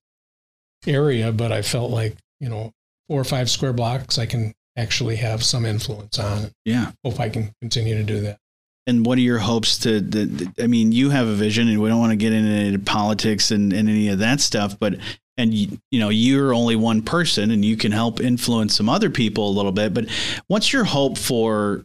area. 0.86 1.32
But 1.32 1.52
I 1.52 1.62
felt 1.62 1.90
like 1.90 2.16
you 2.40 2.48
know, 2.48 2.72
four 3.08 3.20
or 3.20 3.24
five 3.24 3.48
square 3.48 3.72
blocks, 3.72 4.18
I 4.18 4.26
can 4.26 4.52
actually 4.76 5.16
have 5.16 5.42
some 5.42 5.64
influence 5.64 6.18
on. 6.18 6.50
yeah. 6.64 6.90
Hope 7.04 7.20
I 7.20 7.28
can 7.28 7.52
continue 7.62 7.94
to 7.94 8.02
do 8.02 8.20
that. 8.22 8.38
And 8.86 9.06
what 9.06 9.16
are 9.16 9.22
your 9.22 9.38
hopes 9.38 9.78
to? 9.78 10.00
The, 10.00 10.26
the- 10.26 10.62
I 10.62 10.66
mean, 10.66 10.92
you 10.92 11.08
have 11.10 11.26
a 11.26 11.32
vision, 11.34 11.68
and 11.68 11.80
we 11.80 11.88
don't 11.88 12.00
want 12.00 12.10
to 12.10 12.16
get 12.16 12.32
into 12.34 12.78
politics 12.80 13.50
and, 13.50 13.72
and 13.72 13.88
any 13.88 14.08
of 14.08 14.18
that 14.18 14.40
stuff. 14.40 14.78
But 14.78 14.96
and 15.36 15.52
you, 15.52 15.78
you 15.90 15.98
know, 15.98 16.08
you're 16.08 16.54
only 16.54 16.76
one 16.76 17.02
person, 17.02 17.50
and 17.50 17.64
you 17.64 17.76
can 17.76 17.92
help 17.92 18.20
influence 18.20 18.76
some 18.76 18.88
other 18.88 19.10
people 19.10 19.48
a 19.48 19.52
little 19.52 19.72
bit. 19.72 19.94
But 19.94 20.06
what's 20.46 20.72
your 20.72 20.84
hope 20.84 21.18
for 21.18 21.84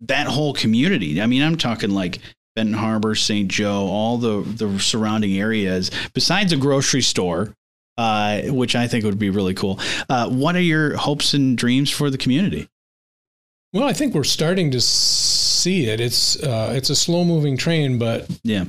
that 0.00 0.26
whole 0.26 0.52
community? 0.52 1.20
I 1.20 1.26
mean, 1.26 1.42
I'm 1.42 1.56
talking 1.56 1.90
like 1.90 2.18
Benton 2.56 2.74
Harbor, 2.74 3.14
St. 3.14 3.48
Joe, 3.48 3.86
all 3.86 4.18
the 4.18 4.42
the 4.42 4.78
surrounding 4.78 5.38
areas. 5.38 5.90
Besides 6.12 6.52
a 6.52 6.56
grocery 6.56 7.02
store, 7.02 7.54
uh, 7.96 8.42
which 8.42 8.74
I 8.74 8.88
think 8.88 9.04
would 9.04 9.18
be 9.18 9.30
really 9.30 9.54
cool. 9.54 9.78
Uh, 10.08 10.28
what 10.28 10.56
are 10.56 10.60
your 10.60 10.96
hopes 10.96 11.34
and 11.34 11.56
dreams 11.56 11.90
for 11.90 12.10
the 12.10 12.18
community? 12.18 12.68
Well, 13.72 13.84
I 13.84 13.92
think 13.92 14.14
we're 14.14 14.24
starting 14.24 14.70
to 14.72 14.80
see 14.80 15.86
it. 15.86 16.00
It's 16.00 16.42
uh, 16.42 16.72
it's 16.74 16.90
a 16.90 16.96
slow 16.96 17.24
moving 17.24 17.56
train, 17.56 17.98
but 17.98 18.28
yeah, 18.42 18.64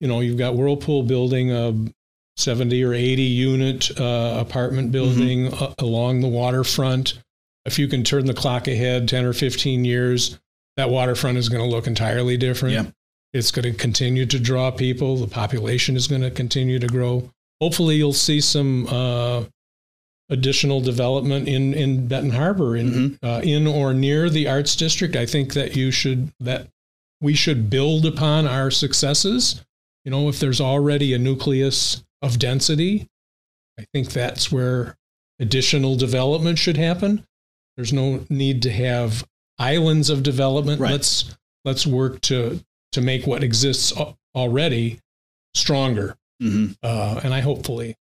you 0.00 0.08
know, 0.08 0.20
you've 0.20 0.38
got 0.38 0.54
Whirlpool 0.56 1.02
building 1.02 1.52
a 1.52 1.74
70 2.36 2.84
or 2.84 2.92
80 2.92 3.22
unit 3.22 4.00
uh, 4.00 4.36
apartment 4.38 4.92
building 4.92 5.50
mm-hmm. 5.50 5.84
along 5.84 6.20
the 6.20 6.28
waterfront. 6.28 7.22
If 7.64 7.78
you 7.78 7.88
can 7.88 8.04
turn 8.04 8.26
the 8.26 8.34
clock 8.34 8.68
ahead 8.68 9.08
10 9.08 9.24
or 9.24 9.32
15 9.32 9.84
years, 9.84 10.38
that 10.76 10.90
waterfront 10.90 11.38
is 11.38 11.48
going 11.48 11.62
to 11.62 11.74
look 11.74 11.86
entirely 11.86 12.36
different. 12.36 12.74
Yeah. 12.74 12.90
It's 13.32 13.50
going 13.50 13.70
to 13.70 13.78
continue 13.78 14.26
to 14.26 14.38
draw 14.38 14.70
people. 14.70 15.16
The 15.16 15.26
population 15.26 15.96
is 15.96 16.06
going 16.06 16.22
to 16.22 16.30
continue 16.30 16.78
to 16.78 16.86
grow. 16.86 17.30
Hopefully, 17.60 17.96
you'll 17.96 18.12
see 18.12 18.40
some 18.40 18.86
uh, 18.86 19.44
additional 20.28 20.80
development 20.80 21.48
in 21.48 21.74
in 21.74 22.06
Benton 22.06 22.30
Harbor, 22.30 22.76
in 22.76 22.90
mm-hmm. 22.90 23.26
uh, 23.26 23.40
in 23.40 23.66
or 23.66 23.92
near 23.92 24.30
the 24.30 24.48
Arts 24.48 24.76
District. 24.76 25.16
I 25.16 25.26
think 25.26 25.54
that 25.54 25.76
you 25.76 25.90
should 25.90 26.32
that 26.40 26.68
we 27.20 27.34
should 27.34 27.68
build 27.68 28.06
upon 28.06 28.46
our 28.46 28.70
successes. 28.70 29.64
You 30.04 30.10
know, 30.10 30.28
if 30.28 30.38
there's 30.38 30.60
already 30.60 31.14
a 31.14 31.18
nucleus 31.18 32.04
of 32.26 32.38
density, 32.38 33.08
I 33.78 33.84
think 33.92 34.10
that's 34.10 34.50
where 34.50 34.96
additional 35.38 35.96
development 35.96 36.58
should 36.58 36.76
happen. 36.76 37.24
There's 37.76 37.92
no 37.92 38.24
need 38.28 38.62
to 38.62 38.70
have 38.70 39.26
islands 39.58 40.10
of 40.10 40.22
development. 40.22 40.80
Right. 40.80 40.92
Let's 40.92 41.36
let's 41.64 41.86
work 41.86 42.20
to 42.22 42.60
to 42.92 43.00
make 43.00 43.26
what 43.26 43.42
exists 43.42 43.92
already 44.34 45.00
stronger. 45.54 46.16
Mm-hmm. 46.42 46.72
Uh, 46.82 47.20
and 47.24 47.34
I 47.34 47.40
hopefully 47.40 47.96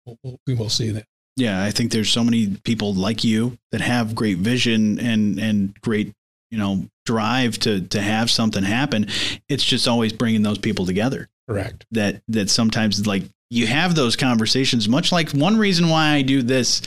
we 0.48 0.54
will 0.54 0.70
see 0.70 0.92
that. 0.92 1.06
Yeah, 1.36 1.64
I 1.64 1.72
think 1.72 1.92
there's 1.92 2.12
so 2.12 2.24
many 2.24 2.58
people 2.64 2.94
like 2.94 3.24
you 3.24 3.58
that 3.72 3.82
have 3.82 4.16
great 4.16 4.38
vision 4.38 5.00
and 5.00 5.40
and 5.40 5.80
great 5.82 6.14
you 6.52 6.58
know 6.58 6.86
drive 7.06 7.58
to 7.60 7.82
to 7.82 8.02
have 8.02 8.30
something 8.30 8.64
happen. 8.64 9.08
It's 9.50 9.64
just 9.64 9.88
always 9.88 10.14
bringing 10.14 10.44
those 10.44 10.60
people 10.60 10.86
together. 10.86 11.30
Correct. 11.50 11.86
That 11.92 12.22
that 12.28 12.50
sometimes 12.50 13.06
like 13.08 13.24
you 13.54 13.68
have 13.68 13.96
those 13.96 14.16
conversations 14.16 14.90
much 14.90 15.12
like 15.12 15.32
one 15.32 15.58
reason 15.58 15.90
why 15.90 16.10
i 16.10 16.22
do 16.22 16.42
this 16.42 16.82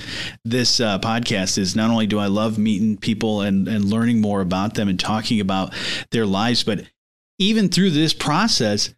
this 0.45 0.81
uh, 0.81 0.99
podcast 0.99 1.59
is 1.59 1.77
not 1.77 1.91
only 1.91 2.07
do 2.07 2.19
i 2.19 2.27
love 2.27 2.59
meeting 2.59 2.97
people 2.97 3.41
and, 3.41 3.69
and 3.69 3.85
learning 3.85 4.21
more 4.21 4.41
about 4.41 4.75
them 4.75 4.89
and 4.89 4.99
talking 4.99 5.41
about 5.41 5.73
their 6.11 6.27
lives 6.27 6.65
but 6.65 6.83
even 7.39 7.69
through 7.69 7.91
this 7.91 8.13
process 8.13 8.95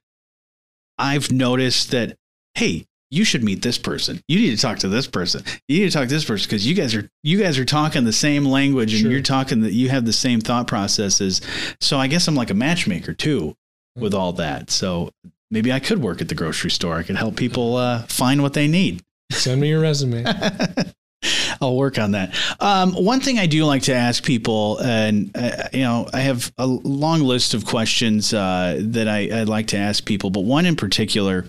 i've 0.98 1.30
noticed 1.30 1.90
that 1.90 2.16
hey 2.54 2.84
you 3.10 3.24
should 3.24 3.42
meet 3.42 3.62
this 3.62 3.78
person. 3.78 4.20
You 4.28 4.38
need 4.38 4.54
to 4.54 4.60
talk 4.60 4.80
to 4.80 4.88
this 4.88 5.06
person. 5.06 5.42
You 5.66 5.80
need 5.80 5.90
to 5.90 5.98
talk 5.98 6.08
to 6.08 6.14
this 6.14 6.26
person 6.26 6.46
because 6.46 6.66
you 6.66 6.74
guys 6.74 6.94
are 6.94 7.08
you 7.22 7.38
guys 7.38 7.58
are 7.58 7.64
talking 7.64 8.04
the 8.04 8.12
same 8.12 8.44
language 8.44 8.92
and 8.94 9.10
you're 9.10 9.22
talking 9.22 9.62
that 9.62 9.72
you 9.72 9.88
have 9.88 10.04
the 10.04 10.12
same 10.12 10.40
thought 10.40 10.66
processes. 10.66 11.40
So 11.80 11.98
i 11.98 12.06
guess 12.06 12.28
i'm 12.28 12.34
like 12.34 12.50
a 12.50 12.54
matchmaker 12.54 13.14
too 13.14 13.56
with 13.96 14.14
all 14.14 14.34
that. 14.34 14.70
So 14.70 15.10
maybe 15.50 15.72
I 15.72 15.80
could 15.80 16.00
work 16.00 16.20
at 16.20 16.28
the 16.28 16.34
grocery 16.34 16.70
store. 16.70 16.96
I 16.96 17.02
could 17.02 17.16
help 17.16 17.36
people 17.36 17.76
uh, 17.76 18.02
find 18.02 18.42
what 18.42 18.54
they 18.54 18.68
need. 18.68 19.02
Send 19.30 19.60
me 19.60 19.68
your 19.68 19.80
resume. 19.80 20.24
I'll 21.60 21.76
work 21.76 21.98
on 21.98 22.12
that. 22.12 22.34
Um, 22.60 22.92
one 22.92 23.20
thing 23.20 23.38
I 23.38 23.46
do 23.46 23.64
like 23.64 23.82
to 23.82 23.94
ask 23.94 24.24
people, 24.24 24.78
and 24.78 25.30
uh, 25.34 25.68
you 25.72 25.80
know, 25.80 26.08
I 26.12 26.20
have 26.20 26.52
a 26.56 26.66
long 26.66 27.22
list 27.22 27.54
of 27.54 27.64
questions 27.66 28.32
uh, 28.32 28.78
that 28.80 29.08
I, 29.08 29.40
I 29.40 29.42
like 29.42 29.68
to 29.68 29.76
ask 29.76 30.04
people, 30.04 30.30
but 30.30 30.40
one 30.40 30.66
in 30.66 30.76
particular 30.76 31.46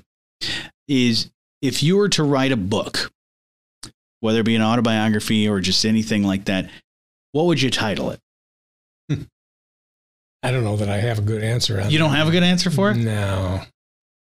is 0.87 1.29
if 1.61 1.83
you 1.83 1.97
were 1.97 2.09
to 2.09 2.23
write 2.23 2.51
a 2.51 2.57
book, 2.57 3.11
whether 4.21 4.39
it 4.39 4.45
be 4.45 4.55
an 4.55 4.61
autobiography 4.63 5.47
or 5.47 5.59
just 5.59 5.85
anything 5.85 6.23
like 6.23 6.45
that, 6.45 6.69
what 7.31 7.45
would 7.45 7.61
you 7.61 7.69
title 7.69 8.09
it? 8.11 8.19
I 10.41 10.51
don't 10.51 10.63
know 10.63 10.77
that 10.77 10.89
I 10.89 10.97
have 10.97 11.19
a 11.19 11.21
good 11.21 11.43
answer. 11.43 11.85
you 11.89 11.99
don't 11.99 12.11
have 12.11 12.27
a 12.27 12.31
good 12.31 12.43
answer 12.43 12.71
for 12.71 12.91
it? 12.91 12.95
No. 12.95 13.61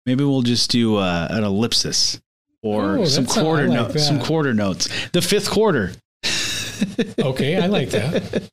Maybe 0.06 0.24
we'll 0.24 0.42
just 0.42 0.72
do 0.72 0.98
uh, 0.98 1.28
an 1.30 1.44
ellipsis 1.44 2.20
or 2.64 3.00
oh, 3.00 3.06
some 3.06 3.26
quarter 3.26 3.68
like 3.68 3.76
notes. 3.76 4.08
Some 4.08 4.20
quarter 4.20 4.54
notes. 4.54 5.10
The 5.10 5.22
fifth 5.22 5.50
quarter. 5.50 5.92
okay, 7.20 7.58
I 7.58 7.68
like 7.68 7.90
that. 7.90 8.50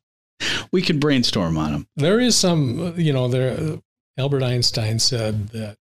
We 0.73 0.83
could 0.83 1.01
brainstorm 1.01 1.57
on 1.57 1.73
them. 1.73 1.89
There 1.97 2.21
is 2.21 2.37
some, 2.37 2.95
you 2.99 3.13
know, 3.13 3.29
there. 3.29 3.79
Albert 4.19 4.43
Einstein 4.43 4.99
said 4.99 5.49
that 5.51 5.77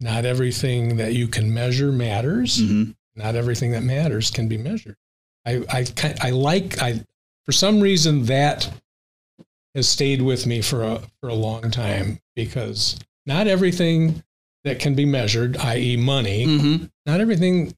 not 0.00 0.24
everything 0.24 0.96
that 0.96 1.14
you 1.14 1.28
can 1.28 1.52
measure 1.52 1.92
matters. 1.92 2.58
Mm-hmm. 2.58 2.92
Not 3.16 3.34
everything 3.34 3.72
that 3.72 3.82
matters 3.82 4.30
can 4.30 4.46
be 4.48 4.58
measured. 4.58 4.96
I, 5.46 5.64
I, 5.70 6.14
I 6.20 6.30
like, 6.30 6.80
I, 6.82 7.02
for 7.44 7.52
some 7.52 7.80
reason 7.80 8.24
that 8.26 8.70
has 9.74 9.88
stayed 9.88 10.22
with 10.22 10.46
me 10.46 10.60
for 10.60 10.82
a, 10.82 11.00
for 11.20 11.28
a 11.28 11.34
long 11.34 11.70
time 11.70 12.18
because 12.34 12.98
not 13.24 13.46
everything 13.46 14.22
that 14.66 14.80
can 14.80 14.96
be 14.96 15.04
measured, 15.04 15.56
i.e., 15.58 15.96
money. 15.96 16.44
Mm-hmm. 16.44 16.84
Not 17.06 17.20
everything 17.20 17.72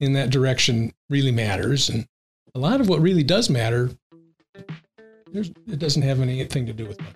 in 0.00 0.14
that 0.14 0.30
direction 0.30 0.92
really 1.08 1.30
matters, 1.30 1.88
and 1.88 2.04
a 2.52 2.58
lot 2.58 2.80
of 2.80 2.88
what 2.88 3.00
really 3.00 3.22
does 3.22 3.48
matter, 3.48 3.90
it 5.32 5.78
doesn't 5.78 6.02
have 6.02 6.20
anything 6.20 6.66
to 6.66 6.72
do 6.72 6.84
with 6.86 6.98
money. 7.00 7.14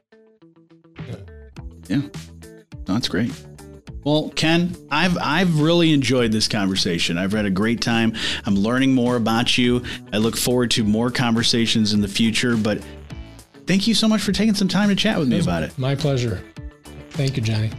Yeah, 1.09 1.16
yeah. 1.88 2.09
That's 2.84 3.09
great. 3.09 3.32
Well, 4.05 4.30
Ken, 4.36 4.76
I've 4.92 5.18
I've 5.18 5.61
really 5.61 5.92
enjoyed 5.92 6.30
this 6.30 6.47
conversation. 6.47 7.18
I've 7.18 7.32
had 7.32 7.47
a 7.47 7.51
great 7.51 7.80
time. 7.80 8.12
I'm 8.47 8.55
learning 8.55 8.95
more 8.95 9.16
about 9.16 9.59
you. 9.59 9.82
I 10.12 10.18
look 10.18 10.36
forward 10.36 10.70
to 10.72 10.84
more 10.84 11.11
conversations 11.11 11.95
in 11.95 12.01
the 12.01 12.07
future. 12.07 12.57
But 12.57 12.80
thank 13.66 13.88
you 13.88 13.95
so 13.95 14.07
much 14.07 14.20
for 14.20 14.30
taking 14.30 14.55
some 14.55 14.68
time 14.68 14.88
to 14.90 14.95
chat 14.95 15.18
with 15.18 15.26
me 15.26 15.40
about 15.40 15.64
it. 15.64 15.76
My 15.78 15.97
pleasure. 15.97 16.45
Thank 17.11 17.36
you, 17.36 17.42
Johnny. 17.42 17.72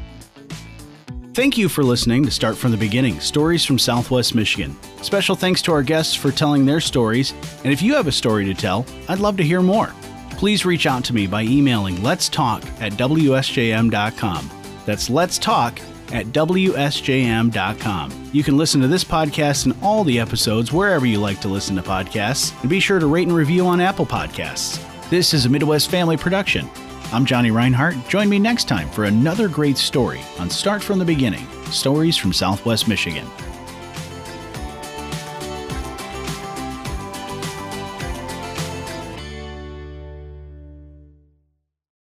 Thank 1.36 1.58
you 1.58 1.68
for 1.68 1.84
listening 1.84 2.24
to 2.24 2.32
Start 2.32 2.56
from 2.56 2.72
the 2.72 2.78
Beginning 2.78 3.20
Stories 3.20 3.66
from 3.66 3.78
Southwest 3.78 4.36
Michigan. 4.36 4.74
Special 5.02 5.36
thanks 5.36 5.62
to 5.64 5.74
our 5.74 5.84
guests 5.84 6.16
for 6.16 6.32
telling 6.32 6.66
their 6.66 6.80
stories. 6.80 7.34
And 7.66 7.74
if 7.74 7.82
you 7.82 7.94
have 7.96 8.08
a 8.08 8.12
story 8.14 8.46
to 8.46 8.54
tell, 8.54 8.86
I'd 9.10 9.20
love 9.20 9.36
to 9.36 9.44
hear 9.44 9.62
more. 9.62 9.94
Please 10.38 10.66
reach 10.66 10.86
out 10.86 11.04
to 11.04 11.14
me 11.14 11.28
by 11.28 11.44
emailing 11.44 12.02
let's 12.02 12.30
talk 12.30 12.64
at 12.80 12.94
WSJM.com. 12.94 14.50
That's 14.86 15.10
let's 15.10 15.38
talk 15.38 15.82
at 16.14 16.28
WSJM.com. 16.28 18.30
You 18.32 18.44
can 18.44 18.56
listen 18.56 18.80
to 18.80 18.88
this 18.88 19.04
podcast 19.04 19.66
and 19.66 19.76
all 19.84 20.06
the 20.06 20.22
episodes 20.22 20.72
wherever 20.72 21.06
you 21.06 21.20
like 21.20 21.42
to 21.42 21.50
listen 21.50 21.76
to 21.76 21.82
podcasts, 21.82 22.58
and 22.62 22.70
be 22.70 22.80
sure 22.80 23.00
to 23.00 23.08
rate 23.08 23.28
and 23.28 23.36
review 23.36 23.68
on 23.68 23.82
Apple 23.82 24.06
Podcasts. 24.06 24.82
This 25.10 25.34
is 25.34 25.46
a 25.46 25.50
Midwest 25.50 25.92
family 25.92 26.16
production. 26.16 26.70
I'm 27.16 27.24
Johnny 27.26 27.50
Reinhardt. 27.50 27.96
Join 28.10 28.28
me 28.28 28.40
next 28.40 28.68
time 28.68 28.90
for 28.90 29.06
another 29.06 29.48
great 29.48 29.78
story 29.78 30.20
on 30.38 30.50
Start 30.50 30.84
from 30.84 31.00
the 31.00 31.06
Beginning 31.06 31.48
Stories 31.72 32.18
from 32.18 32.34
Southwest 32.34 32.90
Michigan. 32.90 33.26